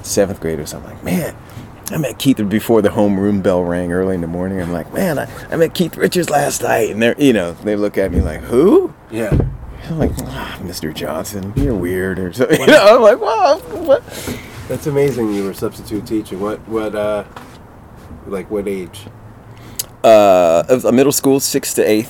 [0.02, 1.36] seventh graders, I'm like, man,
[1.90, 4.60] I met Keith before the homeroom bell rang early in the morning.
[4.60, 7.76] I'm like, man, I, I met Keith Richards last night, and they're you know they
[7.76, 8.92] look at me like, who?
[9.10, 9.36] Yeah.
[9.84, 10.92] I'm like, ah, Mr.
[10.92, 12.60] Johnson, you're weird or something.
[12.60, 14.04] You know, I'm like, wow, what?
[14.68, 15.32] That's amazing.
[15.32, 16.40] You were substitute teaching.
[16.40, 16.60] What?
[16.68, 16.94] What?
[16.94, 17.24] Uh,
[18.26, 19.06] like what age?
[20.04, 22.08] Uh, it was a middle school, six to eight,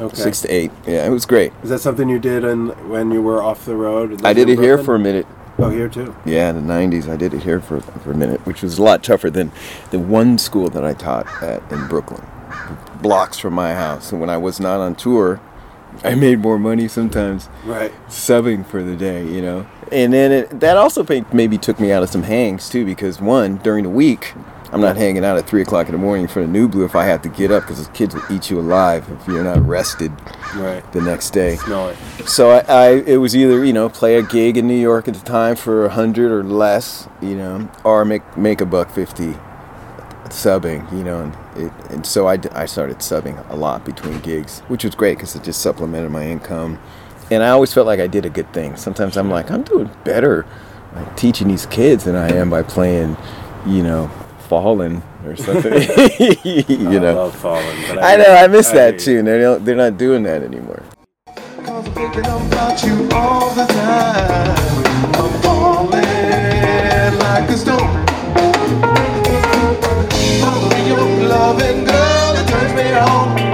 [0.00, 0.16] Okay.
[0.16, 0.72] six to eight.
[0.86, 1.52] Yeah, it was great.
[1.62, 4.24] Is that something you did in, when you were off the road?
[4.24, 5.26] I did it here for a minute.
[5.62, 6.14] Oh, here too.
[6.24, 8.82] Yeah, in the '90s, I did it here for for a minute, which was a
[8.82, 9.52] lot tougher than
[9.90, 12.24] the one school that I taught at in Brooklyn,
[13.02, 14.10] blocks from my house.
[14.10, 15.40] And when I was not on tour,
[16.02, 17.92] I made more money sometimes Right.
[18.08, 19.66] subbing for the day, you know.
[19.92, 23.56] And then it, that also maybe took me out of some hangs too, because one
[23.56, 24.32] during the week.
[24.72, 27.04] I'm not hanging out at three o'clock in the morning for the Nublu if I
[27.04, 30.12] have to get up because the kids will eat you alive if you're not rested
[30.54, 30.80] Right.
[30.92, 31.56] the next day.
[31.56, 31.96] Smell it.
[32.28, 35.14] So I, I, it was either you know play a gig in New York at
[35.14, 39.34] the time for a hundred or less, you know, or make make a buck fifty
[40.28, 41.34] subbing, you know, and,
[41.66, 45.34] it, and so I, I started subbing a lot between gigs, which was great because
[45.34, 46.78] it just supplemented my income.
[47.32, 48.76] And I always felt like I did a good thing.
[48.76, 50.46] Sometimes I'm like, I'm doing better
[50.94, 53.16] like, teaching these kids than I am by playing,
[53.66, 54.10] you know,
[54.50, 55.72] Fallen or something.
[56.44, 59.24] you I know, love Fallen, but I know I miss I that hear tune.
[59.24, 60.82] They're not, they're not doing that anymore.
[61.24, 64.84] Cause I'm thinking about you all the time.
[65.14, 68.04] I'm falling like a stone.
[70.42, 73.49] Only your loving girl that turns me on.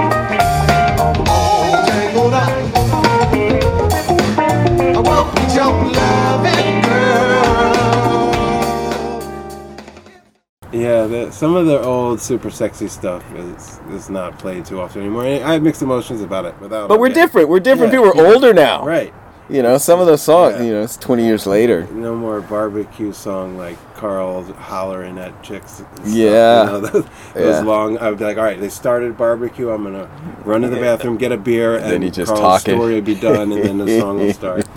[10.87, 15.03] Yeah, the, some of the old super sexy stuff is is not played too often
[15.03, 15.25] anymore.
[15.25, 16.59] I have mixed emotions about it.
[16.61, 17.15] Without, But we're yeah.
[17.15, 17.49] different.
[17.49, 18.17] We're different Yeah, people.
[18.17, 18.35] We're yeah.
[18.35, 18.85] older now.
[18.85, 19.13] right?
[19.49, 20.63] You know, some of those songs, Yeah.
[20.65, 21.87] you know, it's 20 years later.
[21.93, 25.85] No more barbecue song like Karl hollering at chicks.
[26.05, 26.65] Yeah.
[26.65, 26.81] you know,
[27.35, 27.97] those, long.
[27.99, 29.71] I would be like, all right, they started barbecue.
[29.71, 30.09] I'm gonna
[30.45, 32.75] run to the bathroom, get a beer, and Then you just Karl's talking.
[32.77, 34.67] story will be done, and then the song will start.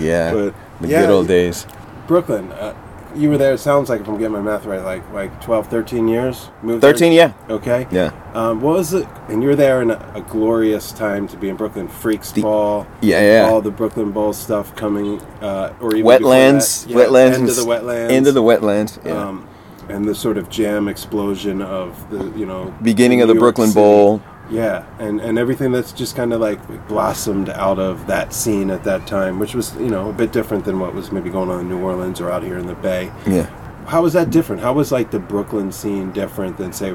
[0.00, 0.32] Yeah.
[0.50, 1.66] But, the good old days.
[2.06, 2.50] Brooklyn.
[2.52, 2.74] Uh,
[3.16, 3.54] you were there.
[3.54, 6.50] It sounds like if I'm getting my math right, like like 12, 13 years.
[6.62, 6.92] Moved there?
[6.92, 7.32] 13, yeah.
[7.48, 7.86] Okay.
[7.90, 8.12] Yeah.
[8.34, 9.06] Um, what was it?
[9.28, 11.88] And you were there in a, a glorious time to be in Brooklyn.
[11.88, 12.86] Freaks The- Ball.
[13.00, 13.48] Yeah, yeah.
[13.50, 16.84] All the Brooklyn Bowl stuff coming, uh, or even before Wetlands.
[16.86, 16.90] that.
[16.90, 17.34] Yeah, wetlands.
[17.34, 18.10] End of the wetlands.
[18.10, 19.04] End of the wetlands.
[19.04, 19.12] Yeah.
[19.28, 19.46] Um,
[19.88, 23.56] and the sort of jam explosion of the you know Beginning of the New York
[23.56, 23.80] Brooklyn City.
[23.80, 24.22] Bowl.
[24.50, 28.84] Yeah, and and everything that's just kind of like blossomed out of that scene at
[28.84, 31.60] that time, which was you know a bit different than what was maybe going on
[31.60, 33.12] in New Orleans or out here in the Bay.
[33.26, 33.46] Yeah.
[33.86, 34.62] How was that different?
[34.62, 36.92] How was like the Brooklyn scene different than say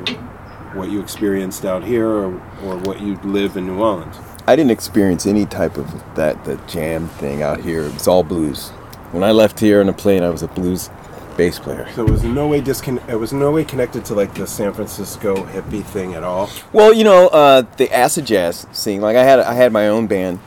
[0.73, 2.34] what you experienced out here or,
[2.64, 4.18] or what you live in New Orleans?
[4.48, 7.84] I didn't experience any type of that the jam thing out here.
[7.84, 8.69] It was all blues.
[9.11, 10.90] When I left here on a plane, I was a blues
[11.38, 11.91] bass player.
[11.94, 14.74] So it was no way discon- It was no way connected to like the San
[14.74, 16.49] Francisco hippie thing at all.
[16.74, 19.02] Well, you know, uh, the acid jazz scene.
[19.02, 20.40] Like I had, I had my own band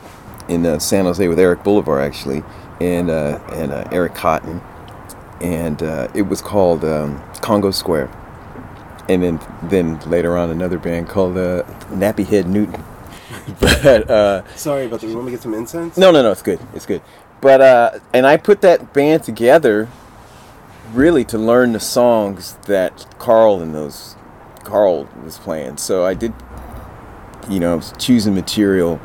[0.47, 2.43] in uh, San Jose with Eric Bolivar actually,
[2.81, 4.61] and uh, and uh, Eric Cotton,
[5.41, 8.09] and uh, it was called um, Congo Square.
[9.07, 12.83] And then, then later on, another band called uh, Nappy Head Newton.
[13.59, 15.07] but uh, Sorry about that.
[15.07, 15.97] You want me to get some incense?
[15.97, 17.01] no, no, no, it's good, it's good.
[17.41, 19.87] But uh, and I put that band together
[20.93, 24.15] really to learn the songs that Karl and those
[24.63, 25.77] Karl was playing.
[25.77, 26.33] So I did,
[27.49, 28.99] you know, choosing material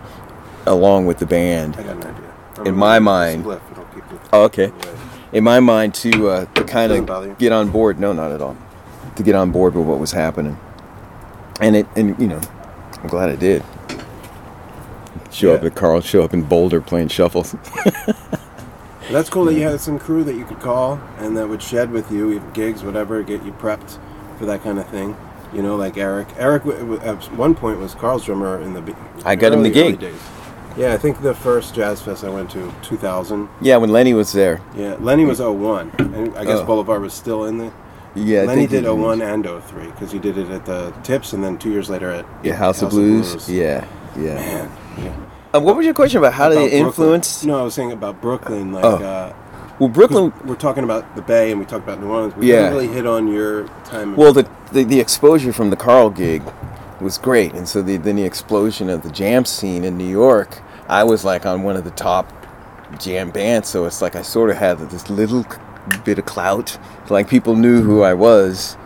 [0.66, 1.76] along with the band.
[1.76, 2.34] I got an idea.
[2.58, 4.72] I'm In my mind- spliff, it'll keep it Oh, okay.
[5.32, 7.32] In my mind, to uh, to kind Doesn't bother you?
[7.32, 7.98] of get on board.
[7.98, 8.56] No, not at all.
[9.16, 10.56] To get on board with what was happening,
[11.60, 12.40] and it and you know,
[13.02, 13.64] I'm glad I did.
[15.32, 15.66] Show up Yeah.
[15.68, 16.00] at Karl.
[16.00, 17.56] Show up in Boulder playing shuffles.
[19.10, 21.90] That's cool that you had some crew that you could call and that would shed
[21.90, 23.98] with you, gigs, whatever, get you prepped
[24.38, 25.16] for that kind of thing.
[25.52, 26.28] You know, like Eric.
[26.36, 26.64] Eric
[27.02, 28.96] at one point was Karl's drummer in the.
[29.24, 30.00] I got him the gig.
[30.00, 30.20] Days.
[30.76, 33.48] Yeah, I think the first jazz fest I went to, 2000.
[33.60, 34.60] yeah, when Lenny was there.
[34.74, 35.92] Yeah, Lenny was 01.
[36.00, 36.64] And I guess Oh.
[36.64, 37.72] Bolivar was still in the.
[38.16, 39.18] Yeah, Lenny did oh was.
[39.18, 42.10] 01 and 03 because he did it at the Tips and then two years later
[42.10, 43.48] at Yeah, House, of Blues.
[43.48, 43.86] Yeah,
[44.16, 44.34] yeah.
[44.34, 45.16] Man, yeah.
[45.54, 46.86] Uh, what was your question about how they Brooklyn.
[46.86, 47.44] influenced?
[47.46, 48.72] No, I was saying about Brooklyn.
[48.72, 48.96] Like, Oh.
[48.96, 49.32] uh,
[49.78, 50.32] Well, Brooklyn.
[50.44, 52.36] We're talking about the Bay and we talked about New Orleans.
[52.36, 52.56] We Yeah.
[52.62, 54.14] didn't really hit on your time.
[54.16, 56.42] Well, the, the the exposure from the Karl gig
[57.00, 60.60] was great, and so the, then the explosion of the jam scene in New York.
[60.88, 62.32] I was like on one of the top
[63.00, 65.44] jam bands, so it's like I sort of had this little
[66.04, 66.78] bit of clout.
[67.10, 68.76] Like people knew who I was.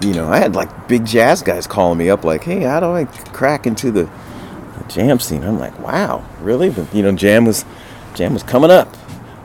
[0.00, 2.86] You know, I had like big jazz guys calling me up, like, "Hey, how do
[2.86, 4.08] I crack into the
[4.90, 7.64] jam scene?" I'm like, "Wow, really?" But you know, jam was
[8.14, 8.88] jam was coming up.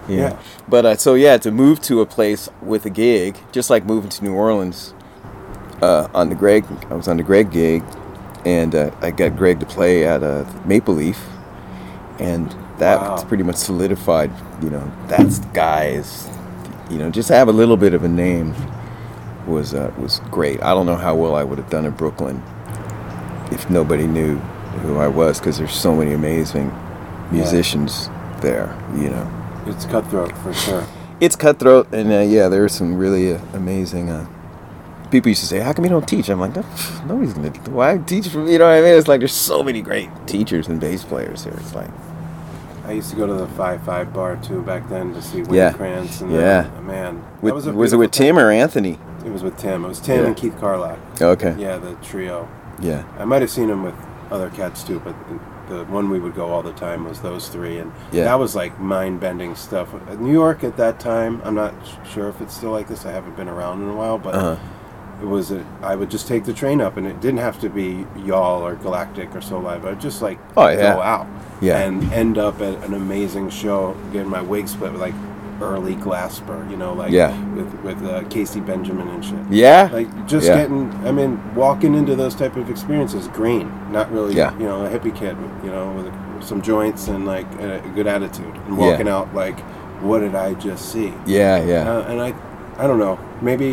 [0.10, 0.24] you know.
[0.24, 0.40] Yeah.
[0.68, 4.10] But uh, so yeah, to move to a place with a gig, just like moving
[4.10, 4.94] to New Orleans
[5.82, 7.84] uh, on the Gregg, I was on the Gregg gig,
[8.46, 11.20] and uh, I got Gregg to play at uh, Maple Leaf,
[12.20, 12.50] and
[12.80, 13.24] that Wow.
[13.28, 14.32] pretty much solidified.
[14.64, 16.28] You know, that's the guy is,
[16.90, 18.56] you know, just have a little bit of a name
[19.48, 20.62] was uh, was great.
[20.64, 22.42] I don't know how well I would have done in Brooklyn
[23.52, 24.42] if nobody knew
[24.82, 26.72] who I was, because there's so many amazing
[27.32, 28.10] musicians
[28.42, 28.76] there.
[28.96, 30.86] You know It's cutthroat for sure.
[31.20, 34.10] it's cutthroat, and uh, yeah, there are some really uh, amazing.
[34.10, 34.28] Uh,
[35.12, 36.64] people used to say, "How come you don't teach?" I'm like, "No,
[37.08, 37.50] nobody's gonna.
[37.72, 38.28] Why teach?
[38.34, 38.94] You know what I mean?
[38.96, 41.54] It's like there's so many great teachers and bass players here.
[41.58, 41.90] It's like,
[42.86, 45.54] I used to go to the Five Five bar too back then to see Wayne
[45.56, 45.74] Yeah.
[45.74, 46.22] Krantz.
[46.22, 46.70] And Yeah.
[46.78, 49.00] uh, man, with, was, was, it with Tim or Anthony?
[49.26, 49.84] It was with Tim.
[49.86, 50.28] It was Tim Yeah.
[50.28, 51.00] and Keith Carlock.
[51.20, 51.56] Okay.
[51.58, 52.48] Yeah, the trio.
[52.80, 53.04] Yeah.
[53.18, 53.96] I might have seen him with
[54.32, 55.16] other cats too, but
[55.70, 58.26] the one we would go all the time was those three, and Yeah.
[58.26, 59.90] that was like mind-bending stuff.
[60.20, 61.74] New York at that time, I'm not
[62.12, 63.06] sure if it's still like this.
[63.06, 64.56] I haven't been around in a while, but Uh-huh.
[65.22, 67.70] it was a, I would just take the train up, and it didn't have to
[67.70, 69.86] be Y'all or Galactic or Soulive.
[69.86, 70.94] I'd just like Oh, yeah.
[70.96, 71.26] go out,
[71.62, 71.78] Yeah.
[71.80, 75.14] and end up at an amazing show, getting my wig split like
[75.61, 77.34] early Glasper, you know, like Yeah.
[77.53, 79.40] with with uh, Casey Benjamin and shit.
[79.49, 79.90] Yeah.
[79.91, 80.57] Like just Yeah.
[80.57, 84.52] getting, I mean, walking into those type of experiences, green, not really, Yeah.
[84.60, 88.07] you know, a hippie kid, you know, with some joints and like a, a good
[88.07, 88.90] attitude, and Yeah.
[88.91, 89.60] walking out like,
[90.02, 91.14] what did I just see?
[91.26, 91.90] Yeah, yeah.
[91.90, 92.34] Uh, and I,
[92.77, 93.18] I don't know.
[93.41, 93.68] Maybe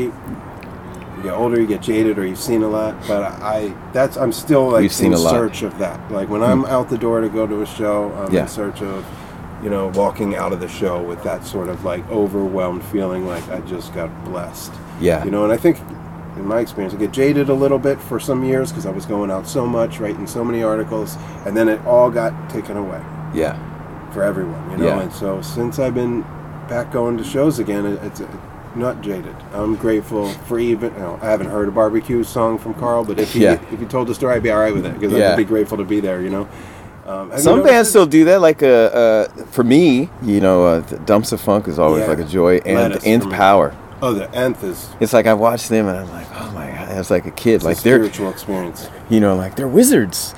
[1.16, 2.94] you get older, you get jaded, or you've seen a lot.
[3.08, 5.30] But I, that's I'm still like You've in a lot.
[5.30, 5.98] search of that.
[6.12, 8.42] Like when I'm out the door to go to a show, I'm Yeah.
[8.42, 9.04] in search of,
[9.62, 13.46] you know, walking out of the show with that sort of like overwhelmed feeling, like
[13.48, 14.72] I just got blessed.
[15.00, 15.24] Yeah.
[15.24, 15.78] You know, and I think.
[16.34, 19.04] In my experience, I get jaded a little bit for some years because I was
[19.04, 23.02] going out so much, writing so many articles, and then it all got taken away
[23.34, 23.54] yeah.
[24.12, 24.86] for everyone, you know.
[24.86, 25.00] Yeah.
[25.02, 26.22] And so since I've been
[26.70, 28.22] back going to shows again, it- it's
[28.74, 29.36] not jaded.
[29.52, 30.94] I'm grateful for even.
[30.94, 33.60] You know, I haven't heard a barbecue song from Karl, but if he Yeah.
[33.70, 35.32] if he told the story, I'd be all right with it because Yeah.
[35.32, 36.22] I'd be grateful to be there.
[36.22, 36.48] You know.
[37.06, 38.40] Um, Some bands still do that.
[38.40, 42.08] Like, uh, uh, for me, you know, uh, the Dumpstaphunk is always Yeah.
[42.10, 43.30] like a joy, and Lettuce Nth.
[43.30, 43.74] Power.
[44.00, 46.88] Oh, the nth is It's like I watch them and I'm like, oh my god,
[46.90, 47.54] I was like a kid.
[47.54, 48.88] it's like a they're, spiritual experience.
[49.08, 50.34] you know, like they're wizards.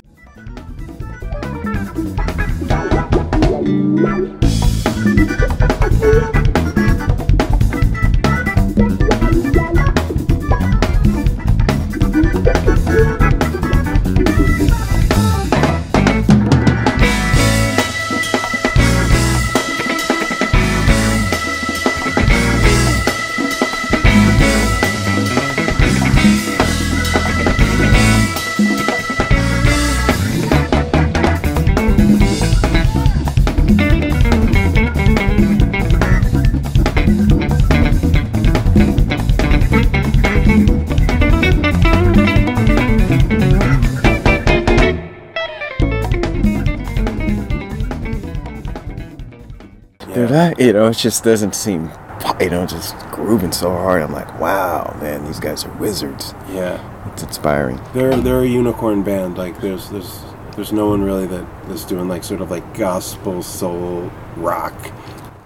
[50.65, 51.91] You know, it just doesn't seem,
[52.39, 54.01] you know, just grooving so hard.
[54.01, 56.33] I'm like, wow, man, these guys are wizards.
[56.51, 56.79] Yeah,
[57.11, 57.79] It's inspiring.
[57.93, 59.37] they're they're a unicorn band.
[59.37, 60.19] Like there's there's
[60.55, 64.73] there's no one really that that's doing like sort of like gospel soul rock.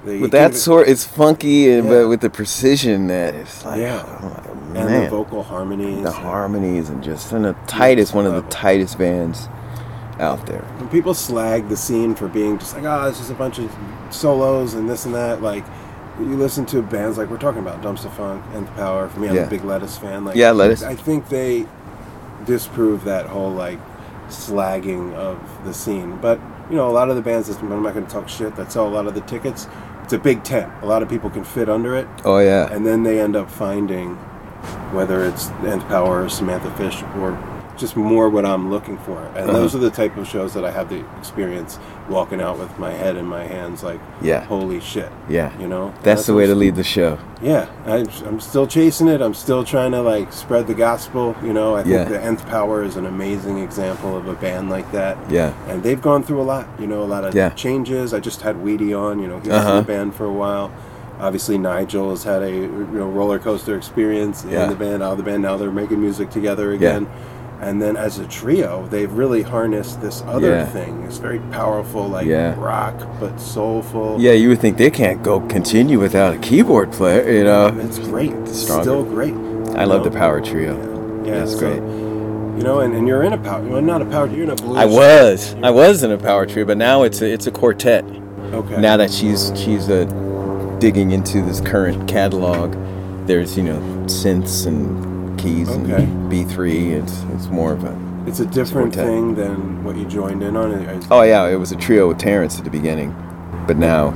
[0.05, 1.91] They With that sort, it's funky, and Yeah.
[2.03, 4.03] but with the precision that it's like, Yeah.
[4.05, 6.03] oh my and the vocal harmonies.
[6.03, 9.49] the harmonies and just and the tightest one of the uh, tightest bands
[10.19, 10.61] out there.
[10.77, 13.71] when people slag the scene for being just like, oh, it's just a bunch of
[14.11, 15.63] solos and this and that, like
[16.19, 19.07] you listen to bands like we're talking about Dumpstaphunk, Nth Power.
[19.07, 19.41] For me, I'm Yeah.
[19.43, 20.25] a big Lettuce fan.
[20.25, 20.83] Like, Yeah, Lettuce.
[20.83, 21.65] I think they
[22.45, 23.79] disprove that whole like
[24.29, 26.17] slagging of the scene.
[26.21, 26.39] But
[26.69, 27.47] you know, a lot of the bands.
[27.47, 28.55] that- I'm not going to talk shit.
[28.57, 29.67] That sell a lot of the tickets.
[30.03, 30.71] It's a big tent.
[30.81, 33.49] A lot of people can fit under it, Oh yeah, and then they end up
[33.49, 34.15] finding
[34.91, 37.37] whether it's Nth Power or Samantha Fish or
[37.79, 39.17] just more what I'm looking for.
[39.35, 39.53] And Uh-huh.
[39.53, 41.79] those are the type of shows that I have the experience
[42.09, 44.41] walking out with my head in my hands, like, Yeah.
[44.45, 45.09] holy shit.
[45.29, 45.51] yeah.
[45.59, 45.93] You know?
[46.03, 47.17] That's the way to lead the show.
[47.41, 47.67] Yeah.
[47.87, 49.21] I, I'm still chasing it.
[49.21, 51.35] I'm still trying to, like, spread the gospel.
[51.43, 52.03] You know, I think Yeah.
[52.05, 55.17] the Nth Power is an amazing example of a band like that.
[55.29, 57.49] Yeah, And they've gone through a lot, you know, a lot of Yeah.
[57.51, 58.13] changes.
[58.13, 59.69] I just had Weedie on, you know, he was Uh-huh.
[59.71, 60.69] in the band for a while.
[61.21, 64.63] Obviously, Nigel has had a you know, roller coaster experience Yeah.
[64.63, 65.43] in the band, out of the band.
[65.43, 67.07] Now they're making music together again.
[67.61, 70.65] And then as a trio, they've really harnessed this other Yeah.
[70.65, 71.03] thing.
[71.05, 72.55] It's very powerful, like Yeah.
[72.57, 74.15] rock, but soulful.
[74.17, 74.31] yeah.
[74.31, 77.29] You would think they can't go continue without a keyboard player.
[77.29, 78.31] You know, It's great.
[78.43, 78.83] It's stronger.
[78.83, 79.33] still great.
[79.75, 80.09] I love know?
[80.09, 80.75] the power trio.
[81.25, 81.81] Yeah, That's so, great.
[82.57, 83.61] You know, and, and you're in a power.
[83.61, 84.25] Well, not a power.
[84.27, 84.77] Trio, you're in a blues.
[84.77, 88.03] I was, I was in a power trio, but now it's a, it's a quartet.
[88.53, 88.81] Okay.
[88.81, 90.05] Now that she's she's uh,
[90.79, 92.75] digging into this current catalog,
[93.27, 96.03] there's you know synths and keys Okay.
[96.03, 96.93] and B three.
[96.93, 97.95] It's it's more of a
[98.27, 99.05] it's a different quartet.
[99.05, 101.01] thing than what you joined in on.
[101.09, 103.15] Oh yeah, it was a trio with Terrence at the beginning,
[103.67, 104.09] but now,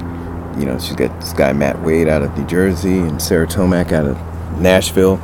[0.59, 3.91] you know, she's got this guy Matt Wade out of New Jersey and Sarah Tomek
[3.91, 4.17] out of
[4.59, 5.19] Nashville.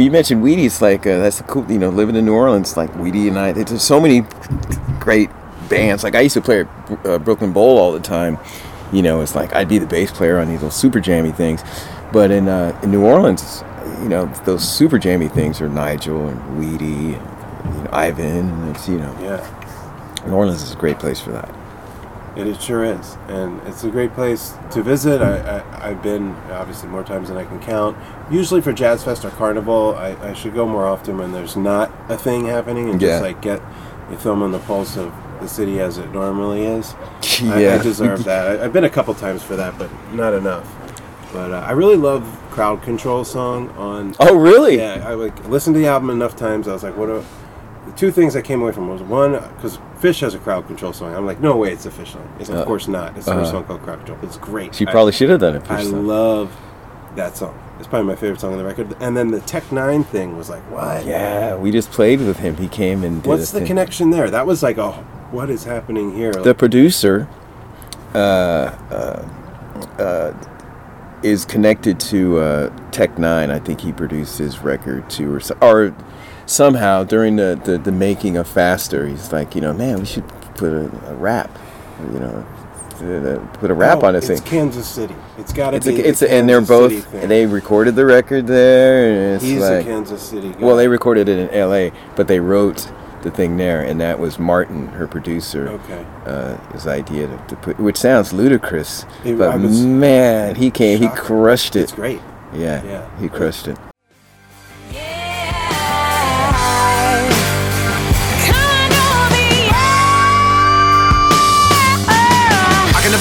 [0.00, 0.64] But you mentioned Weedie.
[0.64, 1.70] It's like uh, that's the cool.
[1.70, 3.52] You know, living in New Orleans, like Weedie and I.
[3.52, 4.22] There's so many
[4.98, 5.28] great
[5.68, 6.02] bands.
[6.02, 6.68] Like I used to play at
[7.06, 8.38] uh, Brooklyn Bowl all the time.
[8.94, 11.62] You know, it's like I'd be the bass player on these little super jammy things.
[12.14, 13.62] But in uh, in New Orleans,
[14.00, 18.48] you know, those super jammy things are Nigel and Weedy, and, you know, Ivan.
[18.48, 20.24] And it's you know, Yeah.
[20.26, 21.54] New Orleans is a great place for that.
[22.36, 25.20] It, it sure is, and it's a great place to visit.
[25.20, 27.98] I, I I've been obviously more times than I can count.
[28.30, 31.90] Usually for Jazz Fest or Carnival, I, I should go more often when there's not
[32.08, 33.08] a thing happening and Yeah.
[33.08, 33.60] just like get
[34.10, 36.94] a film on the pulse of the city as it normally is.
[37.42, 38.60] I, I deserve that.
[38.60, 40.72] I, I've been a couple times for that, but not enough.
[41.32, 44.14] But uh, I really love Crowd Control song on.
[44.20, 44.76] Oh, really?
[44.78, 46.68] Yeah, I like listened to the album enough times.
[46.68, 47.08] I was like, what?
[47.08, 47.24] A,
[47.86, 50.92] the two things I came away from was one because Phish has a crowd control
[50.92, 51.14] song.
[51.14, 52.36] I'm like, no way, it's a Phish song.
[52.38, 53.16] It's of Uh, course not.
[53.16, 53.44] It's the uh-huh.
[53.50, 54.18] song called Crowd Control.
[54.22, 54.74] It's great.
[54.74, 55.62] She probably should have done it.
[55.70, 56.06] I time.
[56.06, 56.54] love
[57.16, 57.58] that song.
[57.78, 58.94] It's probably my favorite song on the record.
[59.00, 61.04] And then the Tech N9ne thing was like, what?
[61.04, 62.56] Yeah, we just played with him.
[62.56, 63.68] He came and did What's the thing.
[63.68, 64.30] connection there?
[64.30, 64.92] That was like, oh,
[65.30, 66.32] what is happening here?
[66.32, 67.28] the producer
[68.14, 68.18] uh,
[68.90, 69.28] uh,
[69.98, 70.34] uh,
[71.22, 73.50] is connected to uh, Tech N9ne.
[73.50, 75.94] I think he produced his record too, or so, or
[76.46, 80.28] somehow during the, the, the making of Faster, he's like, you know, man, we should
[80.56, 81.56] put a, a rap,
[82.12, 82.46] you know,
[83.02, 84.50] uh, put a rap Oh, on this it's thing.
[84.50, 85.14] Kansas City.
[85.38, 86.00] It's got to It's be.
[86.00, 89.10] a, it's a, and they're both they recorded the record there.
[89.10, 90.58] And it's He's like, a Kansas City guy.
[90.58, 92.90] well, they recorded it in L.A., but they wrote
[93.22, 95.68] the thing there, and that was Martin, her producer.
[95.68, 96.06] Okay.
[96.24, 101.08] Uh, his idea to, to put, which sounds ludicrous, It- but man, he came, he
[101.08, 101.80] crushed it.
[101.82, 102.20] It's great.
[102.54, 103.18] Yeah, Yeah.
[103.20, 103.76] he crushed it.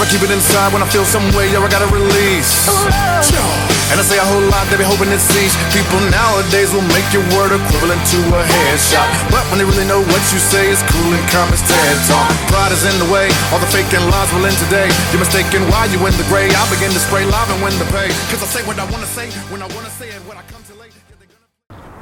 [0.10, 2.66] Keep it inside when I feel some way, yo, I gotta release.
[3.90, 5.54] And I say a whole lot, they be hoping it sees.
[5.74, 9.06] People nowadays will make your word equivalent to a headshot.
[9.34, 12.30] But when they really know what you say is cool and as TED talk.
[12.50, 14.90] Pride is in the way, all the fake and lies will end today.
[15.14, 16.50] You're mistaken why you in the gray.
[16.50, 18.10] I begin to spray live and win the pay.
[18.30, 20.62] Cause I say what I wanna say, when I wanna say it, when I come
[20.70, 21.09] to late.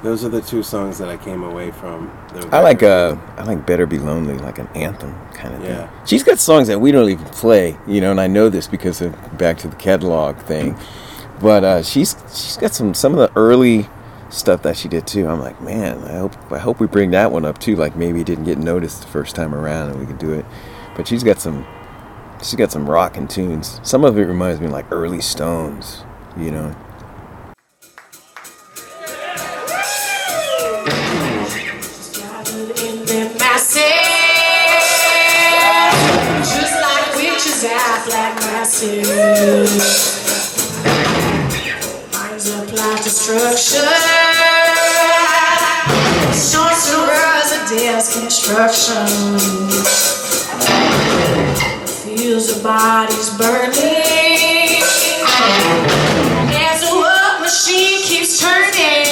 [0.04, 2.12] Those are the two songs that I came away from.
[2.52, 5.88] I like uh, I like "Better Be Lonely," like an anthem kind of Yeah.
[5.88, 6.06] thing.
[6.06, 9.02] She's got songs that we don't even play, you know, and I know this because
[9.02, 10.78] of back to the catalog thing.
[11.42, 13.90] But uh, she's she's got some some of the early
[14.30, 15.28] stuff that she did too.
[15.28, 17.76] I'm like, man, I hope I hope we bring that one up too.
[17.76, 20.46] Like maybe it didn't get noticed the first time around, and we can do it.
[20.96, 21.66] But she's got some
[22.40, 23.80] she's got some rocking tunes.
[23.84, 26.04] Some of it reminds me of like early Stones,
[26.38, 26.76] you know.
[38.82, 39.70] Like massive.
[42.14, 43.86] Minds apply destruction.
[46.34, 49.08] Sorcerers of death's construction.
[52.04, 54.84] Feels the bodies burning.
[56.54, 59.07] As the world machine keeps turning.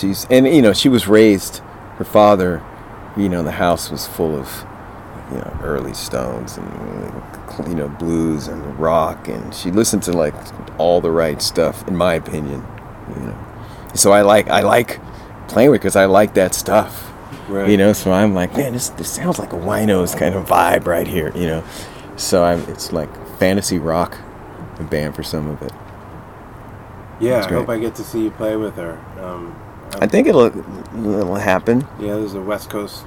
[0.00, 1.58] She's and you know she was raised.
[1.98, 2.62] Her father,
[3.16, 4.64] you know, the house was full of
[5.30, 10.34] you know early Stones and you know blues and rock, and she listened to like
[10.78, 12.66] all the right stuff, in my opinion.
[13.14, 13.38] You know,
[13.94, 15.00] so I like I like
[15.48, 17.08] playing with because I like that stuff.
[17.48, 17.68] Right.
[17.68, 20.86] You know, so I'm like, man, this this sounds like a winos kind of vibe
[20.86, 21.32] right here.
[21.36, 21.64] You know,
[22.16, 24.16] so I'm it's like fantasy rock
[24.78, 25.72] and band for some of it.
[27.20, 28.98] Yeah, I hope I get to see you play with her.
[29.22, 29.59] Um,
[29.98, 31.86] I think it'll it'll happen.
[31.98, 33.04] Yeah, there's a West Coast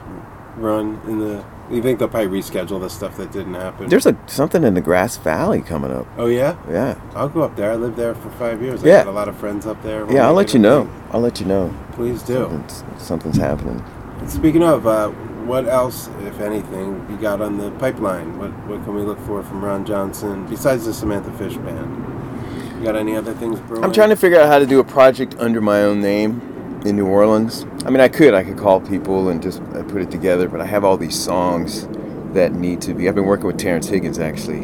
[0.57, 1.45] run in the.
[1.71, 3.89] You think they'll probably reschedule the stuff that didn't happen?
[3.89, 6.07] There's a something in the Grass Valley coming up.
[6.17, 6.57] Oh yeah.
[6.69, 6.99] Yeah.
[7.15, 7.71] I'll go up there.
[7.71, 8.83] I lived there for five years.
[8.83, 9.01] Yeah.
[9.01, 10.11] I got a lot of friends up there.
[10.11, 10.83] Yeah, I'll let you know.
[10.83, 11.03] thing.
[11.11, 11.73] I'll let you know.
[11.93, 12.35] Please do.
[12.35, 13.83] Something's, something's happening.
[14.19, 15.09] And speaking of, uh,
[15.45, 18.37] what else, if anything, you got on the pipeline?
[18.37, 22.77] What what can we look for from Ron Johnson besides the Samantha Fish band?
[22.77, 23.83] You got any other things brewing?
[23.83, 26.52] I'm trying to figure out how to do a project under my own name
[26.85, 27.65] in New Orleans.
[27.85, 28.33] I mean, I could.
[28.33, 31.19] I could call people and just uh, put it together, but I have all these
[31.19, 31.87] songs
[32.33, 33.07] that need to be.
[33.07, 34.63] I've been working with Terence Higgins actually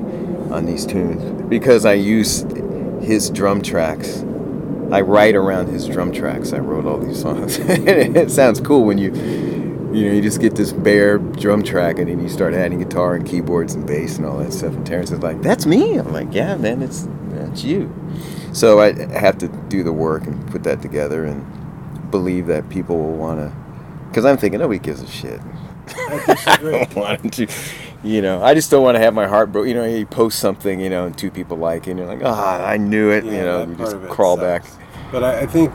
[0.51, 2.41] on these tunes because I use
[3.01, 4.23] his drum tracks.
[4.91, 6.51] I write around his drum tracks.
[6.51, 7.57] I wrote all these songs.
[7.61, 9.13] it sounds cool when you,
[9.93, 13.15] you know, you just get this bare drum track and then you start adding guitar
[13.15, 14.73] and keyboards and bass and all that stuff.
[14.73, 17.07] And Terrence is like, "That's me." I'm like, "Yeah, man, it's."
[17.51, 17.93] It's you.
[18.53, 21.45] So I have to do the work and put that together and
[22.11, 23.55] believe that people will want to.
[24.09, 25.39] Because I'm thinking nobody gives a shit.
[25.87, 27.47] I don't want to,
[28.03, 28.43] you know.
[28.43, 29.69] I just don't want to have my heart broken.
[29.69, 32.21] You know, you post something, you know, and two people like it, and you're like,
[32.23, 33.23] ah, I knew it.
[33.25, 34.75] you know, you just crawl sucks.
[34.75, 34.85] back.
[35.11, 35.71] But I, I think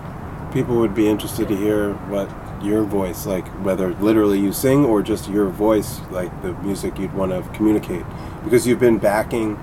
[0.52, 2.28] people would be interested to hear what
[2.62, 7.12] your voice, like whether literally you sing or just your voice, like the music you'd
[7.12, 8.04] want to communicate,
[8.42, 9.56] because you've been backing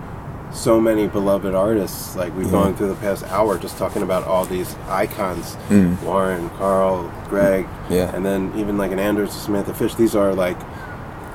[0.53, 2.15] so many beloved artists.
[2.15, 2.51] Like we've Yeah.
[2.51, 6.01] gone through the past hour just talking about all these icons: Mm.
[6.03, 8.11] Warren, Karl, Gregg, Yeah.
[8.13, 9.95] and then even like an Anders, Samantha Fish.
[9.95, 10.57] These are like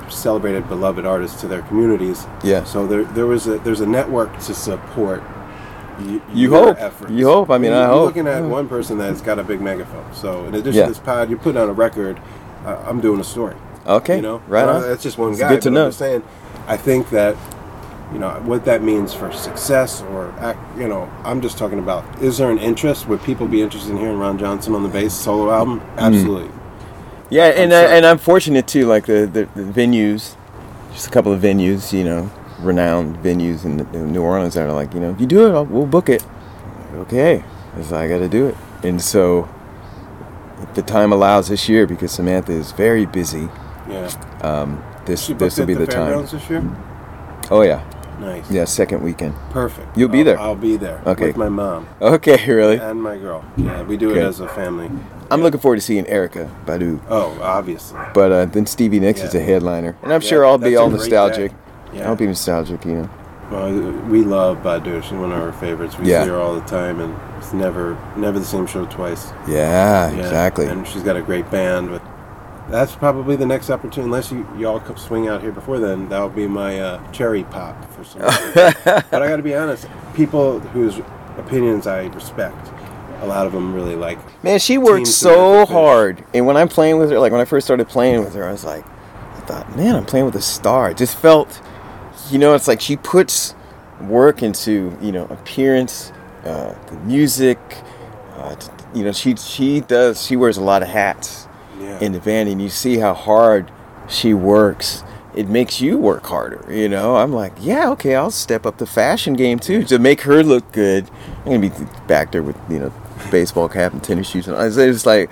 [0.08, 2.26] celebrated beloved artists to their communities.
[2.42, 2.64] Yeah.
[2.64, 5.22] So there there was a there's a network to support.
[5.98, 6.76] y- You hope.
[6.78, 7.10] efforts.
[7.10, 7.50] You hope.
[7.50, 8.06] I mean, I you're hope.
[8.06, 10.04] looking at one person that's got a big megaphone.
[10.12, 10.82] So in addition Yeah.
[10.82, 12.20] to this pod, you're putting out a record.
[12.66, 13.54] Uh, I'm doing a story.
[13.88, 14.82] Okay, You know, right Uh, on.
[14.82, 15.48] That's just one It's guy.
[15.48, 15.86] good to know.
[15.86, 16.22] I'm saying,
[16.68, 17.34] I think that
[18.12, 20.32] you know what that means for success or.
[20.78, 22.04] You know, I'm just talking about.
[22.22, 23.08] Is there an interest?
[23.08, 25.80] Would people be interested in hearing Ron Johnson on the bass solo album?
[25.80, 25.98] Mm.
[25.98, 26.50] Absolutely.
[27.30, 28.86] Yeah, and I'm I, and I'm fortunate too.
[28.86, 30.36] Like the, the, the venues,
[30.92, 32.30] just a couple of venues, you know,
[32.60, 35.52] renowned venues in, in New Orleans that are like, you know, if you do it,
[35.52, 36.24] I'll, we'll book it.
[36.94, 37.42] Okay,
[37.74, 38.56] 'cause I got to do it.
[38.84, 39.48] And so,
[40.62, 43.48] if the time allows this year, because Samantha is very busy,
[43.88, 44.08] Yeah.
[44.42, 46.76] um, this this will be the the time.
[47.50, 47.82] Oh yeah,
[48.20, 48.50] Nice.
[48.50, 49.34] yeah, second weekend.
[49.50, 49.96] Perfect.
[49.96, 50.38] You'll be I'll- there.
[50.40, 51.00] I'll be there.
[51.06, 51.26] Okay.
[51.28, 52.76] With my mom Okay, really.
[52.78, 53.44] and my girl.
[53.56, 54.90] Yeah, we do it as a family.
[55.30, 57.00] I'm looking forward to seeing Erykah Badu.
[57.08, 57.98] Oh, obviously.
[58.14, 60.88] But uh, then Stevie Nicks is a headliner, and I'm Yeah, sure I'll be all
[60.88, 61.50] nostalgic.
[61.50, 61.56] day.
[61.94, 62.08] Yeah.
[62.08, 63.10] I'll be nostalgic, you know.
[63.50, 63.72] Well,
[64.08, 65.02] we love Badu.
[65.02, 65.96] She's one of our favorites.
[65.98, 66.24] We Yeah.
[66.24, 69.30] see her all the time, and it's never never the same show twice.
[69.46, 70.66] Yeah, Yeah, exactly.
[70.66, 71.90] And she's got a great band.
[71.90, 72.02] But
[72.68, 74.06] that's probably the next opportunity.
[74.06, 77.90] Unless you y'all come swing out here before then, that'll be my uh, cherry pop
[77.92, 78.22] for some.
[79.10, 79.86] but I got to be honest.
[80.14, 80.98] People whose
[81.38, 82.70] opinions I respect,
[83.20, 84.18] a lot of them really like.
[84.42, 86.24] Man, she worked so hard.
[86.34, 88.52] And when I'm playing with her, like when I first started playing with her, I
[88.52, 90.90] was like, I thought, man, I'm playing with a star.
[90.90, 91.60] It just felt,
[92.30, 93.54] you know, it's like she puts
[94.00, 96.12] work into, you know, appearance,
[96.44, 97.58] uh, the music.
[98.34, 98.56] Uh,
[98.94, 100.24] you know, she she does.
[100.24, 101.45] She wears a lot of hats
[101.80, 102.00] Yeah.
[102.00, 103.70] in the van and you see how hard
[104.08, 105.02] she works.
[105.34, 107.16] It makes you work harder, you know.
[107.16, 110.72] I'm like, yeah, okay, I'll step up the fashion game too to make her look
[110.72, 111.10] good.
[111.44, 112.92] I'm gonna be back there with you know
[113.30, 115.30] baseball cap and tennis shoes, and I was just like,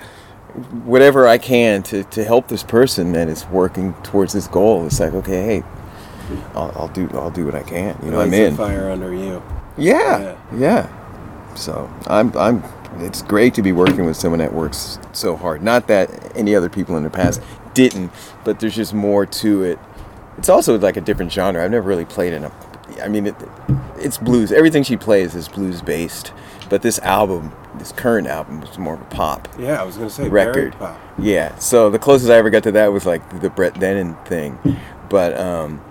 [0.83, 4.85] whatever I can to, to help this person that is working towards this goal.
[4.85, 5.63] It's like, okay, hey,
[6.53, 7.97] I'll, I'll do I'll do what I can.
[8.03, 8.55] You know, I'm in.
[8.55, 9.41] fire under you.
[9.77, 10.87] Yeah, yeah.
[11.55, 12.63] So I'm I'm.
[12.99, 15.61] It's great to be working with someone that works so hard.
[15.61, 17.41] Not that any other people in the past
[17.73, 18.09] didn't,
[18.45, 19.79] but there's just more to it.
[20.37, 21.63] It's also like a different genre.
[21.63, 22.51] I've never really played in a.
[23.03, 23.35] I mean, it,
[23.97, 24.51] it's blues.
[24.51, 26.31] Everything she plays is blues based,
[26.69, 30.09] but this album, this current album, was more of a pop Yeah, I was gonna
[30.09, 30.73] say record.
[30.73, 30.97] pop.
[31.17, 31.55] Yeah.
[31.57, 34.57] So the closest I ever got to that was like the Brett Dennen thing,
[35.09, 35.81] but um,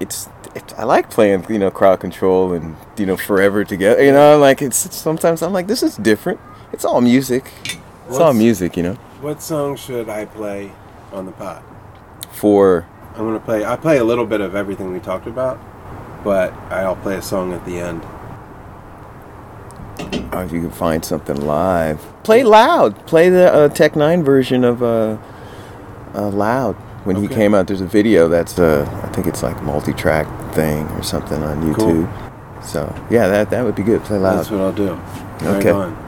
[0.00, 4.02] it's, it's I like playing you know crowd control and you know forever together.
[4.02, 6.40] You know, like it's sometimes I'm like this is different.
[6.72, 7.50] It's all music.
[8.08, 8.94] It's all music, you know.
[9.20, 10.70] What song should I play
[11.12, 11.62] on the pod?
[12.32, 13.64] For I'm gonna play.
[13.64, 15.58] I play a little bit of everything we talked about,
[16.22, 18.02] but I'll play a song at the end.
[20.32, 23.06] oh, if you can find something live, play loud.
[23.06, 25.16] Play the uh, Tech N9ne version of uh,
[26.14, 27.66] uh, Loud when he came out.
[27.66, 32.64] There's a video that's uh, I think it's like multi-track thing or something on YouTube.
[32.64, 34.02] So yeah, that that would be good.
[34.02, 34.38] Play loud.
[34.38, 34.94] That's what I'll do.
[34.94, 35.70] Right Okay.
[35.70, 36.02] on.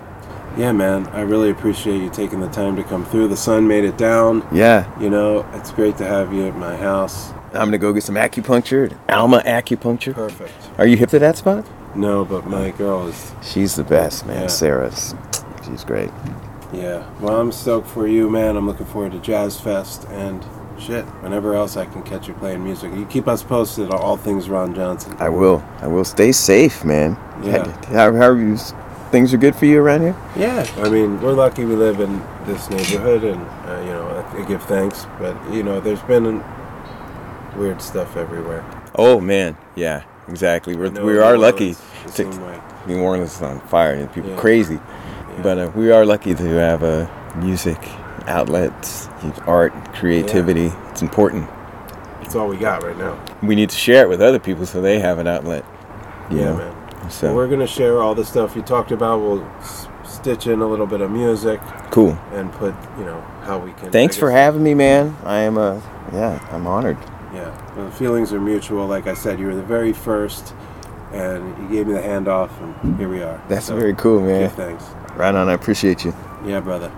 [0.56, 1.06] Yeah, man.
[1.08, 3.28] I really appreciate you taking the time to come through.
[3.28, 4.42] The sun made it down.
[4.50, 7.30] Yeah, You know, it's great to have you at my house.
[7.52, 8.96] I'm gonna go get some acupuncture.
[9.10, 10.14] Alma acupuncture.
[10.14, 10.52] Perfect.
[10.78, 11.66] Are you hip to that spot?
[11.94, 13.32] No, but my girl is.
[13.42, 14.42] She's the best, man.
[14.42, 14.46] Yeah.
[14.48, 15.14] Sarah's.
[15.66, 16.10] She's great.
[16.72, 17.04] Yeah.
[17.20, 18.56] Well, I'm stoked for you, man.
[18.56, 20.42] I'm looking forward to Jazz Fest and
[20.78, 21.04] shit.
[21.22, 24.48] Whenever else I can catch you playing music, you keep us posted on all things
[24.48, 25.14] Ron Johnson.
[25.18, 25.64] I will.
[25.80, 26.04] I will.
[26.04, 27.16] Stay safe, man.
[27.42, 27.66] Yeah.
[27.86, 28.56] How, how are you?
[29.10, 30.16] Things are good for you around here.
[30.36, 34.42] Yeah, I mean, we're lucky we live in this neighborhood, and uh, you know, I,
[34.42, 35.06] I give thanks.
[35.18, 36.42] But you know, there's been
[37.56, 38.64] weird stuff everywhere.
[38.96, 40.74] Oh man, yeah, exactly.
[40.76, 41.76] We're, we are lucky.
[42.14, 42.62] To.
[42.86, 44.36] New Orleans is on fire and people Yeah.
[44.36, 45.42] crazy, Yeah.
[45.42, 47.78] but uh, we are lucky to have a music
[48.26, 49.08] outlets,
[49.46, 50.72] art, creativity.
[50.90, 51.48] It's important.
[52.22, 53.22] It's all we got right now.
[53.42, 55.64] We need to share it with other people so they have an outlet.
[56.30, 56.56] you Yeah, know?
[56.56, 57.10] man.
[57.10, 59.20] So We're gonna share all the stuff you talked about.
[59.20, 61.60] We'll s- stitch in a little bit of music
[61.92, 62.18] cool.
[62.32, 63.90] and put, you know, how we can.
[63.92, 65.16] Thanks for having me, man.
[65.24, 65.80] I am a
[66.12, 66.44] yeah.
[66.50, 66.96] I'm honored.
[67.32, 68.86] Yeah, well, the feelings are mutual.
[68.88, 70.54] Like I said, you were the very first
[71.12, 72.50] and he gave me the handoff,
[72.82, 73.40] and here we are.
[73.48, 74.50] That's So, very cool, man.
[74.50, 74.84] Thanks.
[75.14, 75.48] Right on.
[75.48, 76.12] I appreciate you.
[76.44, 76.90] Yeah, brother.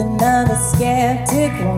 [0.00, 1.77] Another skeptic.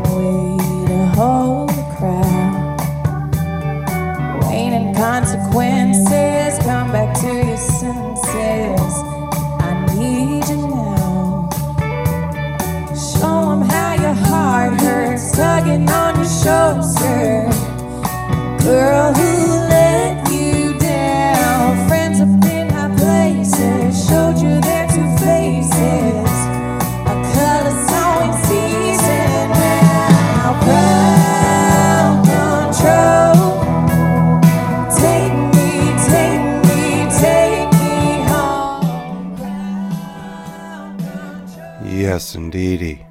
[42.21, 43.07] Yes, indeedy.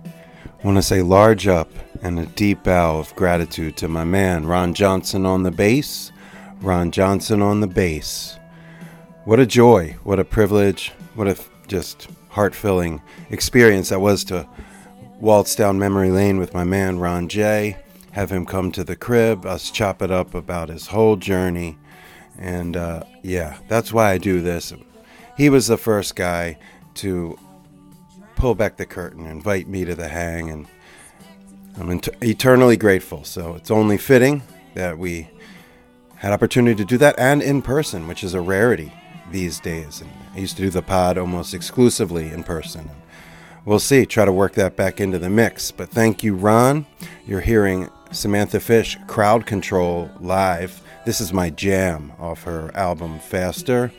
[0.63, 1.71] Want to say large up
[2.03, 6.11] and a deep bow of gratitude to my man Ron Johnson on the bass.
[6.61, 8.37] Ron Johnson on the bass.
[9.25, 14.23] What a joy, what a privilege, what a f- just heart filling experience that was
[14.25, 14.47] to
[15.19, 17.77] waltz down memory lane with my man Ron J.
[18.11, 21.79] Have him come to the crib, us chop it up about his whole journey.
[22.37, 24.71] And uh, yeah, that's why I do this.
[25.35, 26.59] He was the first guy
[26.93, 27.39] to
[28.39, 30.65] pull back the curtain, invite me to the hang, and
[31.77, 33.25] I'm eternally grateful.
[33.25, 34.41] So it's only fitting
[34.75, 35.29] that we
[36.15, 38.93] had opportunity to do that and in person, which is a rarity
[39.29, 39.99] these days.
[39.99, 42.89] And I used to do the pod almost exclusively in person.
[43.65, 45.69] We'll see, try to work that back into the mix.
[45.71, 46.85] But thank you, Ron.
[47.27, 50.81] You're hearing Samantha Fish, Crowd Control live.
[51.05, 53.91] This is my jam off her album Faster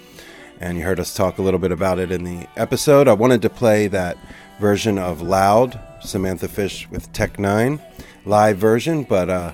[0.60, 3.08] and you heard us talk a little bit about it in the episode.
[3.08, 4.18] I wanted to play that
[4.60, 7.80] version of Loud, Samantha Fish with Tech N9ne,
[8.26, 9.52] live version, but uh,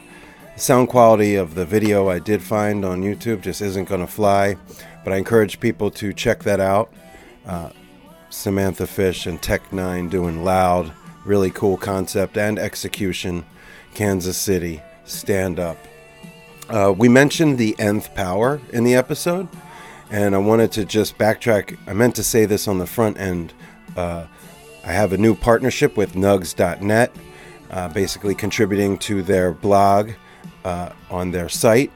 [0.55, 4.07] the sound quality of the video I did find on YouTube just isn't going to
[4.07, 4.57] fly.
[5.05, 6.93] But I encourage people to check that out.
[7.47, 7.71] Uh,
[8.29, 10.93] Samantha Fish and Tech N9ne doing Loud,
[11.25, 13.45] really cool concept and execution.
[13.95, 15.79] Kansas City, stand up.
[16.69, 19.47] Uh, we mentioned the nth power in the episode
[20.11, 21.79] and I wanted to just backtrack.
[21.87, 23.53] I meant to say this on the front end.
[23.97, 24.27] Uh,
[24.85, 27.13] I have a new partnership with Nugs.net,
[27.71, 30.13] uh, basically contributing to their blog
[30.65, 31.91] uh, on their site,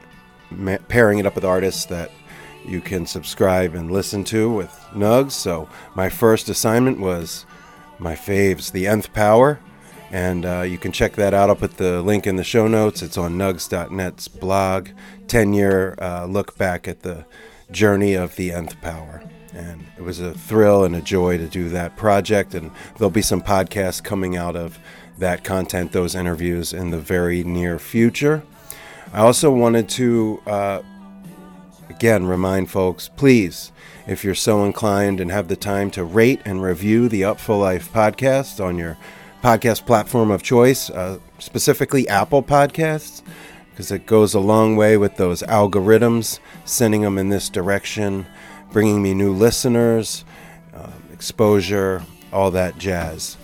[0.49, 2.11] ma- pairing it up with artists that
[2.65, 5.31] you can subscribe and listen to with Nugs.
[5.31, 7.45] So my first assignment was
[7.97, 9.59] my faves, the nth power.
[10.11, 11.49] And uh, you can check that out.
[11.49, 13.01] I'll put the link in the show notes.
[13.01, 14.89] It's on nugs.net's blog.
[15.27, 17.25] 10 year uh, look back at the
[17.71, 19.23] journey of the nth power.
[19.53, 22.53] And it was a thrill and a joy to do that project.
[22.53, 24.79] And there'll be some podcasts coming out of
[25.17, 28.43] that content, those interviews, in the very near future.
[29.13, 30.81] I also wanted to, uh,
[31.89, 33.71] again, remind folks please,
[34.07, 37.91] if you're so inclined and have the time to rate and review the Upful Life
[37.91, 38.97] podcast on your
[39.43, 43.21] podcast platform of choice, uh, specifically Apple Podcasts
[43.81, 48.27] because it goes a long way with those algorithms, sending them in this direction,
[48.71, 50.23] bringing me new listeners,
[50.75, 53.37] um, exposure, all that jazz.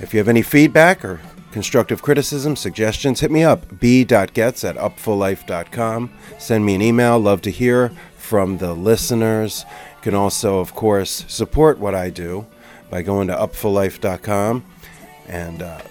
[0.00, 1.20] If you have any feedback or
[1.50, 6.10] constructive criticism, suggestions, hit me up, b.getz at upfullife.com.
[6.38, 7.20] Send me an email.
[7.20, 9.66] Love to hear from the listeners.
[9.96, 12.46] You can also, of course, support what I do
[12.88, 14.64] by going to upfullife.com
[15.28, 15.82] and uh,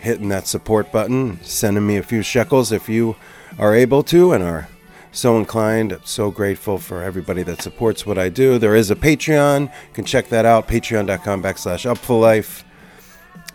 [0.00, 3.16] hitting that support button, sending me a few shekels if you
[3.60, 4.68] are able to and are
[5.12, 5.96] so inclined.
[6.04, 8.58] So grateful for everybody that supports what I do.
[8.58, 9.64] There is a Patreon.
[9.64, 12.64] You can check that out, patreon.com backslash upfullife.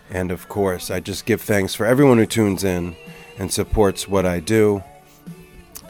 [0.08, 2.94] And of course, I just give thanks for everyone who tunes in
[3.36, 4.84] and supports what I do.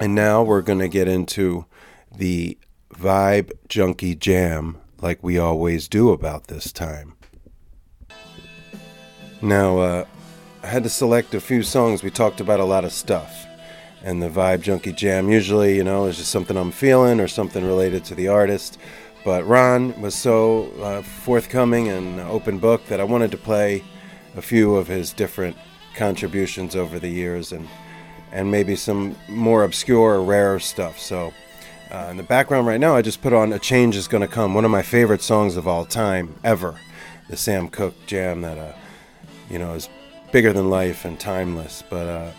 [0.01, 1.67] And now we're going to get into
[2.11, 2.57] the
[2.95, 7.15] Vibe Junkie Jam like we always do about this time.
[9.43, 10.05] Now, uh,
[10.63, 12.03] I had to select a few songs.
[12.03, 13.47] We talked about a lot of stuff.
[14.07, 17.65] And the Vibe Junkie Jam usually, you know, is just something I'm feeling or something
[17.65, 18.79] related to the artist.
[19.25, 23.83] But Ron was so uh, forthcoming and open book that I wanted to play
[24.37, 25.57] a few of his different
[25.97, 27.69] contributions over the years and
[28.33, 30.99] and maybe some more obscure or rarer stuff.
[30.99, 31.33] So
[31.91, 34.55] Uh, in the background right now, I just put on A Change Is Gonna Come,
[34.55, 36.75] one of my favorite songs of all time, ever.
[37.31, 38.73] The Sam Cooke jam that, uh,
[39.49, 39.89] you know, is
[40.33, 41.85] bigger than life and timeless.
[41.89, 42.31] But uh,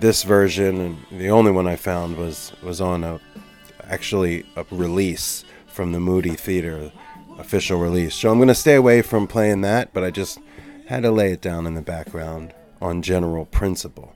[0.00, 3.20] this version, the only one I found, was, was on a
[3.88, 6.92] actually a release from the Moody Theater,
[7.38, 8.14] official release.
[8.14, 10.38] So I'm going to stay away from playing that, but I just
[10.86, 14.14] had to lay it down in the background on general principle.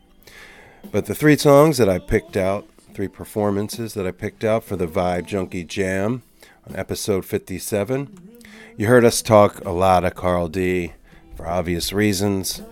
[0.90, 4.76] But the three songs that I picked out, three performances that I picked out for
[4.76, 6.22] the Vibe Junkie Jam
[6.66, 8.40] on episode 57,
[8.76, 10.92] you heard us talk a lot of Karl D
[11.34, 12.62] for obvious reasons.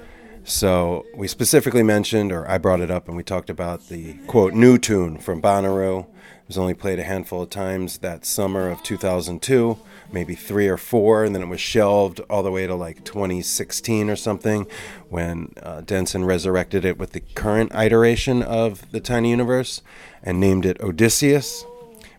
[0.46, 4.54] So we specifically mentioned, or I brought it up, and we talked about the quote
[4.54, 6.02] new tune from Bonnaroo.
[6.04, 9.76] It was only played a handful of times that summer of 2002,
[10.12, 14.08] maybe three or four, and then it was shelved all the way to like 2016
[14.08, 14.68] or something
[15.08, 19.82] when uh, Denson resurrected it with the current iteration of the Tiny Universe
[20.22, 21.64] and named it Odysseus.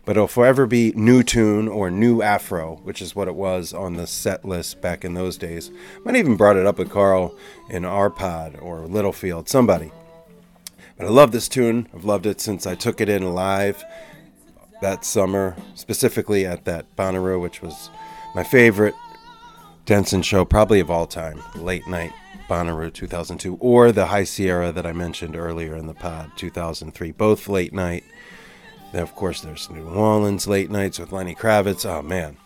[0.07, 3.97] But it'll forever be New Tune or New Afro, which is what it was on
[3.97, 5.69] the set list back in those days.
[6.05, 7.35] Might even brought it up with Karl
[7.69, 9.91] in our pod or Littlefield, somebody.
[10.95, 11.89] But I love this tune.
[11.93, 13.83] I've loved it since I took it in live
[14.81, 17.89] that summer, specifically at that Bonnaroo, which was
[18.33, 18.95] my favorite
[19.85, 21.43] Denson show, probably of all time.
[21.53, 22.13] Late night
[22.49, 27.11] Bonnaroo 2002, or the High Sierra that I mentioned earlier in the pod 2003.
[27.11, 28.05] Both late night.
[28.91, 31.85] Then, of course, there's New Orleans late nights with Lenny Kravitz.
[31.85, 32.37] Oh, man.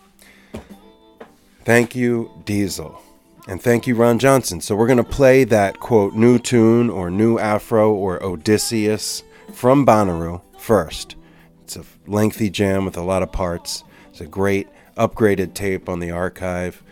[1.64, 3.00] Thank you, Diesel.
[3.48, 4.60] And thank you, Ron Johnson.
[4.60, 9.84] So we're going to play that quote, new tune or new afro or Odysseus from
[9.84, 11.16] Bonnaroo first.
[11.64, 13.84] It's a lengthy jam with a lot of parts.
[14.10, 16.82] It's a great upgraded tape on the archive.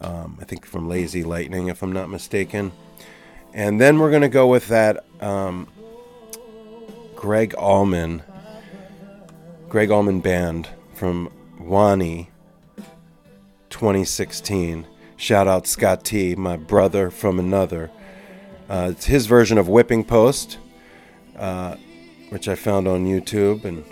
[0.00, 2.72] Um, I think from Lazy Lightning, if I'm not mistaken.
[3.52, 5.68] And then we're going to go with that um,
[7.16, 8.22] Gregg Allman,
[9.68, 11.30] Gregg Allman Band from
[11.60, 12.28] Wanee
[13.68, 14.86] 2016.
[15.18, 17.90] Shout out Scott T, my brother from another.
[18.70, 20.56] Uh, it's his version of Whipping Post,
[21.36, 21.76] uh,
[22.30, 23.84] which I found on YouTube, and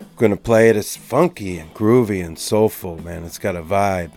[0.00, 0.76] I'm gonna play it.
[0.76, 3.24] It's funky and groovy and soulful, man.
[3.24, 4.12] It's got a vibe.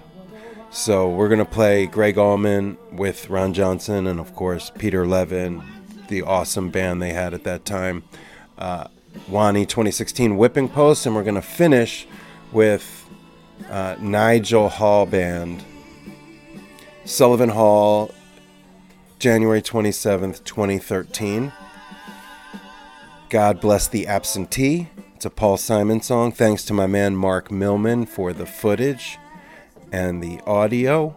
[0.71, 5.63] So we're gonna play Gregg Allman with Ron Johnson and of course Peter Levin,
[6.07, 8.05] the awesome band they had at that time.
[8.57, 8.87] Uh,
[9.29, 12.07] Wanee 2016 Whipping Post, and we're gonna finish
[12.51, 13.07] with
[13.69, 15.63] uh, Nigel Hall Band,
[17.05, 18.13] Sullivan Hall,
[19.19, 21.51] January 27th, 2013.
[23.29, 24.89] God Bless the Absentee.
[25.15, 26.31] It's a Paul Simon song.
[26.31, 29.17] Thanks to my man Mark Millman for the footage
[29.91, 31.15] and the audio.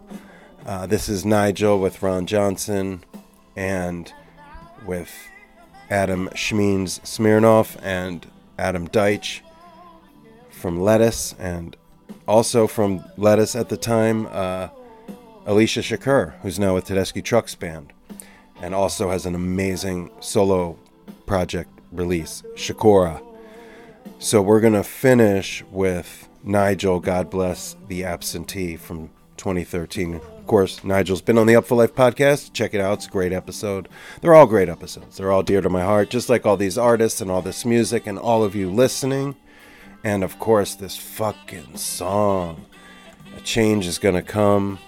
[0.64, 3.04] Uh, this is Nigel with Ron Johnson
[3.54, 4.12] and
[4.86, 5.29] with
[5.90, 8.26] Adam Shmeeans Smirnoff and
[8.58, 9.40] Adam Deitch
[10.50, 11.76] from Lettuce and
[12.28, 14.68] also from Lettuce at the time, uh,
[15.46, 17.92] Alecia Chakour, who's now with Tedeschi Trucks Band
[18.62, 20.78] and also has an amazing solo
[21.26, 23.22] project release, Shakora.
[24.18, 30.20] So we're going to finish with Nigel, God Bless the Absentee from 2013.
[30.50, 32.52] Course, Nigel's been on the Upful Life podcast.
[32.52, 32.94] Check it out.
[32.94, 33.88] It's a great episode.
[34.20, 35.16] They're all great episodes.
[35.16, 38.04] They're all dear to my heart, just like all these artists and all this music
[38.04, 39.36] and all of you listening.
[40.02, 42.66] And of course, this fucking song.
[43.36, 44.80] A change is going to come.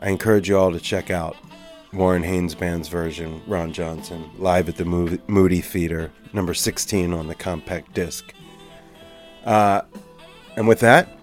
[0.00, 1.36] I encourage you all to check out
[1.92, 7.26] Warren Haynes Band's version, Ron Johnson, live at the Mo- Moody Theater, number 16 on
[7.26, 8.32] the compact disc.
[9.44, 9.82] Uh,
[10.56, 11.18] and with that,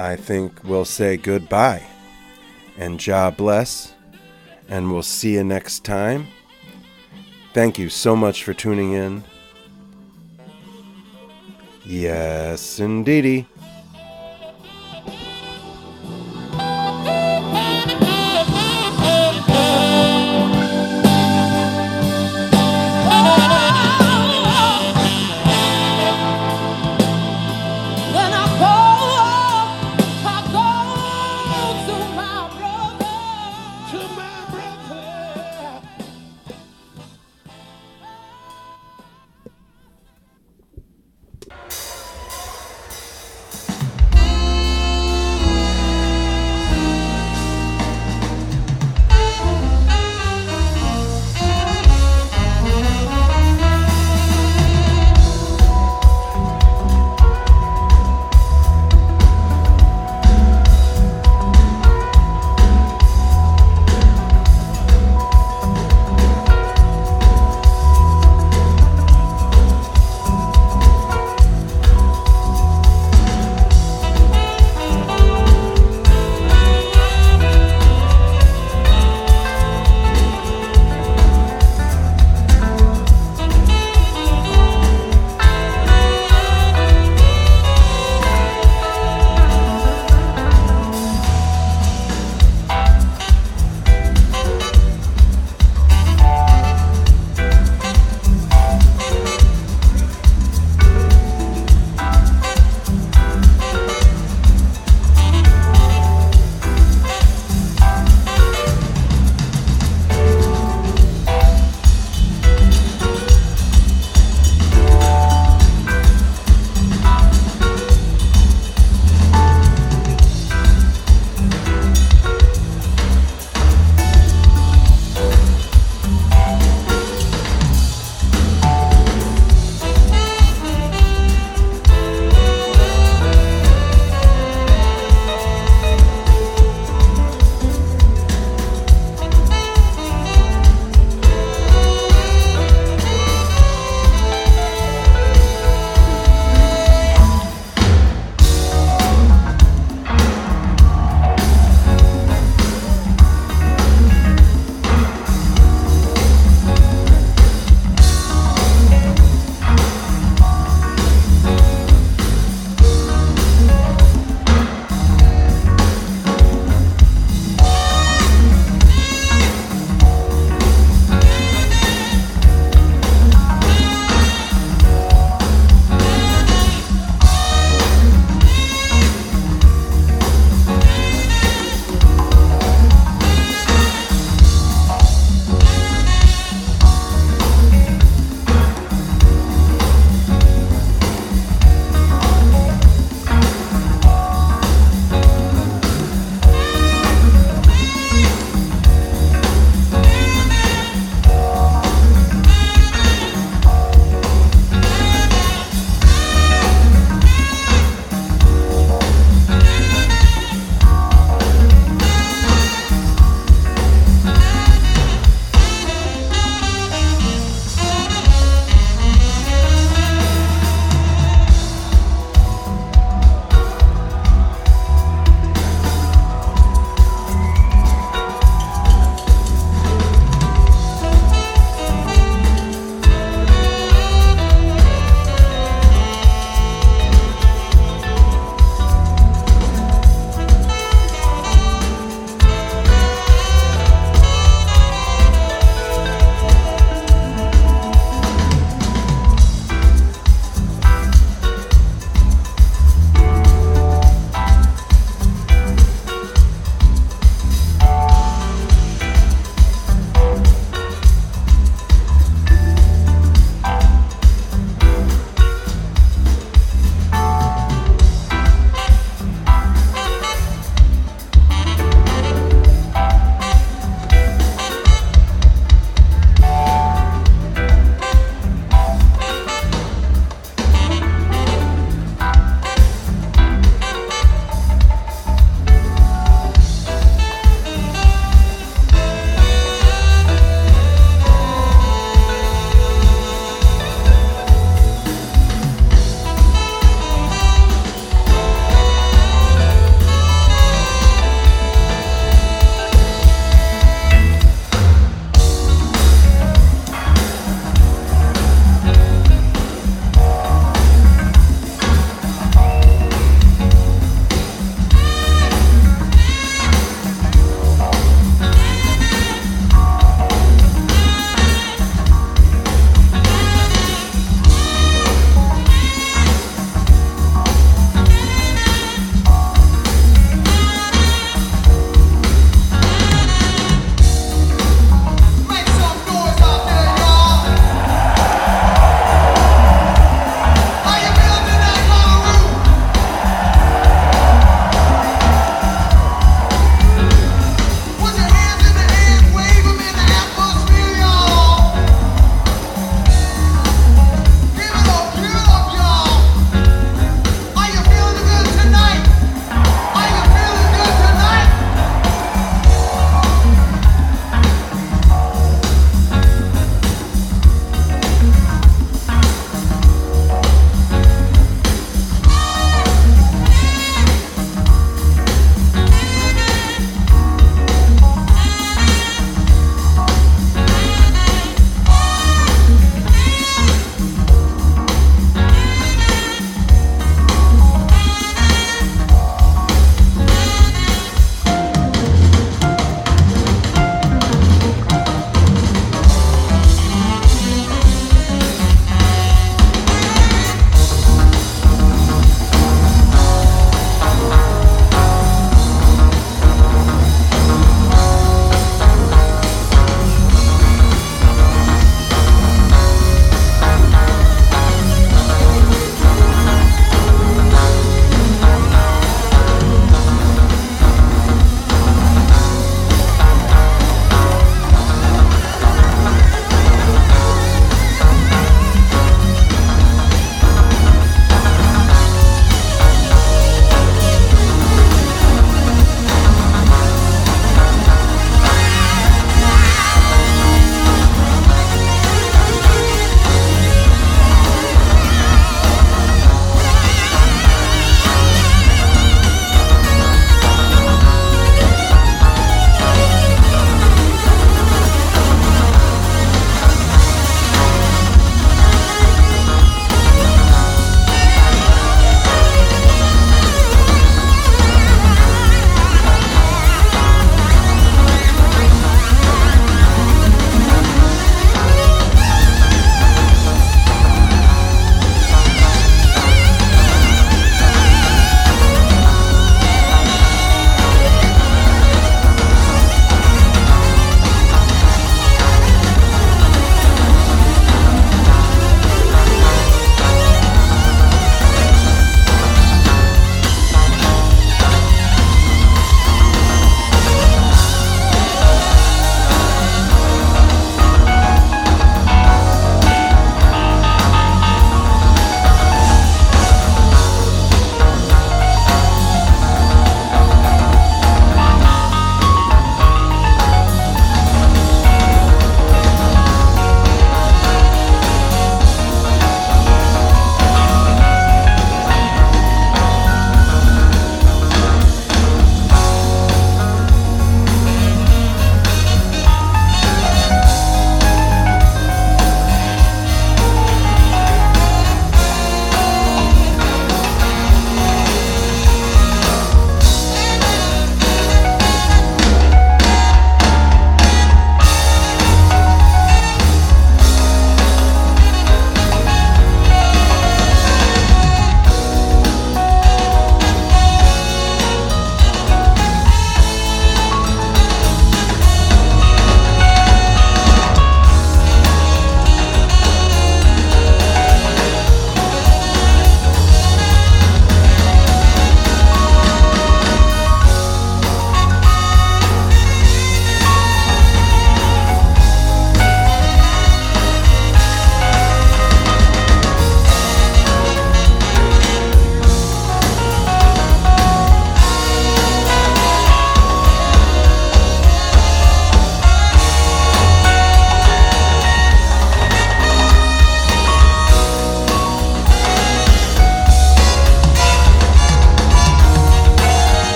[0.00, 1.86] I think we'll say goodbye
[2.78, 3.92] and Jah bless,
[4.66, 6.26] and we'll see you next time.
[7.52, 9.22] Thank you so much for tuning in.
[11.84, 13.46] Yes, indeedy.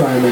[0.00, 0.29] Prime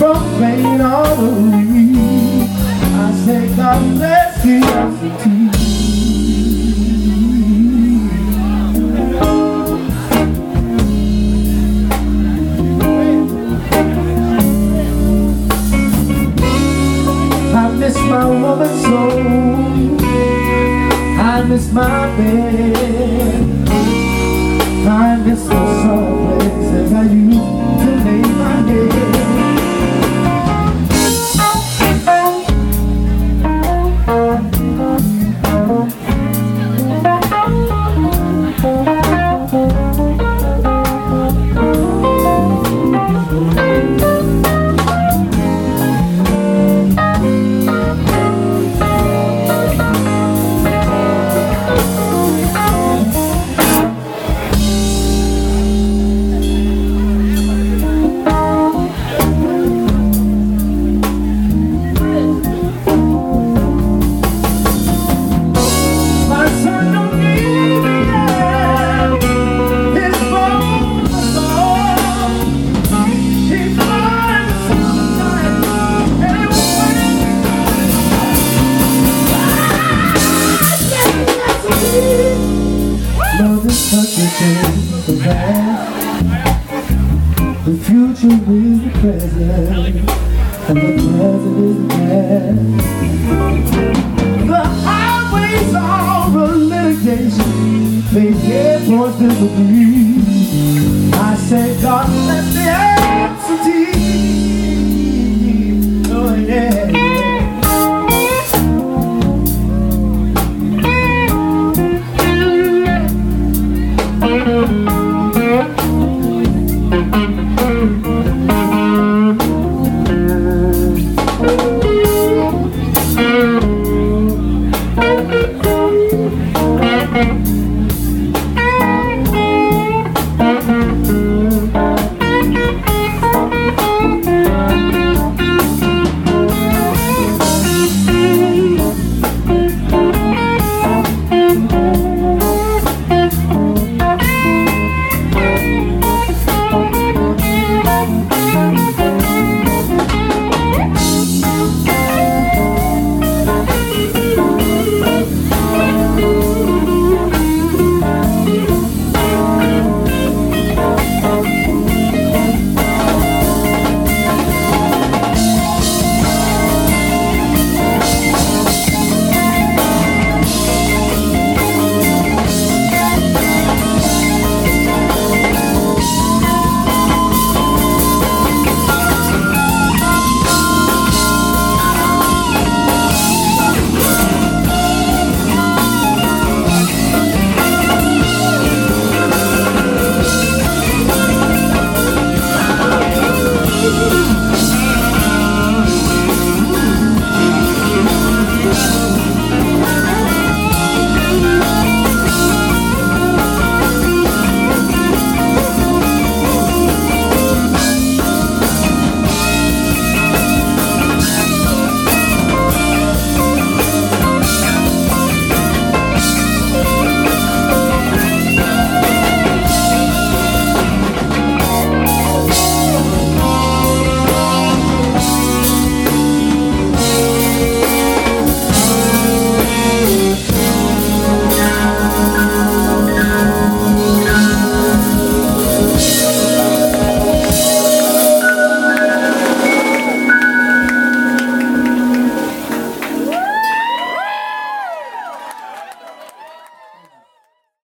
[0.00, 2.48] from pain all the week.
[2.48, 5.39] I say God bless you.